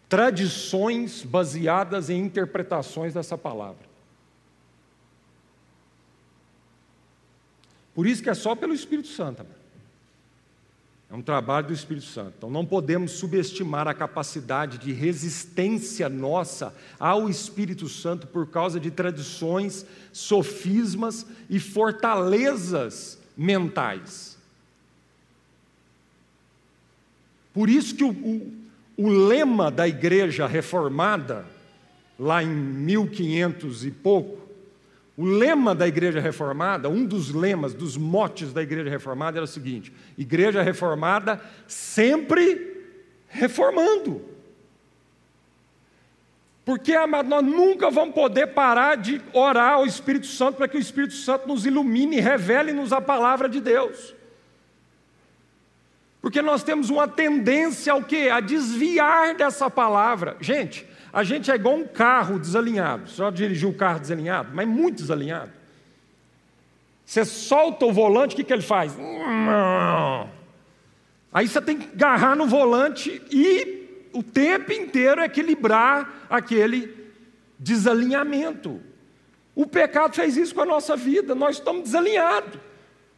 tradições 0.08 1.22
baseadas 1.22 2.10
em 2.10 2.18
interpretações 2.18 3.14
dessa 3.14 3.38
palavra. 3.38 3.86
Por 7.94 8.04
isso 8.04 8.20
que 8.20 8.30
é 8.30 8.34
só 8.34 8.56
pelo 8.56 8.74
Espírito 8.74 9.06
Santo. 9.06 9.46
É 11.08 11.14
um 11.14 11.22
trabalho 11.22 11.68
do 11.68 11.72
Espírito 11.72 12.06
Santo. 12.06 12.34
Então 12.38 12.50
não 12.50 12.66
podemos 12.66 13.12
subestimar 13.12 13.86
a 13.86 13.94
capacidade 13.94 14.78
de 14.78 14.92
resistência 14.92 16.08
nossa 16.08 16.74
ao 16.98 17.28
Espírito 17.28 17.88
Santo 17.88 18.26
por 18.26 18.48
causa 18.48 18.80
de 18.80 18.90
tradições, 18.90 19.86
sofismas 20.12 21.24
e 21.48 21.60
fortalezas 21.60 23.18
mentais. 23.36 24.36
Por 27.54 27.70
isso 27.70 27.94
que 27.94 28.04
o, 28.04 28.10
o, 28.10 28.52
o 28.96 29.08
lema 29.08 29.70
da 29.70 29.86
igreja 29.86 30.46
reformada, 30.46 31.46
lá 32.18 32.42
em 32.42 32.48
1500 32.48 33.84
e 33.84 33.90
pouco, 33.92 34.45
o 35.16 35.24
lema 35.24 35.74
da 35.74 35.88
Igreja 35.88 36.20
Reformada, 36.20 36.88
um 36.88 37.06
dos 37.06 37.32
lemas, 37.32 37.72
dos 37.72 37.96
motes 37.96 38.52
da 38.52 38.62
Igreja 38.62 38.90
Reformada 38.90 39.38
era 39.38 39.44
o 39.44 39.48
seguinte: 39.48 39.92
Igreja 40.18 40.62
Reformada 40.62 41.40
sempre 41.66 42.76
reformando. 43.28 44.36
Porque, 46.66 46.92
amado, 46.94 47.28
nós 47.28 47.44
nunca 47.44 47.90
vamos 47.90 48.14
poder 48.14 48.48
parar 48.48 48.96
de 48.96 49.22
orar 49.32 49.74
ao 49.74 49.86
Espírito 49.86 50.26
Santo 50.26 50.56
para 50.56 50.66
que 50.66 50.76
o 50.76 50.80
Espírito 50.80 51.14
Santo 51.14 51.46
nos 51.46 51.64
ilumine 51.64 52.16
e 52.18 52.20
revele-nos 52.20 52.92
a 52.92 53.00
palavra 53.00 53.48
de 53.48 53.60
Deus. 53.60 54.14
Porque 56.20 56.42
nós 56.42 56.64
temos 56.64 56.90
uma 56.90 57.06
tendência 57.06 57.92
ao 57.92 58.02
quê? 58.02 58.28
A 58.32 58.40
desviar 58.40 59.36
dessa 59.36 59.70
palavra. 59.70 60.36
Gente, 60.40 60.84
a 61.16 61.24
gente 61.24 61.50
é 61.50 61.54
igual 61.54 61.76
um 61.76 61.86
carro 61.86 62.38
desalinhado. 62.38 63.08
Você 63.08 63.16
já 63.16 63.30
dirigiu 63.30 63.70
um 63.70 63.72
carro 63.72 63.98
desalinhado? 63.98 64.50
Mas 64.52 64.68
muito 64.68 64.96
desalinhado. 64.96 65.50
Você 67.06 67.24
solta 67.24 67.86
o 67.86 67.92
volante, 67.92 68.34
o 68.34 68.36
que, 68.36 68.44
que 68.44 68.52
ele 68.52 68.60
faz? 68.60 68.94
Aí 71.32 71.48
você 71.48 71.62
tem 71.62 71.78
que 71.78 71.88
agarrar 71.94 72.36
no 72.36 72.46
volante 72.46 73.22
e 73.30 74.08
o 74.12 74.22
tempo 74.22 74.74
inteiro 74.74 75.22
equilibrar 75.22 76.26
aquele 76.28 76.94
desalinhamento. 77.58 78.78
O 79.54 79.64
pecado 79.64 80.14
fez 80.14 80.36
isso 80.36 80.54
com 80.54 80.60
a 80.60 80.66
nossa 80.66 80.96
vida, 80.96 81.34
nós 81.34 81.56
estamos 81.56 81.84
desalinhados. 81.84 82.60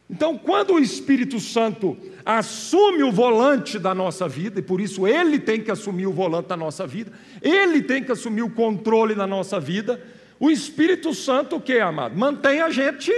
Então, 0.09 0.35
quando 0.37 0.73
o 0.73 0.79
Espírito 0.79 1.39
Santo 1.39 1.95
assume 2.25 3.03
o 3.03 3.11
volante 3.11 3.77
da 3.77 3.93
nossa 3.93 4.27
vida, 4.27 4.59
e 4.59 4.63
por 4.63 4.81
isso 4.81 5.07
ele 5.07 5.39
tem 5.39 5.61
que 5.61 5.69
assumir 5.69 6.07
o 6.07 6.11
volante 6.11 6.47
da 6.47 6.57
nossa 6.57 6.87
vida, 6.87 7.11
ele 7.41 7.81
tem 7.83 8.03
que 8.03 8.11
assumir 8.11 8.41
o 8.41 8.49
controle 8.49 9.13
da 9.13 9.27
nossa 9.27 9.59
vida, 9.59 10.03
o 10.39 10.49
Espírito 10.49 11.13
Santo, 11.13 11.57
o 11.57 11.61
que, 11.61 11.79
amado? 11.79 12.17
Mantém 12.17 12.59
a 12.61 12.71
gente 12.71 13.11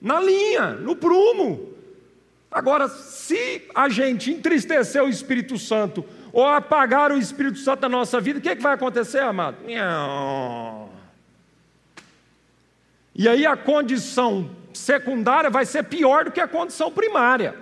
na 0.00 0.18
linha, 0.18 0.70
no 0.70 0.96
prumo. 0.96 1.74
Agora, 2.50 2.88
se 2.88 3.62
a 3.74 3.88
gente 3.88 4.30
entristecer 4.30 5.02
o 5.02 5.08
Espírito 5.08 5.58
Santo 5.58 6.02
ou 6.32 6.46
apagar 6.46 7.12
o 7.12 7.18
Espírito 7.18 7.58
Santo 7.58 7.80
da 7.80 7.88
nossa 7.88 8.20
vida, 8.20 8.38
o 8.38 8.42
que, 8.42 8.48
é 8.48 8.56
que 8.56 8.62
vai 8.62 8.72
acontecer, 8.72 9.18
amado? 9.18 9.58
E 13.14 13.28
aí 13.28 13.44
a 13.44 13.56
condição 13.56 14.48
secundária 14.76 15.50
vai 15.50 15.64
ser 15.64 15.84
pior 15.84 16.24
do 16.24 16.30
que 16.30 16.40
a 16.40 16.48
condição 16.48 16.90
primária. 16.90 17.54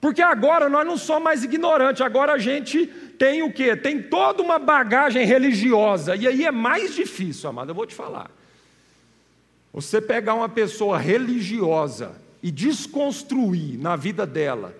Porque 0.00 0.22
agora 0.22 0.68
nós 0.68 0.86
não 0.86 0.96
somos 0.96 1.24
mais 1.24 1.44
ignorantes, 1.44 2.00
agora 2.00 2.32
a 2.32 2.38
gente 2.38 2.86
tem 2.86 3.42
o 3.42 3.52
quê? 3.52 3.76
Tem 3.76 4.02
toda 4.02 4.42
uma 4.42 4.58
bagagem 4.58 5.26
religiosa. 5.26 6.16
E 6.16 6.26
aí 6.26 6.44
é 6.44 6.50
mais 6.50 6.94
difícil, 6.94 7.50
amado, 7.50 7.70
eu 7.70 7.74
vou 7.74 7.86
te 7.86 7.94
falar. 7.94 8.30
Você 9.72 10.00
pegar 10.00 10.34
uma 10.34 10.48
pessoa 10.48 10.98
religiosa 10.98 12.12
e 12.42 12.50
desconstruir 12.50 13.78
na 13.78 13.94
vida 13.94 14.26
dela 14.26 14.74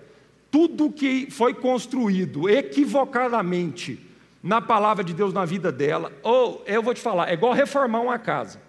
tudo 0.49 0.91
que 0.91 1.29
foi 1.31 1.53
construído 1.53 2.49
equivocadamente 2.49 4.05
na 4.43 4.59
palavra 4.59 5.03
de 5.03 5.13
Deus 5.13 5.33
na 5.33 5.45
vida 5.45 5.71
dela, 5.71 6.11
ou 6.23 6.63
eu 6.65 6.81
vou 6.81 6.93
te 6.93 6.99
falar, 6.99 7.29
é 7.29 7.33
igual 7.33 7.53
reformar 7.53 8.01
uma 8.01 8.19
casa. 8.19 8.59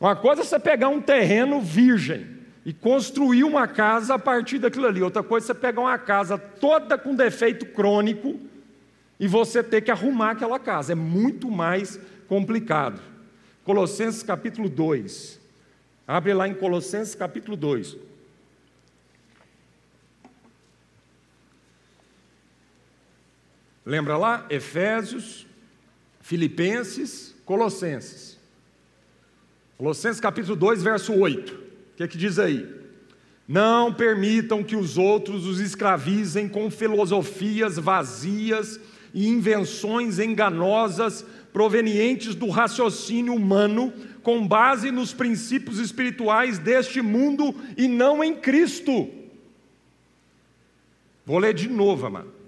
Uma 0.00 0.16
coisa 0.16 0.42
é 0.42 0.44
você 0.44 0.58
pegar 0.58 0.88
um 0.88 1.00
terreno 1.00 1.60
virgem 1.60 2.26
e 2.64 2.72
construir 2.72 3.44
uma 3.44 3.68
casa 3.68 4.14
a 4.14 4.18
partir 4.18 4.58
daquilo 4.58 4.86
ali. 4.86 5.02
Outra 5.02 5.22
coisa 5.22 5.46
é 5.46 5.48
você 5.48 5.54
pegar 5.54 5.82
uma 5.82 5.98
casa 5.98 6.38
toda 6.38 6.96
com 6.96 7.14
defeito 7.14 7.66
crônico 7.66 8.40
e 9.20 9.28
você 9.28 9.62
ter 9.62 9.82
que 9.82 9.90
arrumar 9.90 10.32
aquela 10.32 10.58
casa. 10.58 10.92
É 10.92 10.94
muito 10.94 11.50
mais 11.50 11.98
complicado. 12.26 13.00
Colossenses 13.64 14.22
capítulo 14.22 14.68
2. 14.68 15.40
Abre 16.06 16.34
lá 16.34 16.46
em 16.48 16.54
Colossenses 16.54 17.14
capítulo 17.14 17.56
2. 17.56 17.96
Lembra 23.86 24.16
lá? 24.16 24.46
Efésios, 24.48 25.46
Filipenses, 26.20 27.34
Colossenses. 27.44 28.33
Colossenses 29.76 30.20
capítulo 30.20 30.54
2, 30.54 30.82
verso 30.82 31.12
8. 31.12 31.52
O 31.52 31.96
que 31.96 32.02
é 32.02 32.08
que 32.08 32.16
diz 32.16 32.38
aí? 32.38 32.68
Não 33.46 33.92
permitam 33.92 34.62
que 34.62 34.76
os 34.76 34.96
outros 34.96 35.44
os 35.46 35.60
escravizem 35.60 36.48
com 36.48 36.70
filosofias 36.70 37.76
vazias 37.76 38.80
e 39.12 39.28
invenções 39.28 40.18
enganosas 40.18 41.24
provenientes 41.52 42.34
do 42.34 42.48
raciocínio 42.48 43.34
humano, 43.34 43.92
com 44.22 44.46
base 44.46 44.90
nos 44.90 45.12
princípios 45.12 45.78
espirituais 45.78 46.58
deste 46.58 47.02
mundo 47.02 47.54
e 47.76 47.86
não 47.86 48.24
em 48.24 48.34
Cristo. 48.34 49.08
Vou 51.26 51.38
ler 51.38 51.54
de 51.54 51.68
novo, 51.68 52.06
amado. 52.06 52.43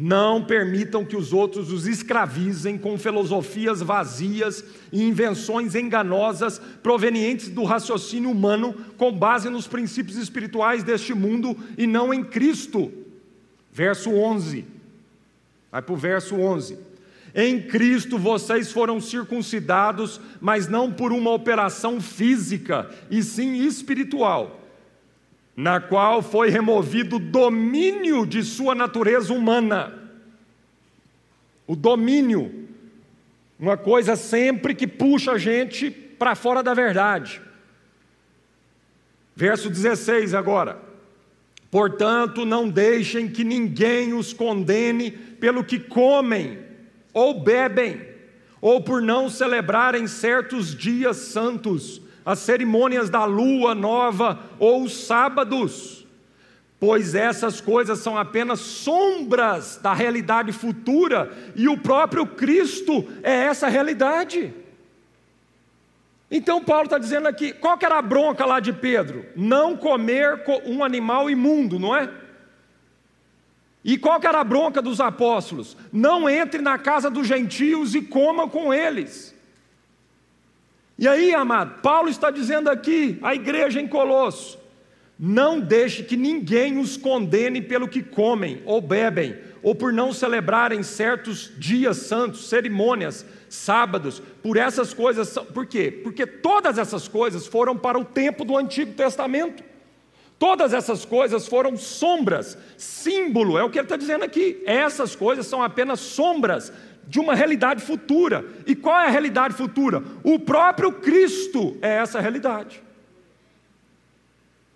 Não 0.00 0.44
permitam 0.44 1.04
que 1.04 1.16
os 1.16 1.32
outros 1.32 1.72
os 1.72 1.84
escravizem 1.84 2.78
com 2.78 2.96
filosofias 2.96 3.82
vazias 3.82 4.64
e 4.92 5.02
invenções 5.02 5.74
enganosas 5.74 6.60
provenientes 6.84 7.48
do 7.48 7.64
raciocínio 7.64 8.30
humano 8.30 8.72
com 8.96 9.10
base 9.10 9.50
nos 9.50 9.66
princípios 9.66 10.16
espirituais 10.16 10.84
deste 10.84 11.12
mundo 11.12 11.56
e 11.76 11.84
não 11.84 12.14
em 12.14 12.22
Cristo. 12.22 12.92
Verso 13.72 14.10
11. 14.10 14.64
Vai 15.72 15.82
para 15.82 15.94
o 15.94 15.96
verso 15.96 16.36
11. 16.36 16.78
Em 17.34 17.60
Cristo 17.60 18.16
vocês 18.16 18.70
foram 18.70 19.00
circuncidados, 19.00 20.20
mas 20.40 20.68
não 20.68 20.92
por 20.92 21.12
uma 21.12 21.32
operação 21.32 22.00
física, 22.00 22.88
e 23.10 23.20
sim 23.20 23.66
espiritual 23.66 24.57
na 25.58 25.80
qual 25.80 26.22
foi 26.22 26.50
removido 26.50 27.16
o 27.16 27.18
domínio 27.18 28.24
de 28.24 28.44
sua 28.44 28.76
natureza 28.76 29.34
humana. 29.34 29.92
O 31.66 31.74
domínio, 31.74 32.68
uma 33.58 33.76
coisa 33.76 34.14
sempre 34.14 34.72
que 34.72 34.86
puxa 34.86 35.32
a 35.32 35.38
gente 35.38 35.90
para 35.90 36.36
fora 36.36 36.62
da 36.62 36.74
verdade. 36.74 37.42
Verso 39.34 39.68
16 39.68 40.32
agora. 40.32 40.80
Portanto, 41.72 42.46
não 42.46 42.68
deixem 42.68 43.26
que 43.26 43.42
ninguém 43.42 44.14
os 44.14 44.32
condene 44.32 45.10
pelo 45.10 45.64
que 45.64 45.80
comem 45.80 46.60
ou 47.12 47.42
bebem, 47.42 48.00
ou 48.60 48.80
por 48.80 49.02
não 49.02 49.28
celebrarem 49.28 50.06
certos 50.06 50.72
dias 50.72 51.16
santos 51.16 52.00
as 52.24 52.40
cerimônias 52.40 53.08
da 53.08 53.24
lua 53.24 53.74
nova 53.74 54.38
ou 54.58 54.82
os 54.82 55.06
sábados, 55.06 56.06
pois 56.78 57.14
essas 57.14 57.60
coisas 57.60 57.98
são 57.98 58.16
apenas 58.16 58.60
sombras 58.60 59.78
da 59.82 59.92
realidade 59.92 60.52
futura 60.52 61.30
e 61.56 61.68
o 61.68 61.78
próprio 61.78 62.26
Cristo 62.26 63.06
é 63.22 63.32
essa 63.44 63.68
realidade. 63.68 64.54
Então 66.30 66.62
Paulo 66.62 66.84
está 66.84 66.98
dizendo 66.98 67.26
aqui, 67.26 67.52
qual 67.52 67.78
que 67.78 67.86
era 67.86 67.98
a 67.98 68.02
bronca 68.02 68.44
lá 68.44 68.60
de 68.60 68.72
Pedro? 68.72 69.24
Não 69.34 69.76
comer 69.76 70.44
um 70.66 70.84
animal 70.84 71.30
imundo, 71.30 71.78
não 71.78 71.96
é? 71.96 72.10
E 73.82 73.96
qual 73.96 74.20
que 74.20 74.26
era 74.26 74.40
a 74.40 74.44
bronca 74.44 74.82
dos 74.82 75.00
apóstolos? 75.00 75.76
Não 75.90 76.28
entre 76.28 76.60
na 76.60 76.76
casa 76.76 77.08
dos 77.08 77.26
gentios 77.26 77.94
e 77.94 78.02
coma 78.02 78.46
com 78.46 78.74
eles. 78.74 79.34
E 80.98 81.06
aí, 81.06 81.32
amado, 81.32 81.80
Paulo 81.80 82.08
está 82.08 82.28
dizendo 82.28 82.68
aqui, 82.68 83.18
a 83.22 83.32
igreja 83.32 83.80
em 83.80 83.86
Colosso: 83.86 84.58
não 85.16 85.60
deixe 85.60 86.02
que 86.02 86.16
ninguém 86.16 86.78
os 86.78 86.96
condene 86.96 87.62
pelo 87.62 87.86
que 87.86 88.02
comem 88.02 88.60
ou 88.64 88.80
bebem, 88.80 89.36
ou 89.62 89.76
por 89.76 89.92
não 89.92 90.12
celebrarem 90.12 90.82
certos 90.82 91.52
dias 91.56 91.98
santos, 91.98 92.48
cerimônias, 92.48 93.24
sábados, 93.48 94.20
por 94.42 94.56
essas 94.56 94.92
coisas. 94.92 95.32
Por 95.54 95.66
quê? 95.66 95.90
Porque 96.02 96.26
todas 96.26 96.78
essas 96.78 97.06
coisas 97.06 97.46
foram 97.46 97.76
para 97.76 97.96
o 97.96 98.04
tempo 98.04 98.44
do 98.44 98.56
Antigo 98.56 98.92
Testamento. 98.94 99.62
Todas 100.38 100.72
essas 100.72 101.04
coisas 101.04 101.48
foram 101.48 101.76
sombras, 101.76 102.56
símbolo, 102.76 103.58
é 103.58 103.64
o 103.64 103.70
que 103.70 103.78
ele 103.78 103.86
está 103.86 103.96
dizendo 103.96 104.24
aqui. 104.24 104.62
Essas 104.64 105.16
coisas 105.16 105.48
são 105.48 105.60
apenas 105.60 105.98
sombras 105.98 106.72
de 107.08 107.18
uma 107.18 107.34
realidade 107.34 107.82
futura. 107.82 108.44
E 108.66 108.76
qual 108.76 109.00
é 109.00 109.06
a 109.06 109.10
realidade 109.10 109.54
futura? 109.54 110.02
O 110.22 110.38
próprio 110.38 110.92
Cristo 110.92 111.76
é 111.80 111.96
essa 111.96 112.20
realidade. 112.20 112.82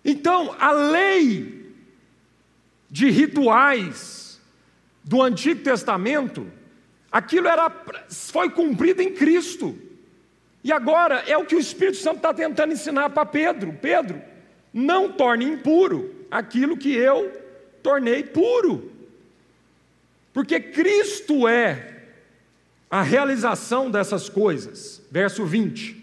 Então, 0.03 0.53
a 0.59 0.71
lei 0.71 1.71
de 2.89 3.09
rituais 3.09 4.41
do 5.03 5.21
Antigo 5.21 5.63
Testamento, 5.63 6.51
aquilo 7.11 7.47
era, 7.47 7.71
foi 8.09 8.49
cumprido 8.49 9.01
em 9.01 9.13
Cristo. 9.13 9.77
E 10.63 10.71
agora 10.71 11.23
é 11.27 11.37
o 11.37 11.45
que 11.45 11.55
o 11.55 11.59
Espírito 11.59 11.97
Santo 11.97 12.17
está 12.17 12.33
tentando 12.33 12.73
ensinar 12.73 13.11
para 13.11 13.25
Pedro: 13.25 13.77
Pedro, 13.81 14.21
não 14.73 15.11
torne 15.11 15.45
impuro 15.45 16.25
aquilo 16.31 16.77
que 16.77 16.93
eu 16.93 17.31
tornei 17.83 18.23
puro. 18.23 18.91
Porque 20.33 20.59
Cristo 20.59 21.47
é 21.47 21.92
a 22.93 23.01
realização 23.01 23.89
dessas 23.89 24.29
coisas. 24.29 25.01
Verso 25.09 25.43
20. 25.43 25.97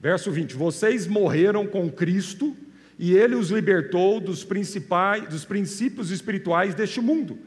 Verso 0.00 0.32
20: 0.32 0.56
Vocês 0.56 1.06
morreram 1.06 1.66
com 1.66 1.90
Cristo 1.90 2.56
e 2.98 3.14
ele 3.14 3.34
os 3.34 3.50
libertou 3.50 4.18
dos 4.18 4.42
principais 4.42 5.28
dos 5.28 5.44
princípios 5.44 6.10
espirituais 6.10 6.74
deste 6.74 6.98
mundo. 6.98 7.38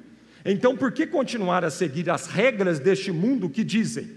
Então, 0.46 0.78
por 0.78 0.92
que 0.92 1.08
continuar 1.08 1.66
a 1.66 1.72
seguir 1.72 2.08
as 2.08 2.28
regras 2.28 2.78
deste 2.78 3.12
mundo 3.12 3.50
que 3.50 3.64
dizem? 3.64 4.12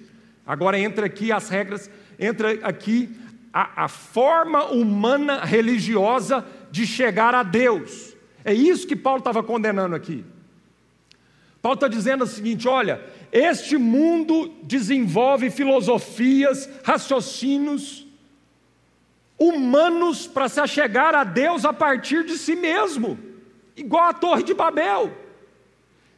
Agora 0.47 0.79
entra 0.79 1.07
aqui 1.07 1.33
as 1.33 1.49
regras, 1.49 1.89
entra 2.19 2.53
aqui 2.65 3.17
a, 3.51 3.85
a 3.85 3.89
forma 3.89 4.67
humana 4.67 5.43
religiosa 5.43 6.45
de 6.71 6.87
chegar 6.87 7.35
a 7.35 7.43
Deus. 7.43 8.15
É 8.45 8.53
isso 8.53 8.87
que 8.87 8.95
Paulo 8.95 9.21
estava 9.21 9.43
condenando 9.43 9.95
aqui. 9.95 10.23
Paulo 11.65 11.77
está 11.77 11.89
dizendo 11.89 12.25
o 12.25 12.27
seguinte: 12.27 12.69
olha, 12.69 13.01
este 13.33 13.79
mundo 13.79 14.53
desenvolve 14.65 15.49
filosofias, 15.49 16.69
raciocínios 16.85 18.07
humanos 19.39 20.27
para 20.27 20.47
se 20.47 20.61
achegar 20.61 21.15
a 21.15 21.25
Deus 21.25 21.65
a 21.65 21.73
partir 21.73 22.23
de 22.27 22.37
si 22.37 22.55
mesmo, 22.55 23.19
igual 23.75 24.11
a 24.11 24.13
Torre 24.13 24.43
de 24.43 24.53
Babel. 24.53 25.11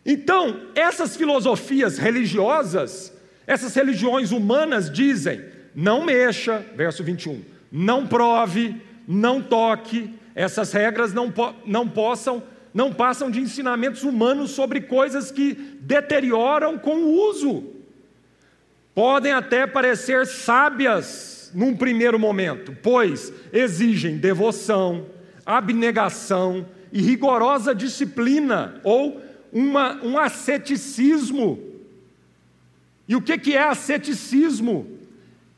Então, 0.04 0.62
essas 0.74 1.16
filosofias 1.16 1.96
religiosas, 1.96 3.16
essas 3.46 3.72
religiões 3.72 4.32
humanas 4.32 4.90
dizem: 4.90 5.44
não 5.76 6.04
mexa, 6.04 6.66
verso 6.74 7.04
21, 7.04 7.40
não 7.70 8.04
prove, 8.04 8.82
não 9.06 9.40
toque, 9.40 10.12
essas 10.34 10.72
regras 10.72 11.14
não, 11.14 11.30
po 11.30 11.54
não 11.64 11.88
possam 11.88 12.42
não 12.76 12.92
passam 12.92 13.30
de 13.30 13.40
ensinamentos 13.40 14.02
humanos 14.02 14.50
sobre 14.50 14.82
coisas 14.82 15.30
que 15.30 15.54
deterioram 15.80 16.76
com 16.76 16.96
o 16.96 17.30
uso. 17.30 17.72
Podem 18.94 19.32
até 19.32 19.66
parecer 19.66 20.26
sábias 20.26 21.50
num 21.54 21.74
primeiro 21.74 22.18
momento, 22.18 22.76
pois 22.82 23.32
exigem 23.50 24.18
devoção, 24.18 25.06
abnegação 25.46 26.66
e 26.92 27.00
rigorosa 27.00 27.74
disciplina, 27.74 28.78
ou 28.84 29.22
uma, 29.50 29.94
um 30.04 30.18
asceticismo. 30.18 31.58
E 33.08 33.16
o 33.16 33.22
que, 33.22 33.38
que 33.38 33.56
é 33.56 33.62
asceticismo? 33.62 34.86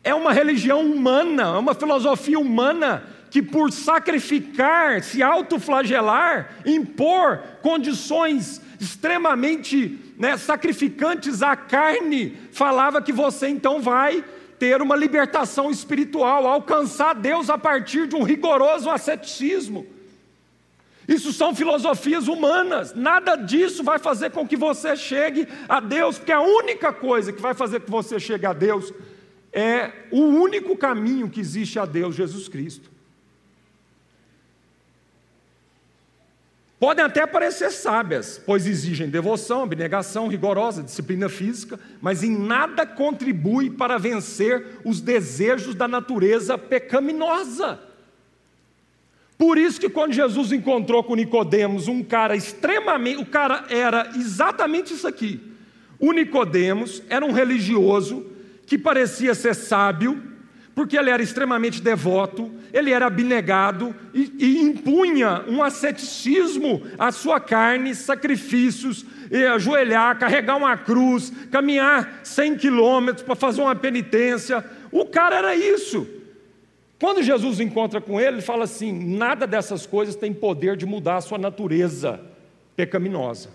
É 0.05 0.15
uma 0.15 0.33
religião 0.33 0.83
humana, 0.83 1.43
é 1.43 1.59
uma 1.59 1.75
filosofia 1.75 2.39
humana 2.39 3.03
que 3.31 3.43
por 3.43 3.73
sacrificar, 3.73 5.03
se 5.03 5.23
autoflagelar, 5.23 6.57
impor 6.65 7.43
condições 7.63 8.61
extremamente 8.81 9.99
né, 10.17 10.37
sacrificantes 10.37 11.43
à 11.43 11.57
carne, 11.57 12.37
falava 12.53 13.03
que 13.03 13.13
você 13.13 13.49
então 13.49 13.81
vai 13.81 14.25
ter 14.59 14.83
uma 14.83 14.97
libertação 14.97 15.71
espiritual, 15.71 16.47
alcançar 16.47 17.15
Deus 17.15 17.49
a 17.49 17.57
partir 17.57 18.07
de 18.09 18.17
um 18.17 18.23
rigoroso 18.23 18.91
asceticismo. 18.91 19.87
Isso 21.07 21.33
são 21.33 21.55
filosofias 21.55 22.29
humanas, 22.29 22.95
nada 22.95 23.35
disso 23.37 23.83
vai 23.83 23.99
fazer 23.99 24.31
com 24.31 24.47
que 24.47 24.57
você 24.57 24.95
chegue 24.95 25.49
a 25.69 25.81
Deus, 25.81 26.19
porque 26.19 26.33
a 26.33 26.41
única 26.41 26.93
coisa 26.93 27.33
que 27.33 27.41
vai 27.41 27.55
fazer 27.55 27.81
com 27.81 27.87
que 27.87 27.91
você 27.91 28.21
chegue 28.21 28.45
a 28.45 28.53
Deus 28.53 28.93
é 29.53 29.91
o 30.11 30.21
único 30.21 30.77
caminho 30.77 31.31
que 31.31 31.41
existe 31.41 31.79
a 31.79 31.87
Deus, 31.87 32.15
Jesus 32.15 32.47
Cristo. 32.47 32.98
Podem 36.79 37.05
até 37.05 37.27
parecer 37.27 37.73
sábias, 37.73 38.41
pois 38.47 38.65
exigem 38.67 39.09
devoção, 39.09 39.65
abnegação 39.65 40.29
rigorosa, 40.29 40.83
disciplina 40.83 41.29
física, 41.29 41.79
mas 42.01 42.23
em 42.23 42.31
nada 42.31 42.87
contribui 42.87 43.69
para 43.69 43.99
vencer 43.99 44.79
os 44.85 45.01
desejos 45.01 45.75
da 45.75 45.89
natureza 45.89 46.57
pecaminosa. 46.57 47.81
Por 49.37 49.59
isso 49.59 49.81
que 49.81 49.89
quando 49.89 50.13
Jesus 50.13 50.53
encontrou 50.53 51.03
com 51.03 51.17
Nicodemos, 51.17 51.89
um 51.89 52.03
cara 52.03 52.37
extremamente, 52.37 53.23
o 53.23 53.27
cara 53.27 53.65
era 53.71 54.13
exatamente 54.17 54.95
isso 54.95 55.07
aqui. 55.07 55.41
O 55.99 56.13
Nicodemos 56.13 57.03
era 57.09 57.25
um 57.25 57.33
religioso 57.33 58.25
que 58.67 58.79
parecia 58.79 59.35
ser 59.35 59.55
sábio, 59.55 60.23
porque 60.79 60.97
ele 60.97 61.11
era 61.11 61.21
extremamente 61.21 61.83
devoto, 61.83 62.53
ele 62.73 62.93
era 62.93 63.09
abnegado 63.09 63.93
e, 64.15 64.33
e 64.39 64.59
impunha 64.61 65.43
um 65.49 65.61
asceticismo 65.61 66.81
à 66.97 67.11
sua 67.11 67.41
carne, 67.41 67.97
sacrifícios, 67.97 69.05
ajoelhar, 69.53 70.17
carregar 70.21 70.55
uma 70.55 70.77
cruz, 70.77 71.33
caminhar 71.51 72.21
100 72.23 72.59
quilômetros 72.59 73.25
para 73.25 73.35
fazer 73.35 73.61
uma 73.61 73.75
penitência. 73.75 74.65
O 74.93 75.05
cara 75.05 75.39
era 75.39 75.57
isso. 75.57 76.07
Quando 77.01 77.25
Jesus 77.25 77.59
encontra 77.59 78.01
com 78.01 78.21
ele, 78.21 78.37
ele 78.37 78.43
fala 78.43 78.63
assim: 78.63 78.93
nada 78.93 79.49
dessas 79.49 79.85
coisas 79.85 80.15
tem 80.15 80.33
poder 80.33 80.77
de 80.77 80.87
mudar 80.87 81.17
a 81.17 81.21
sua 81.21 81.39
natureza 81.39 82.21
pecaminosa. 82.77 83.51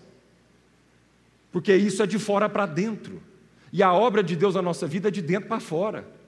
porque 1.54 1.74
isso 1.74 2.04
é 2.04 2.06
de 2.06 2.20
fora 2.20 2.50
para 2.50 2.66
dentro. 2.66 3.24
E 3.72 3.82
a 3.82 3.94
obra 3.94 4.22
de 4.22 4.36
Deus 4.36 4.56
na 4.56 4.62
nossa 4.62 4.86
vida 4.86 5.08
é 5.08 5.12
de 5.12 5.22
dentro 5.22 5.48
para 5.48 5.62
fora. 5.62 6.22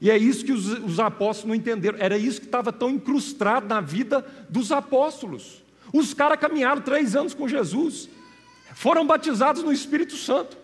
E 0.00 0.10
é 0.10 0.16
isso 0.16 0.44
que 0.44 0.52
os, 0.52 0.66
os 0.84 1.00
apóstolos 1.00 1.48
não 1.48 1.54
entenderam. 1.54 1.98
Era 1.98 2.18
isso 2.18 2.40
que 2.40 2.46
estava 2.46 2.72
tão 2.72 2.90
incrustado 2.90 3.66
na 3.66 3.80
vida 3.80 4.24
dos 4.48 4.70
apóstolos. 4.70 5.62
Os 5.92 6.12
caras 6.12 6.38
caminharam 6.38 6.82
três 6.82 7.16
anos 7.16 7.32
com 7.32 7.48
Jesus, 7.48 8.08
foram 8.74 9.06
batizados 9.06 9.62
no 9.62 9.72
Espírito 9.72 10.16
Santo, 10.16 10.56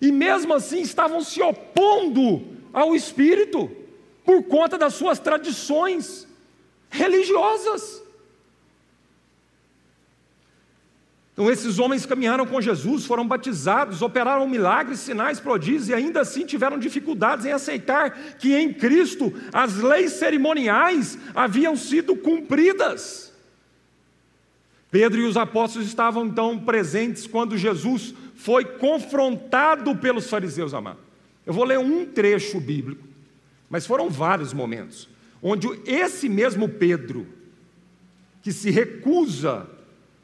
e 0.00 0.10
mesmo 0.10 0.54
assim 0.54 0.80
estavam 0.80 1.20
se 1.20 1.40
opondo 1.42 2.42
ao 2.72 2.94
Espírito, 2.94 3.70
por 4.24 4.42
conta 4.44 4.78
das 4.78 4.94
suas 4.94 5.18
tradições 5.18 6.26
religiosas. 6.88 8.02
Então, 11.40 11.50
esses 11.50 11.78
homens 11.78 12.04
caminharam 12.04 12.44
com 12.44 12.60
Jesus, 12.60 13.06
foram 13.06 13.26
batizados, 13.26 14.02
operaram 14.02 14.46
milagres, 14.46 14.98
sinais, 14.98 15.40
prodígios 15.40 15.88
e 15.88 15.94
ainda 15.94 16.20
assim 16.20 16.44
tiveram 16.44 16.78
dificuldades 16.78 17.46
em 17.46 17.50
aceitar 17.50 18.10
que 18.36 18.54
em 18.54 18.74
Cristo 18.74 19.32
as 19.50 19.78
leis 19.78 20.12
cerimoniais 20.12 21.16
haviam 21.34 21.74
sido 21.76 22.14
cumpridas. 22.14 23.32
Pedro 24.90 25.22
e 25.22 25.24
os 25.24 25.38
apóstolos 25.38 25.88
estavam 25.88 26.26
então 26.26 26.58
presentes 26.58 27.26
quando 27.26 27.56
Jesus 27.56 28.12
foi 28.36 28.62
confrontado 28.62 29.96
pelos 29.96 30.28
fariseus 30.28 30.74
amados. 30.74 31.00
Eu 31.46 31.54
vou 31.54 31.64
ler 31.64 31.78
um 31.78 32.04
trecho 32.04 32.60
bíblico, 32.60 33.08
mas 33.70 33.86
foram 33.86 34.10
vários 34.10 34.52
momentos, 34.52 35.08
onde 35.42 35.66
esse 35.86 36.28
mesmo 36.28 36.68
Pedro, 36.68 37.26
que 38.42 38.52
se 38.52 38.70
recusa 38.70 39.79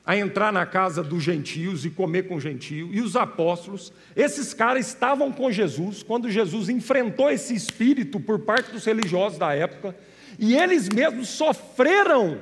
a 0.07 0.17
entrar 0.17 0.53
na 0.53 0.65
casa 0.65 1.03
dos 1.03 1.21
gentios 1.21 1.85
e 1.85 1.91
comer 1.91 2.29
com 2.29 2.39
gentio, 2.39 2.89
e 2.93 3.01
os 3.01 3.17
apóstolos, 3.17 3.93
esses 4.15 4.55
caras 4.55 4.87
estavam 4.87 5.33
com 5.33 5.51
Jesus 5.51 6.01
quando 6.05 6.31
Jesus 6.31 6.69
enfrentou 6.69 7.29
esse 7.29 7.53
espírito 7.53 8.21
por 8.21 8.39
parte 8.39 8.71
dos 8.71 8.85
religiosos 8.85 9.37
da 9.37 9.53
época, 9.53 9.97
e 10.39 10.55
eles 10.55 10.89
mesmos 10.89 11.29
sofreram 11.31 12.41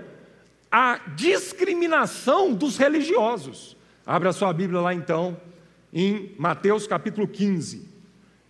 a 0.71 1.01
discriminação 1.17 2.53
dos 2.53 2.77
religiosos. 2.77 3.75
Abra 4.05 4.35
sua 4.35 4.53
Bíblia 4.53 4.81
lá 4.81 4.93
então, 4.93 5.41
em 5.91 6.35
Mateus 6.39 6.87
capítulo 6.87 7.27
15. 7.27 7.89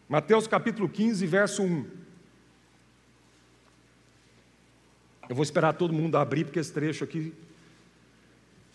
Mateus 0.09 0.49
capítulo 0.49 0.89
15, 0.89 1.25
verso 1.25 1.63
1. 1.63 1.87
Eu 5.29 5.37
vou 5.37 5.45
esperar 5.45 5.73
todo 5.75 5.93
mundo 5.93 6.17
abrir, 6.17 6.45
porque 6.45 6.59
esse 6.59 6.73
trecho 6.73 7.05
aqui 7.05 7.33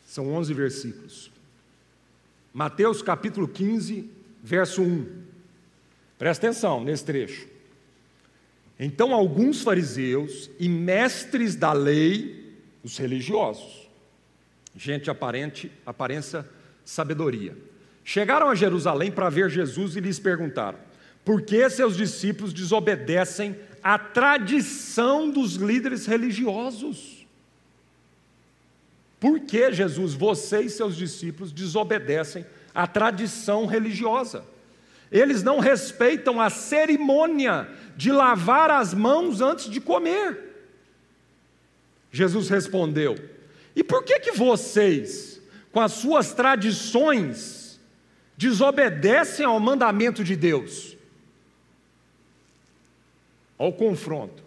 são 0.09 0.33
11 0.33 0.55
versículos. 0.55 1.31
Mateus 2.51 3.03
capítulo 3.03 3.47
15, 3.47 4.09
verso 4.43 4.81
1. 4.81 5.05
Presta 6.17 6.47
atenção 6.47 6.83
nesse 6.83 7.05
trecho. 7.05 7.47
Então, 8.79 9.13
alguns 9.13 9.61
fariseus 9.61 10.49
e 10.59 10.67
mestres 10.67 11.55
da 11.55 11.73
lei, 11.73 12.57
os 12.83 12.97
religiosos, 12.97 13.87
gente 14.75 15.11
aparente, 15.11 15.71
aparência 15.85 16.43
sabedoria, 16.83 17.55
chegaram 18.03 18.49
a 18.49 18.55
Jerusalém 18.55 19.11
para 19.11 19.29
ver 19.29 19.47
Jesus 19.51 19.95
e 19.95 19.99
lhes 19.99 20.17
perguntaram: 20.17 20.79
por 21.23 21.43
que 21.43 21.69
seus 21.69 21.95
discípulos 21.95 22.51
desobedecem 22.51 23.55
à 23.83 23.99
tradição 23.99 25.29
dos 25.29 25.53
líderes 25.53 26.07
religiosos? 26.07 27.18
Por 29.19 29.41
que, 29.41 29.71
Jesus, 29.71 30.13
você 30.13 30.61
e 30.61 30.69
seus 30.69 30.95
discípulos 30.95 31.51
desobedecem 31.51 32.45
à 32.73 32.87
tradição 32.87 33.65
religiosa? 33.65 34.45
Eles 35.11 35.43
não 35.43 35.59
respeitam 35.59 36.39
a 36.39 36.49
cerimônia 36.49 37.67
de 37.97 38.11
lavar 38.11 38.71
as 38.71 38.93
mãos 38.93 39.41
antes 39.41 39.69
de 39.69 39.81
comer. 39.81 40.49
Jesus 42.11 42.47
respondeu: 42.47 43.17
E 43.75 43.83
por 43.83 44.03
que 44.03 44.19
que 44.19 44.31
vocês, 44.31 45.41
com 45.71 45.81
as 45.81 45.93
suas 45.93 46.33
tradições, 46.33 47.79
desobedecem 48.37 49.45
ao 49.45 49.59
mandamento 49.59 50.23
de 50.23 50.35
Deus? 50.35 50.95
Ao 53.57 53.73
confronto. 53.73 54.43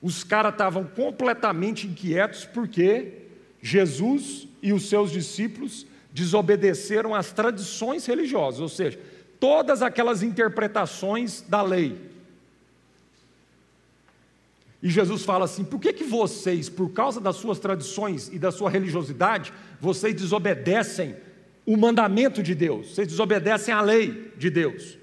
Os 0.00 0.22
caras 0.22 0.52
estavam 0.52 0.84
completamente 0.84 1.86
inquietos 1.86 2.44
porque 2.44 3.22
Jesus 3.62 4.48
e 4.60 4.72
os 4.72 4.88
seus 4.88 5.12
discípulos 5.12 5.86
desobedeceram 6.12 7.14
às 7.14 7.32
tradições 7.32 8.04
religiosas, 8.04 8.60
ou 8.60 8.68
seja, 8.68 8.98
todas 9.38 9.80
aquelas 9.80 10.22
interpretações 10.22 11.40
da 11.42 11.62
lei. 11.62 11.96
E 14.82 14.90
Jesus 14.90 15.24
fala 15.24 15.44
assim: 15.44 15.62
por 15.62 15.80
que, 15.80 15.92
que 15.92 16.04
vocês, 16.04 16.68
por 16.68 16.90
causa 16.90 17.20
das 17.20 17.36
suas 17.36 17.60
tradições 17.60 18.28
e 18.32 18.38
da 18.38 18.50
sua 18.50 18.68
religiosidade, 18.68 19.52
vocês 19.80 20.12
desobedecem 20.12 21.14
o 21.64 21.76
mandamento 21.76 22.42
de 22.42 22.56
Deus, 22.56 22.88
vocês 22.88 23.06
desobedecem 23.06 23.72
a 23.72 23.80
lei 23.80 24.32
de 24.36 24.50
Deus? 24.50 24.98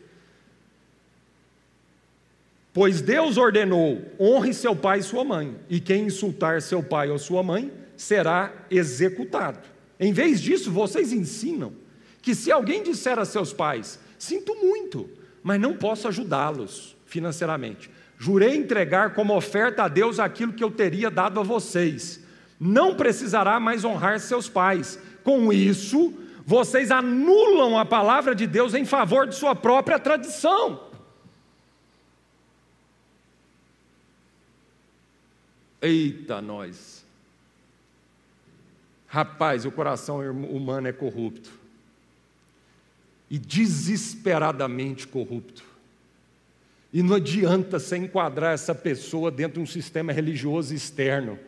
Pois 2.74 3.01
Deus 3.01 3.38
ordenou: 3.38 4.03
honre 4.20 4.53
seu 4.53 4.76
pai 4.76 4.99
e 4.99 5.03
sua 5.03 5.24
mãe, 5.24 5.55
e 5.70 5.80
quem 5.80 6.07
insultar 6.07 6.62
seu 6.62 6.84
pai 6.84 7.10
ou 7.10 7.18
sua 7.18 7.41
mãe 7.41 7.72
será 8.00 8.54
executado. 8.72 9.60
Em 10.00 10.14
vez 10.14 10.39
disso, 10.39 10.72
vocês 10.72 11.12
ensinam 11.12 11.74
que 12.22 12.34
se 12.34 12.50
alguém 12.50 12.82
disser 12.82 13.20
a 13.20 13.26
seus 13.26 13.52
pais: 13.52 14.00
Sinto 14.18 14.56
muito, 14.56 15.10
mas 15.43 15.60
não 15.60 15.76
posso 15.76 16.08
ajudá-los 16.08 16.95
financeiramente. 17.06 17.91
Jurei 18.18 18.56
entregar 18.56 19.14
como 19.14 19.36
oferta 19.36 19.84
a 19.84 19.88
Deus 19.89 20.18
aquilo 20.18 20.54
que 20.54 20.64
eu 20.64 20.72
teria 20.72 21.12
dado 21.12 21.41
a 21.41 21.43
vocês. 21.43 22.24
Não 22.58 22.95
precisará 22.95 23.60
mais 23.60 23.84
honrar 23.84 24.20
seus 24.20 24.47
pais. 24.47 24.97
Com 25.24 25.52
isso, 25.52 26.14
vocês 26.45 26.91
anulam 26.91 27.78
a 27.78 27.86
palavra 27.86 28.34
de 28.34 28.47
Deus 28.47 28.74
em 28.74 28.86
favor 28.86 29.28
de 29.28 29.36
sua 29.36 29.56
própria 29.56 30.00
tradição. 30.00 30.88
Eita, 35.82 36.41
nós! 36.41 36.99
Rapaz, 39.10 39.66
o 39.66 39.72
coração 39.72 40.20
humano 40.32 40.88
é 40.88 40.93
corrupto. 40.93 41.51
E 43.28 43.39
desesperadamente 43.39 45.07
corrupto. 45.07 45.64
E 46.93 47.01
não 47.01 47.16
adianta 47.16 47.80
você 47.80 47.97
enquadrar 47.97 48.53
essa 48.53 48.74
pessoa 48.74 49.32
dentro 49.32 49.55
de 49.55 49.60
um 49.60 49.66
sistema 49.66 50.14
religioso 50.14 50.74
externo. 50.74 51.39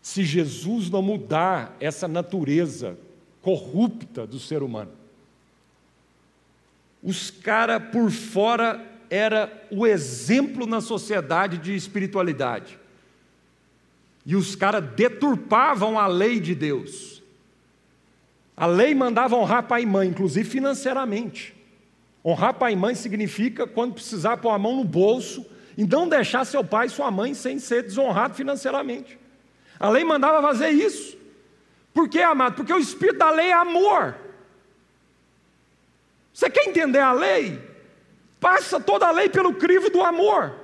Se 0.00 0.24
Jesus 0.24 0.88
não 0.88 1.02
mudar 1.02 1.76
essa 1.80 2.06
natureza 2.06 2.96
corrupta 3.40 4.24
do 4.24 4.38
ser 4.38 4.62
humano. 4.62 4.92
Os 7.02 7.28
caras 7.30 7.82
por 7.90 8.10
fora 8.10 8.88
era 9.10 9.66
o 9.70 9.84
exemplo 9.84 10.64
na 10.64 10.80
sociedade 10.80 11.58
de 11.58 11.74
espiritualidade. 11.74 12.78
E 14.24 14.36
os 14.36 14.54
caras 14.54 14.84
deturpavam 14.94 15.98
a 15.98 16.06
lei 16.06 16.38
de 16.38 16.54
Deus. 16.54 17.22
A 18.56 18.66
lei 18.66 18.94
mandava 18.94 19.34
honrar 19.34 19.64
pai 19.64 19.82
e 19.82 19.86
mãe, 19.86 20.08
inclusive 20.08 20.48
financeiramente. 20.48 21.54
Honrar 22.24 22.54
pai 22.54 22.74
e 22.74 22.76
mãe 22.76 22.94
significa 22.94 23.66
quando 23.66 23.94
precisar 23.94 24.36
pôr 24.36 24.50
a 24.50 24.58
mão 24.58 24.76
no 24.76 24.84
bolso 24.84 25.44
e 25.76 25.84
não 25.84 26.08
deixar 26.08 26.44
seu 26.44 26.62
pai 26.62 26.86
e 26.86 26.90
sua 26.90 27.10
mãe 27.10 27.34
sem 27.34 27.58
ser 27.58 27.82
desonrado 27.82 28.34
financeiramente. 28.34 29.18
A 29.80 29.88
lei 29.88 30.04
mandava 30.04 30.40
fazer 30.40 30.70
isso. 30.70 31.16
Por 31.92 32.08
quê, 32.08 32.20
amado? 32.20 32.54
Porque 32.54 32.72
o 32.72 32.78
espírito 32.78 33.18
da 33.18 33.30
lei 33.30 33.48
é 33.48 33.52
amor. 33.52 34.16
Você 36.32 36.48
quer 36.48 36.68
entender 36.68 37.00
a 37.00 37.12
lei? 37.12 37.60
Passa 38.38 38.80
toda 38.80 39.06
a 39.06 39.10
lei 39.10 39.28
pelo 39.28 39.54
crivo 39.54 39.90
do 39.90 40.02
amor. 40.02 40.61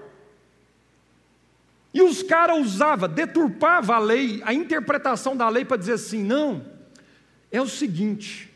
E 1.98 2.00
os 2.00 2.22
caras 2.22 2.64
usavam, 2.64 3.08
deturpava 3.08 3.96
a 3.96 3.98
lei, 3.98 4.40
a 4.44 4.54
interpretação 4.54 5.36
da 5.36 5.48
lei 5.48 5.64
para 5.64 5.76
dizer 5.76 5.94
assim: 5.94 6.22
não, 6.22 6.64
é 7.50 7.60
o 7.60 7.66
seguinte, 7.66 8.48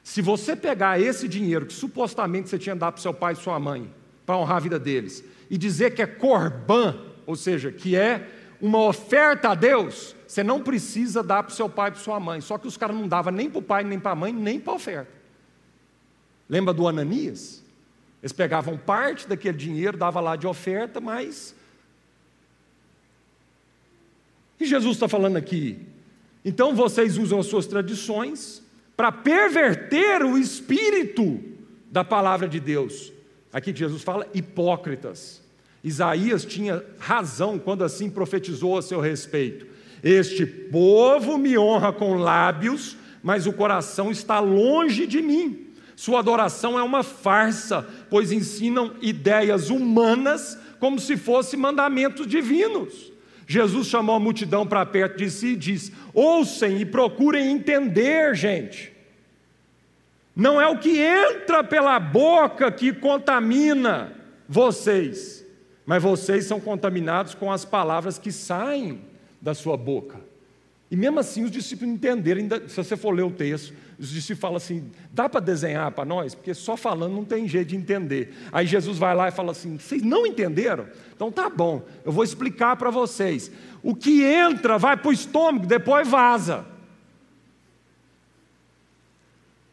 se 0.00 0.22
você 0.22 0.54
pegar 0.54 1.00
esse 1.00 1.26
dinheiro 1.26 1.66
que 1.66 1.72
supostamente 1.72 2.48
você 2.48 2.56
tinha 2.56 2.76
dado 2.76 2.92
para 2.92 3.02
seu 3.02 3.12
pai 3.12 3.32
e 3.32 3.36
sua 3.36 3.58
mãe, 3.58 3.92
para 4.24 4.38
honrar 4.38 4.58
a 4.58 4.60
vida 4.60 4.78
deles, 4.78 5.24
e 5.50 5.58
dizer 5.58 5.92
que 5.92 6.02
é 6.02 6.06
corban, 6.06 6.96
ou 7.26 7.34
seja, 7.34 7.72
que 7.72 7.96
é 7.96 8.28
uma 8.60 8.78
oferta 8.84 9.48
a 9.48 9.56
Deus, 9.56 10.14
você 10.24 10.44
não 10.44 10.62
precisa 10.62 11.20
dar 11.20 11.42
para 11.42 11.52
seu 11.52 11.68
pai 11.68 11.88
e 11.88 11.92
para 11.94 12.00
sua 12.00 12.20
mãe. 12.20 12.40
Só 12.40 12.58
que 12.58 12.68
os 12.68 12.76
caras 12.76 12.94
não 12.94 13.08
davam 13.08 13.32
nem 13.32 13.50
para 13.50 13.58
o 13.58 13.62
pai, 13.62 13.82
nem 13.82 13.98
para 13.98 14.12
a 14.12 14.14
mãe, 14.14 14.32
nem 14.32 14.60
para 14.60 14.72
a 14.72 14.76
oferta. 14.76 15.10
Lembra 16.48 16.72
do 16.72 16.86
Ananias? 16.86 17.60
Eles 18.22 18.32
pegavam 18.32 18.78
parte 18.78 19.26
daquele 19.26 19.58
dinheiro, 19.58 19.96
dava 19.96 20.20
lá 20.20 20.36
de 20.36 20.46
oferta, 20.46 21.00
mas 21.00 21.56
e 24.58 24.64
Jesus 24.64 24.96
está 24.96 25.08
falando 25.08 25.36
aqui. 25.36 25.78
Então 26.44 26.74
vocês 26.74 27.16
usam 27.16 27.40
as 27.40 27.46
suas 27.46 27.66
tradições 27.66 28.62
para 28.96 29.10
perverter 29.10 30.22
o 30.22 30.38
espírito 30.38 31.40
da 31.90 32.04
palavra 32.04 32.48
de 32.48 32.60
Deus. 32.60 33.12
Aqui 33.52 33.74
Jesus 33.74 34.02
fala 34.02 34.26
hipócritas. 34.34 35.42
Isaías 35.82 36.44
tinha 36.44 36.82
razão 36.98 37.58
quando 37.58 37.84
assim 37.84 38.10
profetizou 38.10 38.78
a 38.78 38.82
seu 38.82 39.00
respeito. 39.00 39.66
Este 40.02 40.44
povo 40.44 41.38
me 41.38 41.56
honra 41.56 41.92
com 41.92 42.14
lábios, 42.14 42.96
mas 43.22 43.46
o 43.46 43.52
coração 43.52 44.10
está 44.10 44.38
longe 44.38 45.06
de 45.06 45.22
mim. 45.22 45.66
Sua 45.96 46.18
adoração 46.18 46.78
é 46.78 46.82
uma 46.82 47.02
farsa, 47.02 47.86
pois 48.10 48.32
ensinam 48.32 48.94
ideias 49.00 49.70
humanas 49.70 50.58
como 50.78 50.98
se 50.98 51.16
fossem 51.16 51.58
mandamentos 51.58 52.26
divinos. 52.26 53.13
Jesus 53.46 53.88
chamou 53.88 54.16
a 54.16 54.20
multidão 54.20 54.66
para 54.66 54.84
perto 54.86 55.18
de 55.18 55.30
si 55.30 55.48
e 55.48 55.56
disse: 55.56 55.92
Ouçem 56.12 56.80
e 56.80 56.86
procurem 56.86 57.50
entender, 57.52 58.34
gente. 58.34 58.92
Não 60.34 60.60
é 60.60 60.66
o 60.66 60.78
que 60.78 60.98
entra 60.98 61.62
pela 61.62 61.98
boca 62.00 62.70
que 62.72 62.92
contamina 62.92 64.12
vocês, 64.48 65.46
mas 65.86 66.02
vocês 66.02 66.44
são 66.46 66.58
contaminados 66.58 67.34
com 67.34 67.52
as 67.52 67.64
palavras 67.64 68.18
que 68.18 68.32
saem 68.32 69.00
da 69.40 69.54
sua 69.54 69.76
boca. 69.76 70.18
E 70.90 70.96
mesmo 70.96 71.20
assim 71.20 71.44
os 71.44 71.50
discípulos 71.50 71.94
entenderam, 71.94 72.48
se 72.68 72.76
você 72.76 72.96
for 72.96 73.12
ler 73.12 73.22
o 73.22 73.30
texto, 73.30 73.74
os 73.98 74.10
discípulos 74.10 74.40
falam 74.40 74.56
assim: 74.56 74.90
dá 75.12 75.28
para 75.28 75.40
desenhar 75.40 75.90
para 75.92 76.04
nós? 76.04 76.34
Porque 76.34 76.54
só 76.54 76.76
falando 76.76 77.14
não 77.14 77.24
tem 77.24 77.46
jeito 77.48 77.68
de 77.68 77.76
entender. 77.76 78.34
Aí 78.52 78.66
Jesus 78.66 78.98
vai 78.98 79.14
lá 79.14 79.28
e 79.28 79.32
fala 79.32 79.52
assim: 79.52 79.78
vocês 79.78 80.02
não 80.02 80.26
entenderam? 80.26 80.86
Então 81.14 81.30
tá 81.30 81.48
bom, 81.48 81.82
eu 82.04 82.12
vou 82.12 82.24
explicar 82.24 82.76
para 82.76 82.90
vocês. 82.90 83.50
O 83.82 83.94
que 83.94 84.22
entra 84.22 84.78
vai 84.78 84.96
para 84.96 85.08
o 85.08 85.12
estômago, 85.12 85.66
depois 85.66 86.08
vaza. 86.08 86.66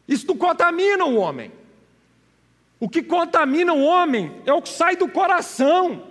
Isso 0.06 0.34
contamina 0.34 1.04
o 1.04 1.16
homem. 1.16 1.50
O 2.78 2.88
que 2.88 3.02
contamina 3.02 3.72
o 3.72 3.82
homem 3.82 4.32
é 4.44 4.52
o 4.52 4.60
que 4.60 4.68
sai 4.68 4.96
do 4.96 5.08
coração. 5.08 6.08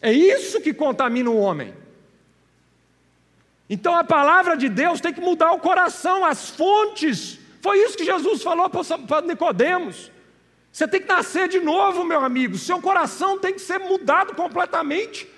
É 0.00 0.12
isso 0.12 0.60
que 0.60 0.72
contamina 0.72 1.28
o 1.28 1.38
homem. 1.38 1.74
Então 3.70 3.94
a 3.94 4.02
palavra 4.02 4.56
de 4.56 4.68
Deus 4.68 5.00
tem 5.00 5.12
que 5.12 5.20
mudar 5.20 5.52
o 5.52 5.60
coração, 5.60 6.24
as 6.24 6.50
fontes. 6.50 7.38
Foi 7.62 7.78
isso 7.78 7.96
que 7.96 8.04
Jesus 8.04 8.42
falou 8.42 8.68
para 8.68 9.22
Nicodemos. 9.22 10.10
Você 10.72 10.88
tem 10.88 11.00
que 11.00 11.06
nascer 11.06 11.48
de 11.48 11.60
novo, 11.60 12.02
meu 12.02 12.24
amigo. 12.24 12.58
Seu 12.58 12.80
coração 12.80 13.38
tem 13.38 13.54
que 13.54 13.60
ser 13.60 13.78
mudado 13.78 14.34
completamente. 14.34 15.28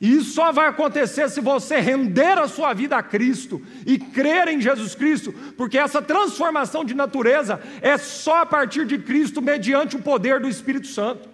E 0.00 0.16
isso 0.16 0.32
só 0.32 0.50
vai 0.50 0.66
acontecer 0.66 1.30
se 1.30 1.40
você 1.40 1.78
render 1.78 2.36
a 2.36 2.48
sua 2.48 2.74
vida 2.74 2.96
a 2.96 3.02
Cristo 3.02 3.64
e 3.86 3.96
crer 3.96 4.48
em 4.48 4.60
Jesus 4.60 4.96
Cristo, 4.96 5.32
porque 5.56 5.78
essa 5.78 6.02
transformação 6.02 6.84
de 6.84 6.94
natureza 6.94 7.60
é 7.80 7.96
só 7.96 8.38
a 8.38 8.46
partir 8.46 8.84
de 8.84 8.98
Cristo, 8.98 9.40
mediante 9.40 9.94
o 9.94 10.02
poder 10.02 10.40
do 10.40 10.48
Espírito 10.48 10.88
Santo. 10.88 11.28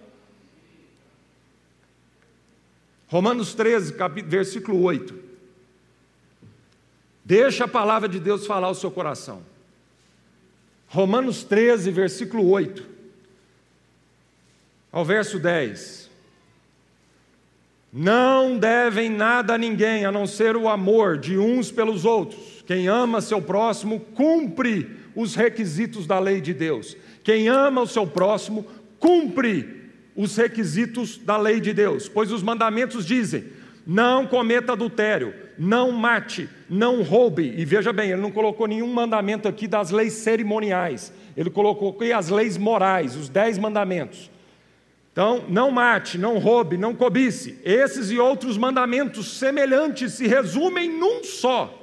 Romanos 3.07 3.55
13, 3.55 3.95
versículo 4.27 4.83
8. 4.83 5.28
Deixa 7.29 7.65
a 7.65 7.67
palavra 7.67 8.09
de 8.09 8.19
Deus 8.19 8.47
falar 8.47 8.71
o 8.71 8.73
seu 8.73 8.89
coração. 8.89 9.43
Romanos 10.87 11.43
13, 11.43 11.91
versículo 11.91 12.49
8, 12.49 12.83
ao 14.91 15.05
verso 15.05 15.37
10. 15.37 16.09
Não 17.93 18.57
devem 18.57 19.11
nada 19.11 19.53
a 19.53 19.57
ninguém 19.59 20.05
a 20.05 20.11
não 20.11 20.25
ser 20.25 20.57
o 20.57 20.67
amor 20.67 21.19
de 21.19 21.37
uns 21.37 21.71
pelos 21.71 22.03
outros. 22.03 22.63
Quem 22.65 22.87
ama 22.87 23.21
seu 23.21 23.39
próximo 23.39 23.99
cumpre 24.15 24.97
os 25.15 25.35
requisitos 25.35 26.07
da 26.07 26.17
lei 26.17 26.41
de 26.41 26.51
Deus. 26.51 26.97
Quem 27.23 27.47
ama 27.47 27.81
o 27.81 27.87
seu 27.87 28.07
próximo 28.07 28.65
cumpre 28.97 29.91
os 30.15 30.35
requisitos 30.35 31.19
da 31.19 31.37
lei 31.37 31.59
de 31.59 31.73
Deus, 31.73 32.09
pois 32.09 32.31
os 32.31 32.41
mandamentos 32.41 33.05
dizem: 33.05 33.58
não 33.91 34.27
cometa 34.27 34.73
adultério, 34.73 35.33
não 35.57 35.91
mate, 35.91 36.47
não 36.69 37.01
roube. 37.01 37.55
E 37.57 37.65
veja 37.65 37.91
bem, 37.91 38.11
ele 38.11 38.21
não 38.21 38.29
colocou 38.29 38.67
nenhum 38.67 38.93
mandamento 38.93 39.47
aqui 39.47 39.67
das 39.67 39.89
leis 39.89 40.13
cerimoniais, 40.13 41.11
ele 41.35 41.49
colocou 41.49 41.89
aqui 41.89 42.13
as 42.13 42.29
leis 42.29 42.55
morais, 42.55 43.15
os 43.15 43.29
dez 43.29 43.57
mandamentos. 43.57 44.29
Então, 45.11 45.43
não 45.49 45.71
mate, 45.71 46.19
não 46.19 46.37
roube, 46.37 46.77
não 46.77 46.93
cobice. 46.93 47.59
Esses 47.65 48.11
e 48.11 48.19
outros 48.19 48.59
mandamentos 48.59 49.39
semelhantes 49.39 50.13
se 50.13 50.27
resumem 50.27 50.87
num 50.87 51.23
só. 51.23 51.75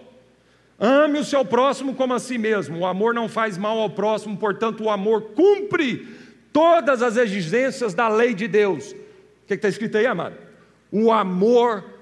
Ame 0.78 1.18
o 1.18 1.24
seu 1.24 1.44
próximo 1.44 1.92
como 1.92 2.14
a 2.14 2.20
si 2.20 2.38
mesmo. 2.38 2.78
O 2.78 2.86
amor 2.86 3.14
não 3.14 3.28
faz 3.28 3.58
mal 3.58 3.80
ao 3.80 3.90
próximo, 3.90 4.36
portanto, 4.36 4.84
o 4.84 4.90
amor 4.90 5.32
cumpre 5.34 6.06
todas 6.52 7.02
as 7.02 7.16
exigências 7.16 7.94
da 7.94 8.06
lei 8.08 8.32
de 8.32 8.46
Deus. 8.46 8.92
O 8.92 9.48
que 9.48 9.54
está 9.54 9.68
escrito 9.68 9.98
aí, 9.98 10.06
amado? 10.06 10.36
O 10.92 11.10
amor 11.10 11.95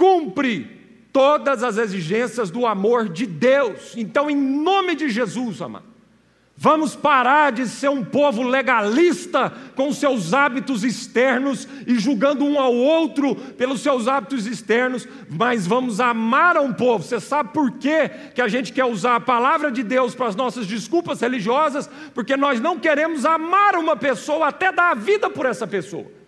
cumpre 0.00 0.66
todas 1.12 1.62
as 1.62 1.76
exigências 1.76 2.50
do 2.50 2.66
amor 2.66 3.06
de 3.06 3.26
Deus. 3.26 3.92
Então, 3.94 4.30
em 4.30 4.34
nome 4.36 4.94
de 4.94 5.10
Jesus, 5.10 5.60
amado, 5.60 5.84
vamos 6.56 6.96
parar 6.96 7.52
de 7.52 7.68
ser 7.68 7.90
um 7.90 8.02
povo 8.02 8.42
legalista 8.42 9.52
com 9.76 9.92
seus 9.92 10.32
hábitos 10.32 10.84
externos 10.84 11.68
e 11.86 11.98
julgando 11.98 12.46
um 12.46 12.58
ao 12.58 12.74
outro 12.74 13.34
pelos 13.34 13.82
seus 13.82 14.08
hábitos 14.08 14.46
externos, 14.46 15.06
mas 15.28 15.66
vamos 15.66 16.00
amar 16.00 16.56
a 16.56 16.62
um 16.62 16.72
povo. 16.72 17.04
Você 17.04 17.20
sabe 17.20 17.52
por 17.52 17.72
quê 17.72 18.10
que 18.34 18.40
a 18.40 18.48
gente 18.48 18.72
quer 18.72 18.86
usar 18.86 19.16
a 19.16 19.20
palavra 19.20 19.70
de 19.70 19.82
Deus 19.82 20.14
para 20.14 20.28
as 20.28 20.36
nossas 20.36 20.66
desculpas 20.66 21.20
religiosas? 21.20 21.90
Porque 22.14 22.38
nós 22.38 22.58
não 22.58 22.78
queremos 22.78 23.26
amar 23.26 23.76
uma 23.76 23.96
pessoa 23.96 24.48
até 24.48 24.72
dar 24.72 24.92
a 24.92 24.94
vida 24.94 25.28
por 25.28 25.44
essa 25.44 25.66
pessoa. 25.66 26.19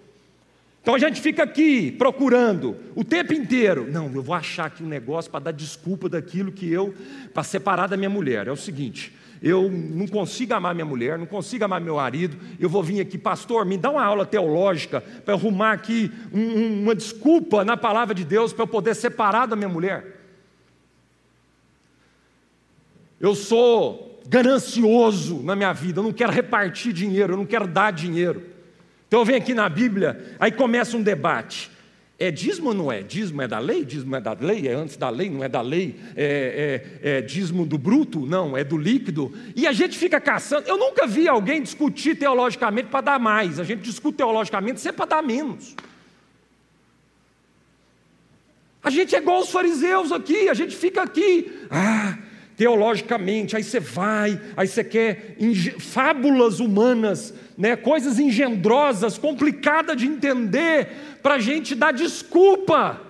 Então 0.83 0.97
a 0.97 0.99
gente 0.99 1.21
fica 1.21 1.45
aqui 1.45 1.93
procurando 1.93 2.77
o 2.97 3.05
tempo 3.05 3.33
inteiro. 3.33 3.89
Não, 3.89 4.13
eu 4.13 4.21
vou 4.21 4.35
achar 4.35 4.67
aqui 4.67 4.83
um 4.83 4.89
negócio 4.89 5.31
para 5.31 5.45
dar 5.45 5.53
desculpa 5.53 6.09
daquilo 6.09 6.51
que 6.51 6.71
eu, 6.71 6.93
para 7.33 7.45
separar 7.45 7.87
da 7.87 7.97
minha 7.97 8.11
mulher. 8.11 8.49
É 8.49 8.51
o 8.51 8.57
seguinte: 8.57 9.15
eu 9.41 9.71
não 9.71 10.09
consigo 10.09 10.55
amar 10.55 10.75
minha 10.75 10.85
mulher, 10.85 11.17
não 11.17 11.27
consigo 11.27 11.65
amar 11.65 11.81
meu 11.81 11.97
marido. 11.97 12.37
Eu 12.59 12.69
vou 12.69 12.83
vir 12.83 13.01
aqui, 13.01 13.17
pastor, 13.17 13.65
me 13.65 13.79
dá 13.79 13.91
uma 13.91 14.05
aula 14.05 14.27
teológica 14.27 15.01
para 15.01 15.35
arrumar 15.35 15.71
aqui 15.71 16.11
um, 16.33 16.83
uma 16.83 16.97
desculpa 16.97 17.65
na 17.65 17.77
palavra 17.77 18.13
de 18.13 18.25
Deus 18.25 18.53
para 18.53 18.65
eu 18.65 18.69
poder 18.69 18.97
separar 18.97 19.47
da 19.47 19.55
minha 19.55 19.69
mulher. 19.69 20.21
Eu 23.21 23.37
sou 23.37 24.21
ganancioso 24.29 25.45
na 25.45 25.55
minha 25.55 25.73
vida, 25.73 26.01
eu 26.01 26.05
não 26.05 26.13
quero 26.13 26.33
repartir 26.33 26.93
dinheiro, 26.93 27.35
eu 27.35 27.37
não 27.37 27.47
quero 27.47 27.69
dar 27.69 27.93
dinheiro. 27.93 28.52
Então 29.13 29.27
vem 29.27 29.37
aqui 29.37 29.53
na 29.53 29.69
Bíblia, 29.69 30.35
aí 30.41 30.51
começa 30.51 30.97
um 30.97 31.03
debate. 31.03 31.71
É 32.19 32.31
dízimo 32.31 32.69
ou 32.69 32.75
não 32.75 32.91
é? 32.91 33.03
Dízimo 33.03 33.43
é 33.43 33.47
da 33.47 33.59
lei? 33.59 33.85
Dízimo 33.85 34.17
é 34.17 34.21
da 34.23 34.33
lei? 34.33 34.67
É 34.67 34.73
antes 34.73 34.97
da 34.97 35.11
lei? 35.11 35.29
Não 35.29 35.45
é 35.45 35.51
da 35.51 35.61
lei? 35.61 36.01
É, 36.17 36.89
é, 37.03 37.17
é 37.19 37.21
dízimo 37.21 37.67
do 37.67 37.77
bruto? 37.77 38.25
Não, 38.25 38.57
é 38.57 38.65
do 38.65 38.79
líquido. 38.79 39.31
E 39.55 39.67
a 39.67 39.73
gente 39.73 39.99
fica 39.99 40.19
caçando. 40.19 40.67
Eu 40.67 40.79
nunca 40.79 41.07
vi 41.07 41.29
alguém 41.29 41.61
discutir 41.61 42.15
teologicamente 42.15 42.89
para 42.89 43.03
dar 43.03 43.19
mais. 43.19 43.61
A 43.61 43.65
gente 43.65 43.83
discute 43.83 44.17
teologicamente 44.17 44.81
sempre 44.81 44.97
para 44.97 45.17
dar 45.17 45.23
menos. 45.23 45.77
A 48.83 48.89
gente 48.89 49.15
é 49.15 49.19
igual 49.19 49.41
os 49.41 49.51
fariseus 49.51 50.11
aqui, 50.11 50.49
a 50.49 50.55
gente 50.55 50.75
fica 50.75 51.03
aqui. 51.03 51.53
Ah, 51.71 52.17
teologicamente, 52.57 53.57
aí 53.57 53.63
você 53.63 53.81
vai, 53.81 54.41
aí 54.57 54.67
você 54.67 54.85
quer 54.85 55.37
fábulas 55.79 56.61
humanas, 56.61 57.35
né, 57.57 57.77
coisas 57.77 58.19
engendrosas, 58.19 59.19
complicadas 59.19 59.97
de 59.97 60.07
entender, 60.07 61.19
para 61.23 61.35
a 61.35 61.39
gente 61.39 61.75
dar 61.75 61.93
desculpa, 61.93 63.01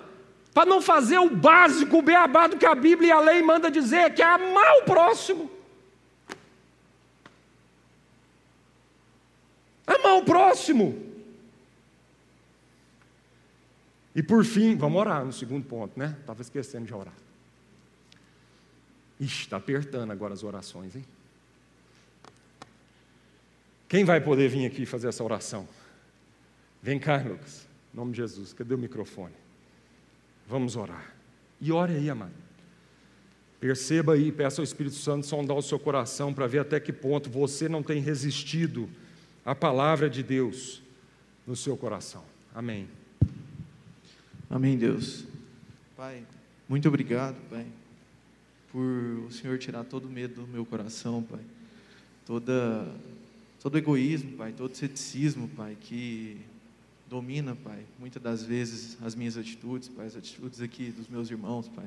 para 0.55 0.67
não 0.69 0.81
fazer 0.81 1.19
o 1.19 1.31
básico, 1.31 1.99
o 1.99 2.03
beabá 2.03 2.47
do 2.47 2.57
que 2.57 2.67
a 2.67 2.75
Bíblia 2.75 3.09
e 3.09 3.13
a 3.13 3.21
lei 3.21 3.43
manda 3.43 3.71
dizer, 3.71 4.13
que 4.15 4.23
é 4.23 4.27
amar 4.27 4.79
o 4.81 4.85
próximo. 4.85 5.51
Amar 9.87 10.19
o 10.19 10.25
próximo. 10.25 11.13
E 14.15 14.23
por 14.23 14.45
fim, 14.45 14.77
vamos 14.77 15.01
orar 15.01 15.25
no 15.25 15.33
segundo 15.33 15.65
ponto, 15.67 15.99
né? 15.99 16.17
Estava 16.21 16.43
esquecendo 16.43 16.85
de 16.85 16.95
orar. 16.95 17.22
Ixi, 19.23 19.43
está 19.43 19.57
apertando 19.57 20.11
agora 20.11 20.35
as 20.35 20.43
orações, 20.43 20.97
hein? 20.97 21.05
Quem 23.89 24.05
vai 24.05 24.21
poder 24.21 24.49
vir 24.49 24.67
aqui 24.67 24.85
fazer 24.85 25.07
essa 25.07 25.23
oração? 25.23 25.69
Vem 26.83 26.99
cá, 26.99 27.19
Lucas. 27.19 27.69
Em 27.95 27.97
nome 27.97 28.11
de 28.11 28.17
Jesus. 28.17 28.53
Cadê 28.53 28.75
o 28.75 28.79
microfone? 28.79 29.35
Vamos 30.49 30.75
orar. 30.75 31.15
E 31.61 31.71
ore 31.71 31.95
aí, 31.95 32.11
amado. 32.11 32.33
Perceba 33.61 34.15
aí, 34.15 34.33
peça 34.33 34.61
ao 34.61 34.65
Espírito 34.65 34.97
Santo 34.97 35.25
sondar 35.25 35.57
o 35.57 35.63
seu 35.63 35.79
coração 35.79 36.35
para 36.35 36.49
ver 36.49 36.59
até 36.59 36.81
que 36.81 36.93
ponto 36.93 37.31
você 37.31 37.69
não 37.69 37.81
tem 37.81 38.01
resistido 38.01 38.91
à 39.45 39.55
palavra 39.55 40.11
de 40.11 40.25
Deus 40.25 40.83
no 41.47 41.55
seu 41.55 41.77
coração. 41.77 42.25
Amém. 42.53 42.89
Amém, 44.51 44.77
Deus. 44.77 45.25
Pai, 45.97 46.25
muito 46.69 46.89
obrigado, 46.89 47.37
Pai 47.49 47.65
por 48.73 48.83
o 49.29 49.31
Senhor 49.31 49.59
tirar 49.59 49.85
todo 49.85 50.07
o 50.07 50.11
medo 50.11 50.41
do 50.41 50.49
meu 50.49 50.65
coração, 50.65 51.23
Pai. 51.23 51.41
Toda, 52.27 52.89
todo 53.63 53.77
egoísmo, 53.77 54.33
Pai, 54.33 54.53
todo 54.53 54.75
ceticismo, 54.75 55.47
Pai, 55.49 55.77
que 55.79 56.39
domina, 57.09 57.55
Pai, 57.55 57.81
muitas 57.99 58.23
das 58.23 58.43
vezes 58.43 58.97
as 59.03 59.15
minhas 59.15 59.37
atitudes, 59.37 59.89
Pai, 59.89 60.07
as 60.07 60.17
atitudes 60.17 60.63
aqui 60.63 60.91
dos 60.91 61.07
meus 61.09 61.31
irmãos, 61.31 61.69
Pai. 61.69 61.85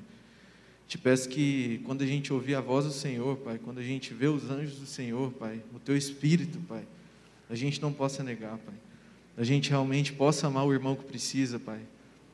Te 0.87 0.99
peço 0.99 1.27
que 1.27 1.81
quando 1.83 2.03
a 2.03 2.05
gente 2.05 2.31
ouvir 2.31 2.53
a 2.53 2.61
voz 2.61 2.85
do 2.85 2.91
Senhor, 2.91 3.35
Pai, 3.37 3.57
quando 3.57 3.79
a 3.79 3.83
gente 3.83 4.13
vê 4.13 4.27
os 4.27 4.47
anjos 4.51 4.77
do 4.77 4.85
Senhor, 4.85 5.31
Pai, 5.31 5.59
o 5.73 5.79
Teu 5.79 5.97
Espírito, 5.97 6.59
Pai, 6.67 6.85
a 7.49 7.55
gente 7.55 7.81
não 7.81 7.91
possa 7.91 8.23
negar, 8.23 8.59
Pai. 8.59 8.75
A 9.35 9.43
gente 9.43 9.71
realmente 9.71 10.13
possa 10.13 10.45
amar 10.45 10.65
o 10.65 10.71
irmão 10.71 10.95
que 10.95 11.03
precisa, 11.03 11.57
Pai. 11.57 11.81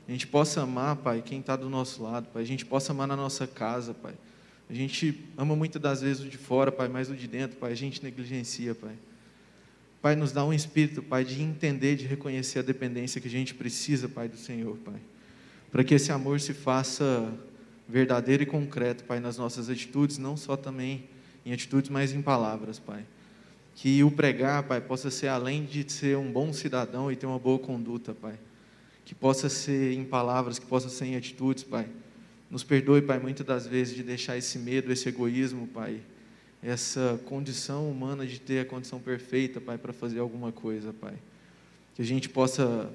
A 0.08 0.12
gente 0.12 0.28
possa 0.28 0.62
amar, 0.62 0.97
Pai, 0.97 1.22
quem 1.26 1.39
está 1.39 1.56
do 1.56 1.70
nosso 1.70 2.04
lado, 2.04 2.28
Pai. 2.34 2.43
A 2.43 2.45
gente 2.45 2.66
possa 2.66 2.91
amar 2.91 3.08
na 3.08 3.16
nossa 3.16 3.47
casa, 3.47 3.93
Pai. 3.93 4.14
A 4.72 4.74
gente 4.74 5.22
ama 5.38 5.53
muitas 5.53 5.82
das 5.82 5.99
vezes 5.99 6.24
o 6.24 6.30
de 6.30 6.38
fora, 6.38 6.72
Pai, 6.72 6.88
mas 6.88 7.09
o 7.09 7.13
de 7.13 7.28
dentro, 7.28 7.57
Pai, 7.57 7.74
a 7.74 7.76
gente 7.76 8.01
negligencia, 8.01 8.74
Pai. 8.74 8.95
Pai, 10.01 10.15
nos 10.15 10.32
dá 10.32 10.45
um 10.45 10.53
espírito, 10.53 11.03
Pai, 11.03 11.26
de 11.26 11.41
entender, 11.41 11.97
de 11.97 12.05
reconhecer 12.05 12.59
a 12.59 12.61
dependência 12.61 13.19
que 13.19 13.28
a 13.28 13.32
gente 13.32 13.53
precisa, 13.53 14.07
Pai, 14.07 14.30
do 14.30 14.38
Senhor, 14.38 14.78
Pai. 14.78 14.95
Para 15.74 15.84
que 15.84 15.93
esse 15.93 16.09
amor 16.09 16.39
se 16.39 16.53
faça 16.53 17.38
verdadeiro 17.86 18.43
e 18.43 18.45
concreto, 18.45 19.03
Pai, 19.03 19.19
nas 19.19 19.38
nossas 19.38 19.69
atitudes, 19.69 20.17
não 20.17 20.38
só 20.38 20.55
também 20.55 21.03
em 21.45 21.51
atitudes, 21.51 21.89
mas 21.89 22.13
em 22.13 22.22
palavras, 22.22 22.80
Pai. 22.80 23.03
Que 23.76 24.01
o 24.05 24.09
pregar, 24.09 24.63
Pai, 24.63 24.80
possa 24.80 25.11
ser 25.11 25.28
além 25.28 25.65
de 25.65 25.91
ser 25.91 26.15
um 26.15 26.32
bom 26.32 26.53
cidadão 26.53 27.11
e 27.11 27.17
ter 27.17 27.26
uma 27.26 27.39
boa 27.39 27.59
conduta, 27.59 28.13
Pai. 28.13 28.39
Que 29.03 29.13
possa 29.13 29.49
ser 29.49 29.91
em 29.95 30.05
palavras, 30.05 30.57
que 30.57 30.65
possa 30.65 30.88
ser 30.88 31.07
em 31.07 31.17
atitudes, 31.17 31.65
Pai. 31.65 31.89
Nos 32.52 32.66
perdoe, 32.66 33.02
Pai, 33.02 33.18
muitas 33.18 33.45
das 33.45 33.66
vezes 33.66 33.95
de 33.95 34.04
deixar 34.04 34.38
esse 34.38 34.60
medo, 34.60 34.91
esse 34.91 35.08
egoísmo, 35.08 35.68
Pai, 35.68 36.02
essa 36.62 37.18
condição 37.24 37.89
humana 37.89 38.28
de 38.28 38.41
ter 38.41 38.60
a 38.60 38.66
condição 38.66 38.99
perfeita, 38.99 39.62
Pai, 39.62 39.78
para 39.78 39.93
fazer 39.93 40.20
alguma 40.20 40.52
coisa, 40.52 40.91
Pai. 40.91 41.14
Que 41.95 42.02
a 42.02 42.06
gente 42.06 42.28
possa 42.28 42.91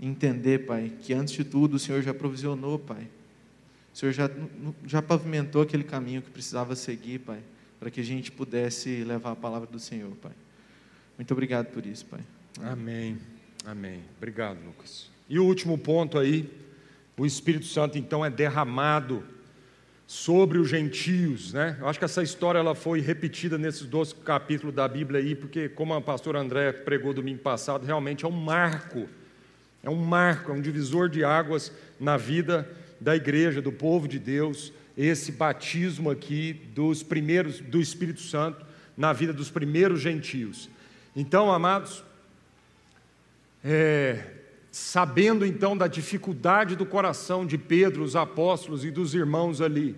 entender, 0.00 0.66
Pai, 0.66 0.92
que 1.00 1.14
antes 1.14 1.32
de 1.32 1.44
tudo 1.44 1.74
o 1.74 1.78
Senhor 1.78 2.02
já 2.02 2.12
provisionou, 2.12 2.76
Pai. 2.76 3.08
O 3.94 3.96
Senhor 3.96 4.12
já, 4.12 4.28
já 4.84 5.00
pavimentou 5.00 5.62
aquele 5.62 5.84
caminho 5.84 6.20
que 6.20 6.30
precisava 6.30 6.74
seguir, 6.74 7.20
Pai, 7.20 7.38
para 7.78 7.88
que 7.88 8.00
a 8.00 8.04
gente 8.04 8.32
pudesse 8.32 9.04
levar 9.04 9.30
a 9.30 9.36
palavra 9.36 9.68
do 9.68 9.78
Senhor, 9.78 10.10
Pai. 10.16 10.32
Muito 11.16 11.30
obrigado 11.30 11.66
por 11.68 11.86
isso, 11.86 12.04
Pai. 12.06 12.20
Amém. 12.60 13.16
Amém. 13.64 14.00
Obrigado, 14.16 14.58
Lucas. 14.66 15.08
E 15.28 15.38
o 15.38 15.44
último 15.44 15.78
ponto 15.78 16.18
aí, 16.18 16.50
o 17.18 17.24
Espírito 17.24 17.66
Santo 17.66 17.96
então 17.96 18.24
é 18.24 18.30
derramado 18.30 19.24
sobre 20.06 20.58
os 20.58 20.68
gentios, 20.68 21.52
né? 21.52 21.76
Eu 21.80 21.88
acho 21.88 21.98
que 21.98 22.04
essa 22.04 22.22
história 22.22 22.58
ela 22.58 22.74
foi 22.74 23.00
repetida 23.00 23.58
nesses 23.58 23.86
dois 23.86 24.12
capítulos 24.12 24.74
da 24.74 24.86
Bíblia 24.86 25.20
aí, 25.20 25.34
porque 25.34 25.68
como 25.68 25.94
a 25.94 26.00
pastora 26.00 26.38
André 26.38 26.72
pregou 26.72 27.12
domingo 27.12 27.40
passado, 27.40 27.84
realmente 27.84 28.24
é 28.24 28.28
um 28.28 28.32
marco, 28.32 29.08
é 29.82 29.90
um 29.90 29.96
marco, 29.96 30.52
é 30.52 30.54
um 30.54 30.60
divisor 30.60 31.08
de 31.08 31.24
águas 31.24 31.72
na 31.98 32.16
vida 32.16 32.70
da 33.00 33.16
igreja, 33.16 33.60
do 33.60 33.72
povo 33.72 34.06
de 34.06 34.18
Deus, 34.18 34.72
esse 34.96 35.32
batismo 35.32 36.10
aqui 36.10 36.52
dos 36.74 37.02
primeiros 37.02 37.60
do 37.60 37.80
Espírito 37.80 38.20
Santo 38.20 38.64
na 38.96 39.12
vida 39.12 39.32
dos 39.32 39.50
primeiros 39.50 40.00
gentios. 40.00 40.70
Então, 41.14 41.52
amados, 41.52 42.04
é, 43.64 44.22
sabendo 44.76 45.46
então 45.46 45.74
da 45.74 45.86
dificuldade 45.86 46.76
do 46.76 46.84
coração 46.84 47.46
de 47.46 47.56
Pedro, 47.56 48.04
os 48.04 48.14
apóstolos 48.14 48.84
e 48.84 48.90
dos 48.90 49.14
irmãos 49.14 49.62
ali, 49.62 49.96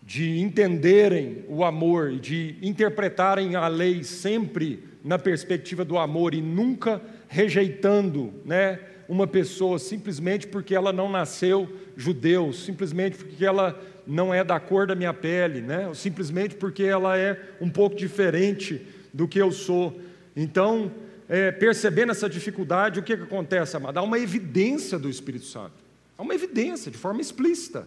de 0.00 0.38
entenderem 0.38 1.44
o 1.48 1.64
amor, 1.64 2.12
de 2.12 2.54
interpretarem 2.62 3.56
a 3.56 3.66
lei 3.66 4.04
sempre 4.04 4.84
na 5.02 5.18
perspectiva 5.18 5.84
do 5.84 5.98
amor 5.98 6.32
e 6.32 6.40
nunca 6.40 7.02
rejeitando, 7.26 8.32
né, 8.44 8.78
uma 9.08 9.26
pessoa 9.26 9.80
simplesmente 9.80 10.46
porque 10.46 10.72
ela 10.72 10.92
não 10.92 11.10
nasceu 11.10 11.68
judeu, 11.96 12.52
simplesmente 12.52 13.16
porque 13.16 13.44
ela 13.44 13.76
não 14.06 14.32
é 14.32 14.44
da 14.44 14.60
cor 14.60 14.86
da 14.86 14.94
minha 14.94 15.12
pele, 15.12 15.60
né, 15.60 15.90
simplesmente 15.92 16.54
porque 16.54 16.84
ela 16.84 17.18
é 17.18 17.36
um 17.60 17.68
pouco 17.68 17.96
diferente 17.96 18.86
do 19.12 19.26
que 19.26 19.40
eu 19.40 19.50
sou. 19.50 20.00
Então, 20.36 20.92
é, 21.28 21.50
percebendo 21.50 22.12
essa 22.12 22.28
dificuldade, 22.28 23.00
o 23.00 23.02
que, 23.02 23.16
que 23.16 23.22
acontece, 23.22 23.76
amado? 23.76 23.98
Há 23.98 24.02
uma 24.02 24.18
evidência 24.18 24.98
do 24.98 25.08
Espírito 25.08 25.46
Santo. 25.46 25.74
Há 26.16 26.22
uma 26.22 26.34
evidência, 26.34 26.90
de 26.90 26.96
forma 26.96 27.20
explícita. 27.20 27.86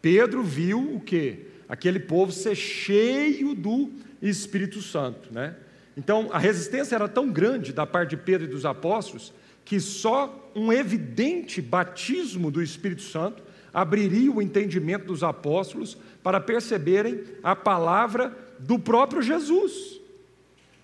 Pedro 0.00 0.42
viu 0.42 0.96
o 0.96 1.00
que? 1.00 1.46
Aquele 1.68 1.98
povo 1.98 2.30
ser 2.30 2.54
cheio 2.54 3.54
do 3.54 3.90
Espírito 4.20 4.82
Santo. 4.82 5.32
Né? 5.32 5.54
Então, 5.96 6.28
a 6.32 6.38
resistência 6.38 6.94
era 6.94 7.08
tão 7.08 7.30
grande 7.30 7.72
da 7.72 7.86
parte 7.86 8.10
de 8.10 8.16
Pedro 8.18 8.46
e 8.46 8.50
dos 8.50 8.66
apóstolos, 8.66 9.32
que 9.64 9.80
só 9.80 10.52
um 10.54 10.72
evidente 10.72 11.62
batismo 11.62 12.50
do 12.50 12.62
Espírito 12.62 13.02
Santo 13.02 13.42
abriria 13.72 14.30
o 14.30 14.42
entendimento 14.42 15.06
dos 15.06 15.24
apóstolos 15.24 15.96
para 16.22 16.38
perceberem 16.38 17.22
a 17.42 17.56
palavra 17.56 18.36
do 18.58 18.78
próprio 18.78 19.22
Jesus. 19.22 20.00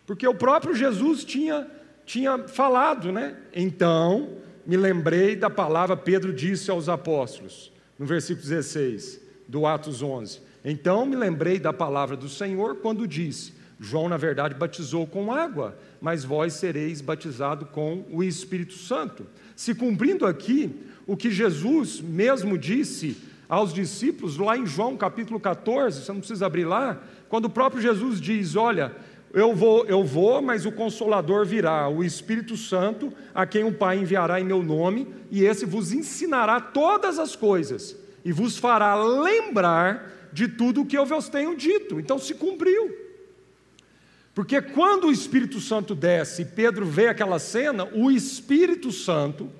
Porque 0.07 0.27
o 0.27 0.35
próprio 0.35 0.75
Jesus 0.75 1.25
tinha, 1.25 1.67
tinha 2.05 2.39
falado, 2.49 3.13
né? 3.13 3.37
Então, 3.55 4.37
me 4.67 4.77
lembrei 4.77 5.35
da 5.35 5.51
palavra 5.51 5.97
Pedro 5.97 6.33
disse 6.33 6.71
aos 6.71 6.89
apóstolos, 6.89 7.73
no 7.99 8.07
versículo 8.07 8.47
16 8.47 9.21
do 9.49 9.67
Atos 9.67 10.03
11. 10.03 10.41
Então 10.65 11.07
me 11.07 11.17
lembrei 11.17 11.59
da 11.59 11.73
palavra 11.73 12.17
do 12.17 12.29
Senhor 12.29 12.77
quando 12.77 13.07
disse: 13.07 13.53
João, 13.79 14.09
na 14.09 14.17
verdade, 14.17 14.55
batizou 14.55 15.07
com 15.07 15.33
água, 15.33 15.77
mas 16.01 16.25
vós 16.25 16.55
sereis 16.55 17.01
batizado 17.01 17.67
com 17.67 18.05
o 18.11 18.23
Espírito 18.23 18.75
Santo. 18.75 19.27
Se 19.57 19.75
cumprindo 19.75 20.27
aqui 20.27 20.71
o 21.07 21.17
que 21.17 21.31
Jesus 21.31 22.01
mesmo 22.01 22.59
disse 22.59 23.17
aos 23.49 23.73
discípulos, 23.73 24.37
lá 24.37 24.57
em 24.57 24.67
João 24.67 24.97
capítulo 24.97 25.41
14, 25.41 26.05
você 26.05 26.13
não 26.13 26.21
precisa 26.21 26.47
abrir 26.47 26.65
lá, 26.65 27.03
quando 27.29 27.47
o 27.47 27.51
próprio 27.51 27.83
Jesus 27.83 28.21
diz: 28.21 28.55
Olha, 28.55 28.95
eu 29.33 29.55
vou, 29.55 29.85
eu 29.87 30.03
vou, 30.03 30.43
mas 30.43 30.67
o 30.67 30.73
Consolador 30.73 31.47
virá, 31.47 31.89
o 31.89 32.03
Espírito 32.03 32.57
Santo, 32.57 33.13
a 33.35 33.47
quem 33.47 33.65
o 33.65 33.73
Pai 33.73 33.99
enviará 33.99 34.41
em 34.41 34.45
meu 34.45 34.63
nome, 34.63 35.07
e 35.31 35.45
esse 35.45 35.65
vos 35.65 35.93
ensinará 35.93 36.61
todas 36.61 37.19
as 37.19 37.37
coisas 37.37 37.97
e 38.25 38.33
vos 38.33 38.59
fará 38.59 38.95
lembrar 38.95 40.31
de 40.33 40.49
tudo 40.49 40.83
o 40.83 40.87
que 40.87 40.97
eu 40.97 41.07
vos 41.07 41.29
tenho 41.29 41.57
dito. 41.57 41.99
Então 41.99 42.19
se 42.19 42.35
cumpriu. 42.35 42.97
Porque 44.35 44.61
quando 44.61 45.09
o 45.09 45.13
Espírito 45.13 45.61
Santo 45.61 45.95
desce 45.95 46.43
e 46.43 46.45
Pedro 46.45 46.87
vê 46.87 47.09
aquela 47.09 47.39
cena, 47.39 47.89
o 47.93 48.11
Espírito 48.11 48.93
Santo 48.93 49.51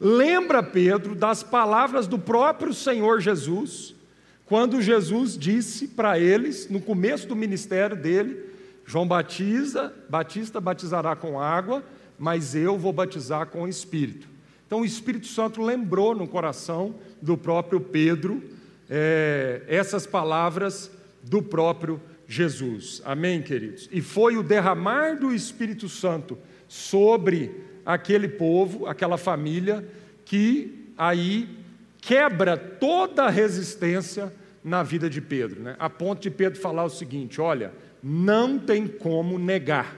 lembra 0.00 0.62
Pedro 0.62 1.14
das 1.14 1.42
palavras 1.42 2.06
do 2.06 2.18
próprio 2.18 2.72
Senhor 2.72 3.20
Jesus, 3.20 3.94
quando 4.46 4.80
Jesus 4.80 5.36
disse 5.36 5.88
para 5.88 6.18
eles, 6.18 6.68
no 6.70 6.80
começo 6.80 7.26
do 7.26 7.36
ministério 7.36 7.96
dele, 7.96 8.47
João 8.88 9.06
batiza, 9.06 9.92
Batista 10.08 10.62
batizará 10.62 11.14
com 11.14 11.38
água, 11.38 11.84
mas 12.18 12.54
eu 12.54 12.78
vou 12.78 12.90
batizar 12.90 13.48
com 13.48 13.64
o 13.64 13.68
Espírito. 13.68 14.26
Então 14.66 14.80
o 14.80 14.84
Espírito 14.84 15.26
Santo 15.26 15.60
lembrou 15.60 16.14
no 16.14 16.26
coração 16.26 16.94
do 17.20 17.36
próprio 17.36 17.82
Pedro 17.82 18.42
é, 18.88 19.62
essas 19.68 20.06
palavras 20.06 20.90
do 21.22 21.42
próprio 21.42 22.00
Jesus. 22.26 23.02
Amém, 23.04 23.42
queridos? 23.42 23.90
E 23.92 24.00
foi 24.00 24.38
o 24.38 24.42
derramar 24.42 25.18
do 25.18 25.34
Espírito 25.34 25.86
Santo 25.86 26.38
sobre 26.66 27.62
aquele 27.84 28.26
povo, 28.26 28.86
aquela 28.86 29.18
família, 29.18 29.86
que 30.24 30.90
aí 30.96 31.46
quebra 32.00 32.56
toda 32.56 33.24
a 33.24 33.30
resistência 33.30 34.32
na 34.64 34.82
vida 34.82 35.10
de 35.10 35.20
Pedro, 35.20 35.60
né? 35.60 35.76
a 35.78 35.90
ponto 35.90 36.22
de 36.22 36.30
Pedro 36.30 36.58
falar 36.58 36.84
o 36.84 36.90
seguinte: 36.90 37.38
olha 37.38 37.70
não 38.02 38.58
tem 38.58 38.86
como 38.86 39.38
negar. 39.38 39.96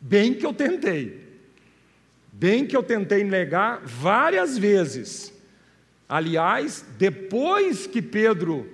Bem 0.00 0.34
que 0.34 0.44
eu 0.44 0.52
tentei. 0.52 1.22
Bem 2.32 2.66
que 2.66 2.76
eu 2.76 2.82
tentei 2.82 3.22
negar 3.22 3.80
várias 3.84 4.58
vezes. 4.58 5.32
Aliás, 6.08 6.84
depois 6.98 7.86
que 7.86 8.02
Pedro 8.02 8.68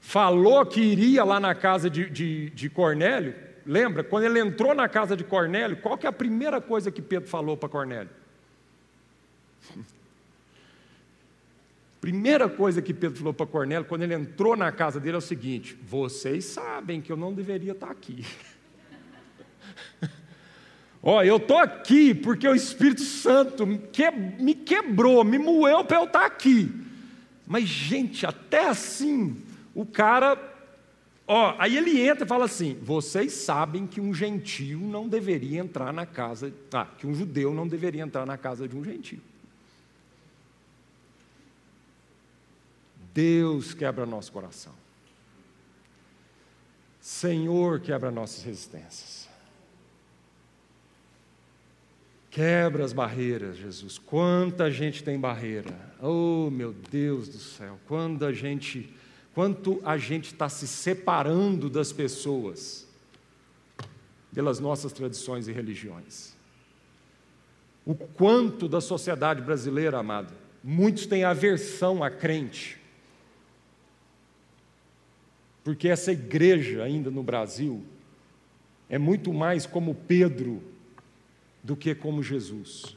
falou 0.00 0.66
que 0.66 0.80
iria 0.80 1.24
lá 1.24 1.40
na 1.40 1.54
casa 1.54 1.88
de, 1.88 2.10
de, 2.10 2.50
de 2.50 2.68
Cornélio, 2.68 3.34
lembra? 3.64 4.04
Quando 4.04 4.24
ele 4.24 4.38
entrou 4.38 4.74
na 4.74 4.88
casa 4.88 5.16
de 5.16 5.24
Cornélio, 5.24 5.76
qual 5.78 5.96
que 5.96 6.06
é 6.06 6.08
a 6.08 6.12
primeira 6.12 6.60
coisa 6.60 6.90
que 6.90 7.00
Pedro 7.00 7.28
falou 7.28 7.56
para 7.56 7.68
Cornélio? 7.68 8.10
Primeira 12.04 12.50
coisa 12.50 12.82
que 12.82 12.92
Pedro 12.92 13.16
falou 13.16 13.32
para 13.32 13.46
Cornélio, 13.46 13.86
quando 13.86 14.02
ele 14.02 14.12
entrou 14.12 14.54
na 14.54 14.70
casa 14.70 15.00
dele, 15.00 15.14
é 15.14 15.18
o 15.18 15.22
seguinte: 15.22 15.74
vocês 15.86 16.44
sabem 16.44 17.00
que 17.00 17.10
eu 17.10 17.16
não 17.16 17.32
deveria 17.32 17.72
estar 17.72 17.90
aqui. 17.90 18.26
Ó, 21.02 21.22
eu 21.22 21.38
estou 21.38 21.56
aqui 21.56 22.14
porque 22.14 22.46
o 22.46 22.54
Espírito 22.54 23.00
Santo 23.00 23.66
me 23.66 24.54
quebrou, 24.54 25.24
me 25.24 25.38
moeu 25.38 25.82
para 25.82 25.96
eu 25.96 26.04
estar 26.04 26.26
aqui. 26.26 26.70
Mas, 27.46 27.64
gente, 27.64 28.26
até 28.26 28.68
assim, 28.68 29.38
o 29.74 29.86
cara. 29.86 30.36
Ó, 31.26 31.54
aí 31.58 31.74
ele 31.74 31.98
entra 32.06 32.26
e 32.26 32.28
fala 32.28 32.44
assim: 32.44 32.78
vocês 32.82 33.32
sabem 33.32 33.86
que 33.86 33.98
um 33.98 34.12
gentio 34.12 34.78
não 34.78 35.08
deveria 35.08 35.58
entrar 35.58 35.90
na 35.90 36.04
casa. 36.04 36.52
Ah, 36.70 36.84
que 36.84 37.06
um 37.06 37.14
judeu 37.14 37.54
não 37.54 37.66
deveria 37.66 38.02
entrar 38.02 38.26
na 38.26 38.36
casa 38.36 38.68
de 38.68 38.76
um 38.76 38.84
gentio. 38.84 39.22
Deus 43.14 43.72
quebra 43.72 44.04
nosso 44.04 44.32
coração. 44.32 44.72
Senhor, 47.00 47.80
quebra 47.80 48.10
nossas 48.10 48.42
resistências. 48.42 49.28
Quebra 52.30 52.84
as 52.84 52.92
barreiras, 52.92 53.56
Jesus. 53.56 53.96
Quanta 53.96 54.68
gente 54.68 55.04
tem 55.04 55.20
barreira. 55.20 55.94
Oh, 56.02 56.50
meu 56.50 56.72
Deus 56.72 57.28
do 57.28 57.38
céu. 57.38 57.78
Quando 57.86 58.26
a 58.26 58.32
gente, 58.32 58.92
quanto 59.32 59.80
a 59.84 59.96
gente 59.96 60.32
está 60.32 60.48
se 60.48 60.66
separando 60.66 61.70
das 61.70 61.92
pessoas 61.92 62.88
pelas 64.34 64.58
nossas 64.58 64.92
tradições 64.92 65.46
e 65.46 65.52
religiões. 65.52 66.34
O 67.86 67.94
quanto 67.94 68.66
da 68.66 68.80
sociedade 68.80 69.40
brasileira, 69.40 69.98
amado, 69.98 70.34
muitos 70.62 71.06
têm 71.06 71.22
aversão 71.22 72.02
a 72.02 72.10
crente. 72.10 72.82
Porque 75.64 75.88
essa 75.88 76.12
igreja 76.12 76.84
ainda 76.84 77.10
no 77.10 77.22
Brasil 77.22 77.82
é 78.88 78.98
muito 78.98 79.32
mais 79.32 79.64
como 79.64 79.94
Pedro 79.94 80.62
do 81.62 81.74
que 81.74 81.94
como 81.94 82.22
Jesus, 82.22 82.94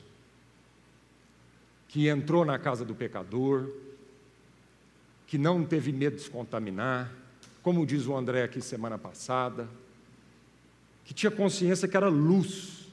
que 1.87 2.09
entrou 2.09 2.43
na 2.43 2.59
casa 2.59 2.83
do 2.83 2.93
pecador, 2.93 3.71
que 5.25 5.37
não 5.37 5.63
teve 5.63 5.93
medo 5.93 6.17
de 6.17 6.23
se 6.23 6.29
contaminar, 6.29 7.09
como 7.63 7.85
diz 7.85 8.05
o 8.05 8.15
André 8.15 8.43
aqui 8.43 8.61
semana 8.61 8.97
passada, 8.97 9.69
que 11.05 11.13
tinha 11.13 11.31
consciência 11.31 11.87
que 11.87 11.95
era 11.95 12.09
luz. 12.09 12.87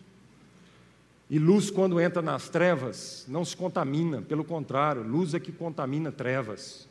E 1.29 1.39
luz, 1.39 1.71
quando 1.71 2.01
entra 2.01 2.23
nas 2.23 2.49
trevas, 2.49 3.25
não 3.27 3.45
se 3.45 3.57
contamina, 3.57 4.23
pelo 4.23 4.45
contrário, 4.45 5.03
luz 5.03 5.35
é 5.35 5.41
que 5.41 5.51
contamina 5.51 6.13
trevas. 6.13 6.89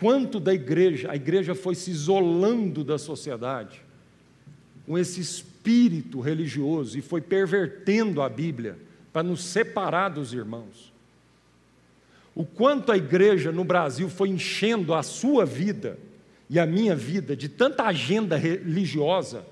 Quanto 0.00 0.40
da 0.40 0.54
igreja, 0.54 1.10
a 1.12 1.14
igreja 1.14 1.54
foi 1.54 1.74
se 1.74 1.90
isolando 1.90 2.82
da 2.82 2.96
sociedade, 2.96 3.82
com 4.86 4.98
esse 4.98 5.20
espírito 5.20 6.20
religioso 6.20 6.98
e 6.98 7.02
foi 7.02 7.20
pervertendo 7.20 8.22
a 8.22 8.28
Bíblia 8.28 8.78
para 9.12 9.22
nos 9.22 9.44
separar 9.44 10.08
dos 10.08 10.32
irmãos. 10.32 10.90
O 12.34 12.46
quanto 12.46 12.90
a 12.90 12.96
igreja 12.96 13.52
no 13.52 13.62
Brasil 13.62 14.08
foi 14.08 14.30
enchendo 14.30 14.94
a 14.94 15.02
sua 15.02 15.44
vida 15.44 15.98
e 16.48 16.58
a 16.58 16.64
minha 16.64 16.96
vida 16.96 17.36
de 17.36 17.50
tanta 17.50 17.84
agenda 17.84 18.36
religiosa 18.36 19.44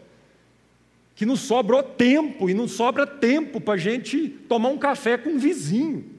que 1.15 1.27
não 1.27 1.37
sobrou 1.37 1.83
tempo 1.83 2.49
e 2.49 2.55
não 2.55 2.67
sobra 2.67 3.07
tempo 3.07 3.61
para 3.61 3.75
a 3.75 3.77
gente 3.79 4.29
tomar 4.49 4.71
um 4.71 4.79
café 4.79 5.19
com 5.19 5.31
um 5.31 5.39
vizinho. 5.39 6.18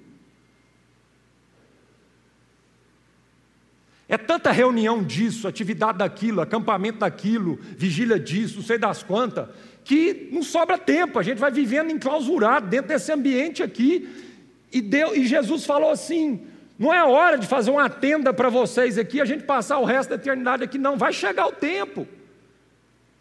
É 4.12 4.18
tanta 4.18 4.52
reunião 4.52 5.04
disso, 5.04 5.48
atividade 5.48 6.00
daquilo, 6.00 6.42
acampamento 6.42 6.98
daquilo, 6.98 7.60
vigília 7.78 8.20
disso, 8.20 8.64
sei 8.64 8.80
das 8.80 9.04
quantas, 9.04 9.48
que 9.84 10.30
não 10.32 10.42
sobra 10.42 10.80
tempo, 10.80 11.20
a 11.20 11.24
gente 11.24 11.38
vai 11.38 11.52
vivendo 11.52 11.92
enclausurado 11.92 12.66
dentro 12.66 12.88
desse 12.88 13.12
ambiente 13.12 13.62
aqui. 13.62 14.10
E, 14.74 14.82
Deus, 14.82 15.16
e 15.16 15.28
Jesus 15.28 15.64
falou 15.64 15.92
assim: 15.92 16.42
não 16.78 16.92
é 16.92 17.04
hora 17.04 17.38
de 17.38 17.46
fazer 17.46 17.70
uma 17.70 17.88
tenda 17.88 18.34
para 18.34 18.50
vocês 18.50 18.98
aqui, 18.98 19.22
a 19.22 19.26
gente 19.26 19.44
passar 19.44 19.78
o 19.78 19.86
resto 19.86 20.10
da 20.10 20.16
eternidade 20.16 20.64
aqui, 20.64 20.80
não, 20.80 20.98
vai 20.98 21.14
chegar 21.14 21.46
o 21.46 21.52
tempo. 21.52 22.08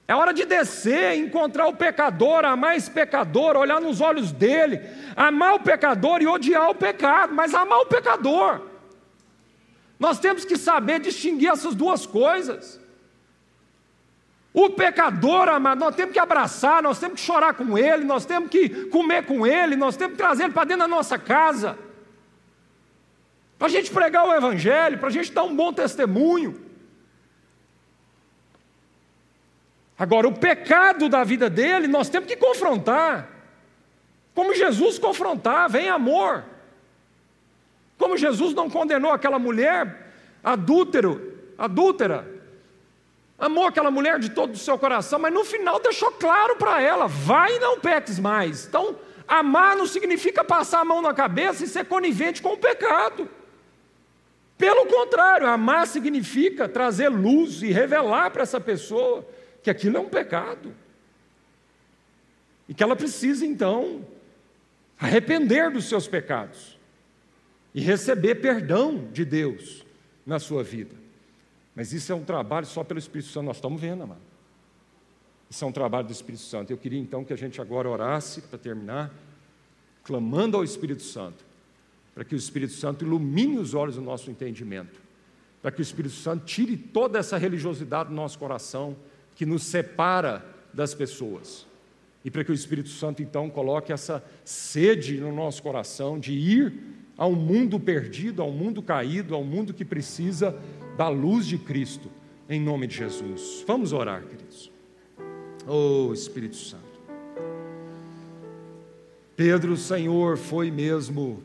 É 0.07 0.15
hora 0.15 0.33
de 0.33 0.47
descer, 0.47 1.19
encontrar 1.19 1.67
o 1.67 1.75
pecador, 1.75 2.47
amar 2.47 2.79
esse 2.79 2.91
pecador, 2.91 3.59
olhar 3.59 3.79
nos 3.79 4.01
olhos 4.01 4.33
dele, 4.33 4.81
amar 5.15 5.57
o 5.57 5.61
pecador 5.61 6.23
e 6.23 6.27
odiar 6.27 6.71
o 6.71 6.75
pecado, 6.75 7.35
mas 7.35 7.53
amar 7.53 7.81
o 7.81 7.87
pecador. 7.87 8.68
Nós 9.99 10.19
temos 10.19 10.45
que 10.45 10.57
saber 10.57 11.01
distinguir 11.01 11.51
essas 11.51 11.75
duas 11.75 12.07
coisas. 12.07 12.81
O 14.53 14.71
pecador, 14.71 15.49
amado, 15.49 15.81
nós 15.81 15.95
temos 15.95 16.13
que 16.13 16.19
abraçar, 16.19 16.83
nós 16.83 16.99
temos 16.99 17.21
que 17.21 17.27
chorar 17.27 17.55
com 17.55 17.77
ele, 17.77 18.05
nós 18.05 18.25
temos 18.25 18.49
que 18.49 18.87
comer 18.87 19.25
com 19.27 19.47
ele, 19.47 19.77
nós 19.77 19.97
temos 19.97 20.13
que 20.13 20.19
trazer 20.19 20.45
ele 20.45 20.53
para 20.53 20.65
dentro 20.65 20.83
da 20.83 20.89
nossa 20.89 21.19
casa. 21.19 21.79
Para 23.59 23.67
a 23.67 23.71
gente 23.71 23.91
pregar 23.91 24.27
o 24.27 24.35
Evangelho, 24.35 24.99
para 24.99 25.09
a 25.09 25.13
gente 25.13 25.33
dar 25.33 25.43
um 25.43 25.55
bom 25.55 25.73
testemunho. 25.73 26.61
Agora, 29.99 30.29
o 30.29 30.33
pecado 30.33 31.09
da 31.09 31.25
vida 31.25 31.51
dele, 31.51 31.89
nós 31.89 32.09
temos 32.09 32.29
que 32.29 32.37
confrontar. 32.37 33.29
Como 34.33 34.55
Jesus 34.55 34.97
confrontava, 34.97 35.81
em 35.81 35.89
amor. 35.89 36.45
Como 37.99 38.17
Jesus 38.17 38.55
não 38.55 38.71
condenou 38.71 39.11
aquela 39.11 39.41
mulher 39.41 40.07
adúltero, 40.43 41.37
adúltera, 41.59 42.27
amou 43.37 43.67
aquela 43.67 43.91
mulher 43.91 44.21
de 44.21 44.31
todo 44.31 44.55
o 44.55 44.59
seu 44.59 44.79
coração, 44.79 45.19
mas 45.19 45.35
no 45.35 45.45
final 45.45 45.81
deixou 45.81 46.13
claro 46.13 46.57
para 46.57 46.81
ela: 46.81 47.09
vai 47.09 47.57
e 47.57 47.59
não 47.59 47.81
peques 47.81 48.21
mais. 48.21 48.67
Então, 48.67 48.97
amar 49.27 49.77
não 49.77 49.85
significa 49.85 50.45
passar 50.45 50.81
a 50.81 50.85
mão 50.85 51.03
na 51.03 51.13
cabeça 51.13 51.65
e 51.65 51.69
ser 51.69 51.87
conivente 51.87 52.41
com 52.41 52.51
o 52.51 52.57
pecado. 52.57 53.29
Pelo 54.57 54.87
contrário, 54.87 55.47
amar 55.49 55.87
significa 55.87 56.69
trazer 56.69 57.09
luz 57.09 57.63
e 57.63 57.71
revelar 57.71 58.31
para 58.31 58.43
essa 58.43 58.61
pessoa 58.61 59.27
que 59.63 59.71
aquilo 59.71 59.97
é 59.97 60.01
um 60.01 60.09
pecado. 60.09 60.75
E 62.69 62.75
que 62.75 62.83
ela 62.83 62.95
precisa 62.95 63.45
então 63.47 64.07
arrepender 65.01 65.71
dos 65.71 65.89
seus 65.89 66.07
pecados 66.07 66.78
e 67.79 67.81
receber 67.81 68.35
perdão 68.35 69.09
de 69.13 69.25
Deus 69.25 69.87
na 70.27 70.41
sua 70.41 70.65
vida. 70.65 70.97
Mas 71.77 71.93
isso 71.93 72.11
é 72.11 72.15
um 72.15 72.25
trabalho 72.25 72.67
só 72.67 72.83
pelo 72.83 72.99
Espírito 72.99 73.31
Santo, 73.31 73.47
nós 73.47 73.59
estamos 73.59 73.81
vendo, 73.81 74.03
amado. 74.03 74.21
Isso 75.49 75.65
é 75.65 75.69
um 75.69 75.71
trabalho 75.71 76.09
do 76.09 76.13
Espírito 76.13 76.43
Santo. 76.43 76.73
Eu 76.73 76.77
queria 76.77 76.99
então 76.99 77.25
que 77.25 77.33
a 77.33 77.37
gente 77.37 77.61
agora 77.61 77.89
orasse, 77.89 78.43
para 78.43 78.59
terminar, 78.59 79.15
clamando 80.03 80.57
ao 80.57 80.65
Espírito 80.65 81.05
Santo, 81.05 81.45
para 82.17 82.25
que 82.25 82.35
o 82.35 82.37
Espírito 82.37 82.73
Santo 82.73 83.05
ilumine 83.05 83.59
os 83.59 83.75
olhos 83.75 83.95
do 83.95 84.03
nosso 84.03 84.29
entendimento, 84.29 85.01
para 85.63 85.71
que 85.71 85.81
o 85.81 85.83
Espírito 85.83 86.17
Santo 86.17 86.47
tire 86.47 86.77
toda 86.77 87.21
essa 87.21 87.39
religiosidade 87.39 88.09
do 88.09 88.15
nosso 88.17 88.41
coração 88.41 88.97
que 89.37 89.47
nos 89.47 89.63
separa 89.63 90.45
das 90.75 90.95
pessoas. 90.95 91.65
E 92.25 92.31
para 92.31 92.43
que 92.43 92.51
o 92.51 92.55
Espírito 92.55 92.89
Santo 92.89 93.23
então 93.23 93.49
coloque 93.49 93.93
essa 93.93 94.21
sede 94.45 95.21
no 95.21 95.33
nosso 95.33 95.63
coração 95.63 96.19
de 96.19 96.33
ir 96.33 96.99
a 97.19 97.27
um 97.27 97.35
mundo 97.35 97.81
perdido, 97.81 98.41
a 98.41 98.45
um 98.45 98.53
mundo 98.53 98.81
caído, 98.81 99.35
a 99.35 99.39
um 99.39 99.45
mundo 99.45 99.75
que 99.75 99.85
precisa 99.85 100.57
da 100.97 101.09
luz 101.09 101.47
de 101.47 101.59
Cristo, 101.59 102.09
em 102.49 102.61
nome 102.61 102.87
de 102.87 102.95
Jesus. 102.95 103.65
Vamos 103.67 103.93
orar, 103.93 104.23
queridos. 104.23 104.71
Oh 105.67 106.13
Espírito 106.15 106.55
Santo. 106.55 106.87
Pedro, 109.35 109.77
Senhor, 109.77 110.37
foi 110.37 110.71
mesmo 110.71 111.43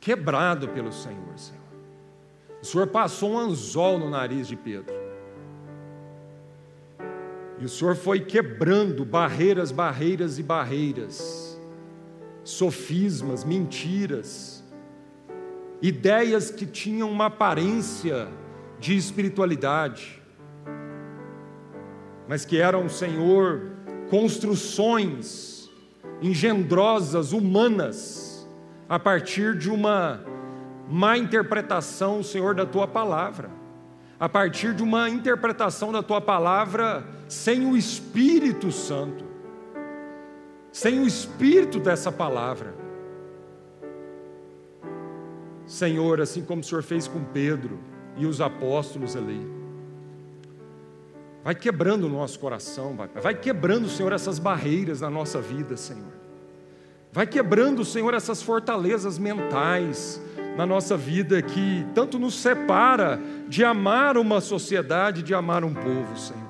quebrado 0.00 0.68
pelo 0.68 0.92
Senhor, 0.92 1.36
Senhor. 1.36 1.60
O 2.62 2.64
Senhor 2.64 2.86
passou 2.86 3.32
um 3.32 3.38
anzol 3.38 3.98
no 3.98 4.08
nariz 4.08 4.46
de 4.46 4.56
Pedro. 4.56 4.94
E 7.58 7.64
o 7.64 7.68
Senhor 7.68 7.94
foi 7.94 8.20
quebrando 8.20 9.04
barreiras, 9.04 9.70
barreiras 9.70 10.38
e 10.38 10.42
barreiras 10.42 11.49
sofismas, 12.50 13.44
mentiras, 13.44 14.64
ideias 15.80 16.50
que 16.50 16.66
tinham 16.66 17.10
uma 17.10 17.26
aparência 17.26 18.28
de 18.78 18.96
espiritualidade, 18.96 20.20
mas 22.28 22.44
que 22.44 22.58
eram, 22.58 22.88
Senhor, 22.88 23.72
construções 24.08 25.70
engendrosas, 26.20 27.32
humanas, 27.32 28.46
a 28.88 28.98
partir 28.98 29.56
de 29.56 29.70
uma 29.70 30.20
má 30.88 31.16
interpretação, 31.16 32.22
Senhor, 32.22 32.54
da 32.54 32.66
tua 32.66 32.86
palavra, 32.86 33.50
a 34.18 34.28
partir 34.28 34.74
de 34.74 34.82
uma 34.82 35.08
interpretação 35.08 35.92
da 35.92 36.02
tua 36.02 36.20
palavra 36.20 37.04
sem 37.28 37.64
o 37.64 37.76
Espírito 37.76 38.70
Santo 38.70 39.29
sem 40.72 41.00
o 41.00 41.06
espírito 41.06 41.78
dessa 41.78 42.10
palavra. 42.12 42.74
Senhor, 45.66 46.20
assim 46.20 46.42
como 46.42 46.62
o 46.62 46.64
Senhor 46.64 46.82
fez 46.82 47.06
com 47.06 47.22
Pedro 47.24 47.78
e 48.16 48.26
os 48.26 48.40
apóstolos 48.40 49.16
ali, 49.16 49.40
vai 51.44 51.54
quebrando 51.54 52.04
o 52.04 52.08
nosso 52.08 52.38
coração, 52.38 52.96
vai, 52.96 53.08
vai 53.08 53.34
quebrando, 53.34 53.88
Senhor, 53.88 54.12
essas 54.12 54.38
barreiras 54.38 55.00
na 55.00 55.08
nossa 55.08 55.40
vida, 55.40 55.76
Senhor. 55.76 56.20
Vai 57.12 57.26
quebrando, 57.26 57.84
Senhor, 57.84 58.14
essas 58.14 58.42
fortalezas 58.42 59.18
mentais 59.18 60.20
na 60.56 60.66
nossa 60.66 60.96
vida 60.96 61.40
que 61.42 61.86
tanto 61.94 62.18
nos 62.18 62.34
separa 62.34 63.20
de 63.48 63.64
amar 63.64 64.16
uma 64.16 64.40
sociedade, 64.40 65.22
de 65.22 65.34
amar 65.34 65.64
um 65.64 65.74
povo, 65.74 66.16
Senhor. 66.16 66.49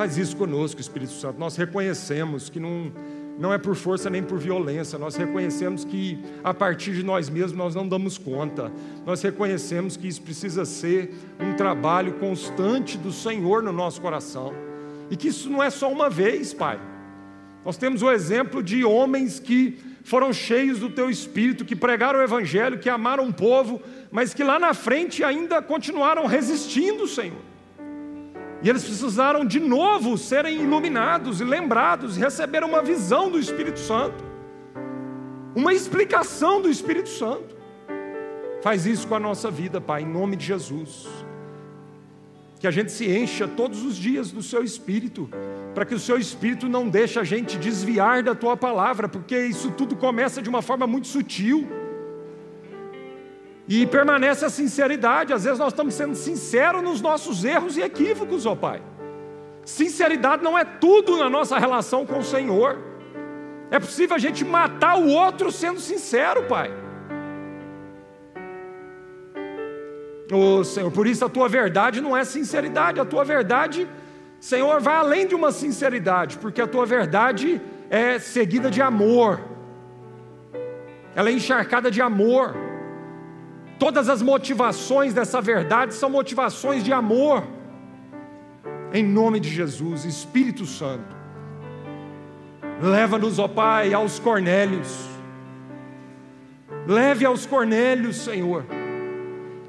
Faz 0.00 0.16
isso 0.16 0.34
conosco, 0.34 0.80
Espírito 0.80 1.12
Santo. 1.12 1.38
Nós 1.38 1.56
reconhecemos 1.56 2.48
que 2.48 2.58
não, 2.58 2.90
não 3.38 3.52
é 3.52 3.58
por 3.58 3.76
força 3.76 4.08
nem 4.08 4.22
por 4.22 4.38
violência, 4.38 4.98
nós 4.98 5.14
reconhecemos 5.14 5.84
que 5.84 6.18
a 6.42 6.54
partir 6.54 6.94
de 6.94 7.02
nós 7.02 7.28
mesmos 7.28 7.52
nós 7.52 7.74
não 7.74 7.86
damos 7.86 8.16
conta. 8.16 8.72
Nós 9.04 9.20
reconhecemos 9.20 9.98
que 9.98 10.08
isso 10.08 10.22
precisa 10.22 10.64
ser 10.64 11.12
um 11.38 11.54
trabalho 11.54 12.14
constante 12.14 12.96
do 12.96 13.12
Senhor 13.12 13.62
no 13.62 13.72
nosso 13.72 14.00
coração. 14.00 14.54
E 15.10 15.16
que 15.18 15.28
isso 15.28 15.50
não 15.50 15.62
é 15.62 15.68
só 15.68 15.92
uma 15.92 16.08
vez, 16.08 16.54
Pai. 16.54 16.80
Nós 17.62 17.76
temos 17.76 18.00
o 18.00 18.10
exemplo 18.10 18.62
de 18.62 18.82
homens 18.82 19.38
que 19.38 19.78
foram 20.02 20.32
cheios 20.32 20.78
do 20.78 20.88
teu 20.88 21.10
espírito, 21.10 21.62
que 21.62 21.76
pregaram 21.76 22.20
o 22.20 22.22
evangelho, 22.22 22.78
que 22.78 22.88
amaram 22.88 23.28
o 23.28 23.34
povo, 23.34 23.82
mas 24.10 24.32
que 24.32 24.42
lá 24.42 24.58
na 24.58 24.72
frente 24.72 25.22
ainda 25.22 25.60
continuaram 25.60 26.24
resistindo, 26.24 27.06
Senhor. 27.06 27.50
E 28.62 28.68
eles 28.68 28.84
precisaram 28.84 29.44
de 29.44 29.58
novo 29.58 30.18
serem 30.18 30.62
iluminados 30.62 31.40
e 31.40 31.44
lembrados 31.44 32.16
e 32.16 32.20
receber 32.20 32.62
uma 32.62 32.82
visão 32.82 33.30
do 33.30 33.38
Espírito 33.38 33.78
Santo, 33.78 34.22
uma 35.54 35.72
explicação 35.72 36.60
do 36.60 36.68
Espírito 36.68 37.08
Santo. 37.08 37.56
Faz 38.62 38.84
isso 38.84 39.08
com 39.08 39.14
a 39.14 39.20
nossa 39.20 39.50
vida, 39.50 39.80
Pai, 39.80 40.02
em 40.02 40.06
nome 40.06 40.36
de 40.36 40.44
Jesus. 40.44 41.08
Que 42.58 42.66
a 42.66 42.70
gente 42.70 42.92
se 42.92 43.10
encha 43.10 43.48
todos 43.48 43.82
os 43.82 43.96
dias 43.96 44.30
do 44.30 44.42
Seu 44.42 44.62
Espírito, 44.62 45.30
para 45.74 45.86
que 45.86 45.94
o 45.94 45.98
Seu 45.98 46.18
Espírito 46.18 46.68
não 46.68 46.86
deixe 46.86 47.18
a 47.18 47.24
gente 47.24 47.56
desviar 47.56 48.22
da 48.22 48.34
Tua 48.34 48.58
palavra, 48.58 49.08
porque 49.08 49.46
isso 49.46 49.70
tudo 49.70 49.96
começa 49.96 50.42
de 50.42 50.50
uma 50.50 50.60
forma 50.60 50.86
muito 50.86 51.06
sutil. 51.06 51.66
E 53.68 53.86
permanece 53.86 54.44
a 54.44 54.50
sinceridade. 54.50 55.32
Às 55.32 55.44
vezes 55.44 55.58
nós 55.58 55.72
estamos 55.72 55.94
sendo 55.94 56.14
sinceros 56.14 56.82
nos 56.82 57.00
nossos 57.00 57.44
erros 57.44 57.76
e 57.76 57.82
equívocos, 57.82 58.46
ó 58.46 58.54
Pai. 58.54 58.82
Sinceridade 59.64 60.42
não 60.42 60.58
é 60.58 60.64
tudo 60.64 61.16
na 61.16 61.30
nossa 61.30 61.58
relação 61.58 62.04
com 62.04 62.18
o 62.18 62.24
Senhor. 62.24 62.78
É 63.70 63.78
possível 63.78 64.16
a 64.16 64.18
gente 64.18 64.44
matar 64.44 64.98
o 64.98 65.08
outro 65.08 65.52
sendo 65.52 65.78
sincero, 65.78 66.44
Pai. 66.44 66.70
Oh, 70.32 70.62
Senhor, 70.62 70.90
por 70.90 71.06
isso 71.06 71.24
a 71.24 71.28
tua 71.28 71.48
verdade 71.48 72.00
não 72.00 72.16
é 72.16 72.24
sinceridade, 72.24 73.00
a 73.00 73.04
tua 73.04 73.24
verdade, 73.24 73.88
Senhor, 74.38 74.80
vai 74.80 74.94
além 74.94 75.26
de 75.26 75.34
uma 75.34 75.50
sinceridade, 75.50 76.38
porque 76.38 76.60
a 76.60 76.68
tua 76.68 76.86
verdade 76.86 77.60
é 77.88 78.18
seguida 78.20 78.70
de 78.70 78.80
amor, 78.80 79.40
ela 81.16 81.28
é 81.28 81.32
encharcada 81.32 81.90
de 81.90 82.00
amor. 82.00 82.54
Todas 83.80 84.10
as 84.10 84.20
motivações 84.20 85.14
dessa 85.14 85.40
verdade 85.40 85.94
são 85.94 86.10
motivações 86.10 86.84
de 86.84 86.92
amor. 86.92 87.42
Em 88.92 89.02
nome 89.02 89.40
de 89.40 89.48
Jesus, 89.48 90.04
Espírito 90.04 90.66
Santo, 90.66 91.16
leva-nos, 92.82 93.38
ó 93.38 93.48
Pai, 93.48 93.94
aos 93.94 94.18
Cornélios. 94.18 95.08
Leve 96.86 97.24
aos 97.24 97.46
Cornélios, 97.46 98.16
Senhor. 98.16 98.66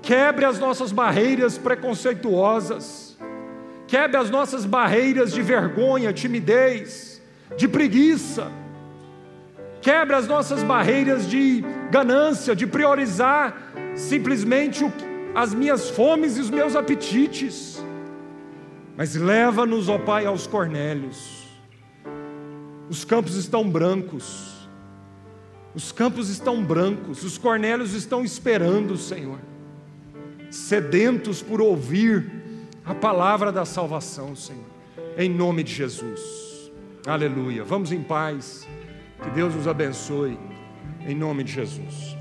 Quebre 0.02 0.44
as 0.44 0.60
nossas 0.60 0.92
barreiras 0.92 1.58
preconceituosas. 1.58 3.18
Quebre 3.88 4.18
as 4.18 4.30
nossas 4.30 4.66
barreiras 4.66 5.32
de 5.32 5.42
vergonha, 5.42 6.12
timidez, 6.12 7.22
de 7.56 7.66
preguiça. 7.66 8.52
Quebre 9.82 10.16
as 10.16 10.28
nossas 10.28 10.64
barreiras 10.64 11.30
de 11.30 11.64
ganância, 11.90 12.56
de 12.56 12.68
priorizar 12.68 13.71
simplesmente 13.96 14.86
as 15.34 15.54
minhas 15.54 15.90
fomes 15.90 16.38
e 16.38 16.42
os 16.42 16.50
meus 16.50 16.76
apetites, 16.76 17.84
mas 18.98 19.16
leva-nos, 19.16 19.90
ó 19.90 19.98
Pai, 19.98 20.26
aos 20.26 20.46
Cornélios. 20.46 21.42
Os 22.90 23.06
campos 23.06 23.36
estão 23.36 23.70
brancos, 23.70 24.68
os 25.74 25.92
campos 25.92 26.30
estão 26.30 26.64
brancos, 26.64 27.24
os 27.24 27.38
Cornélios 27.38 27.94
estão 27.94 28.24
esperando, 28.24 28.98
Senhor, 28.98 29.40
sedentos 30.50 31.42
por 31.42 31.62
ouvir 31.62 32.30
a 32.86 32.94
palavra 32.94 33.52
da 33.52 33.64
salvação, 33.64 34.36
Senhor, 34.36 34.66
em 35.18 35.30
nome 35.30 35.64
de 35.64 35.74
Jesus. 35.74 36.20
Aleluia. 37.08 37.64
Vamos 37.64 37.92
em 37.92 38.04
paz, 38.04 38.68
que 39.24 39.30
Deus 39.30 39.56
nos 39.56 39.68
abençoe, 39.68 40.38
em 41.08 41.16
nome 41.16 41.44
de 41.44 41.54
Jesus. 41.54 42.21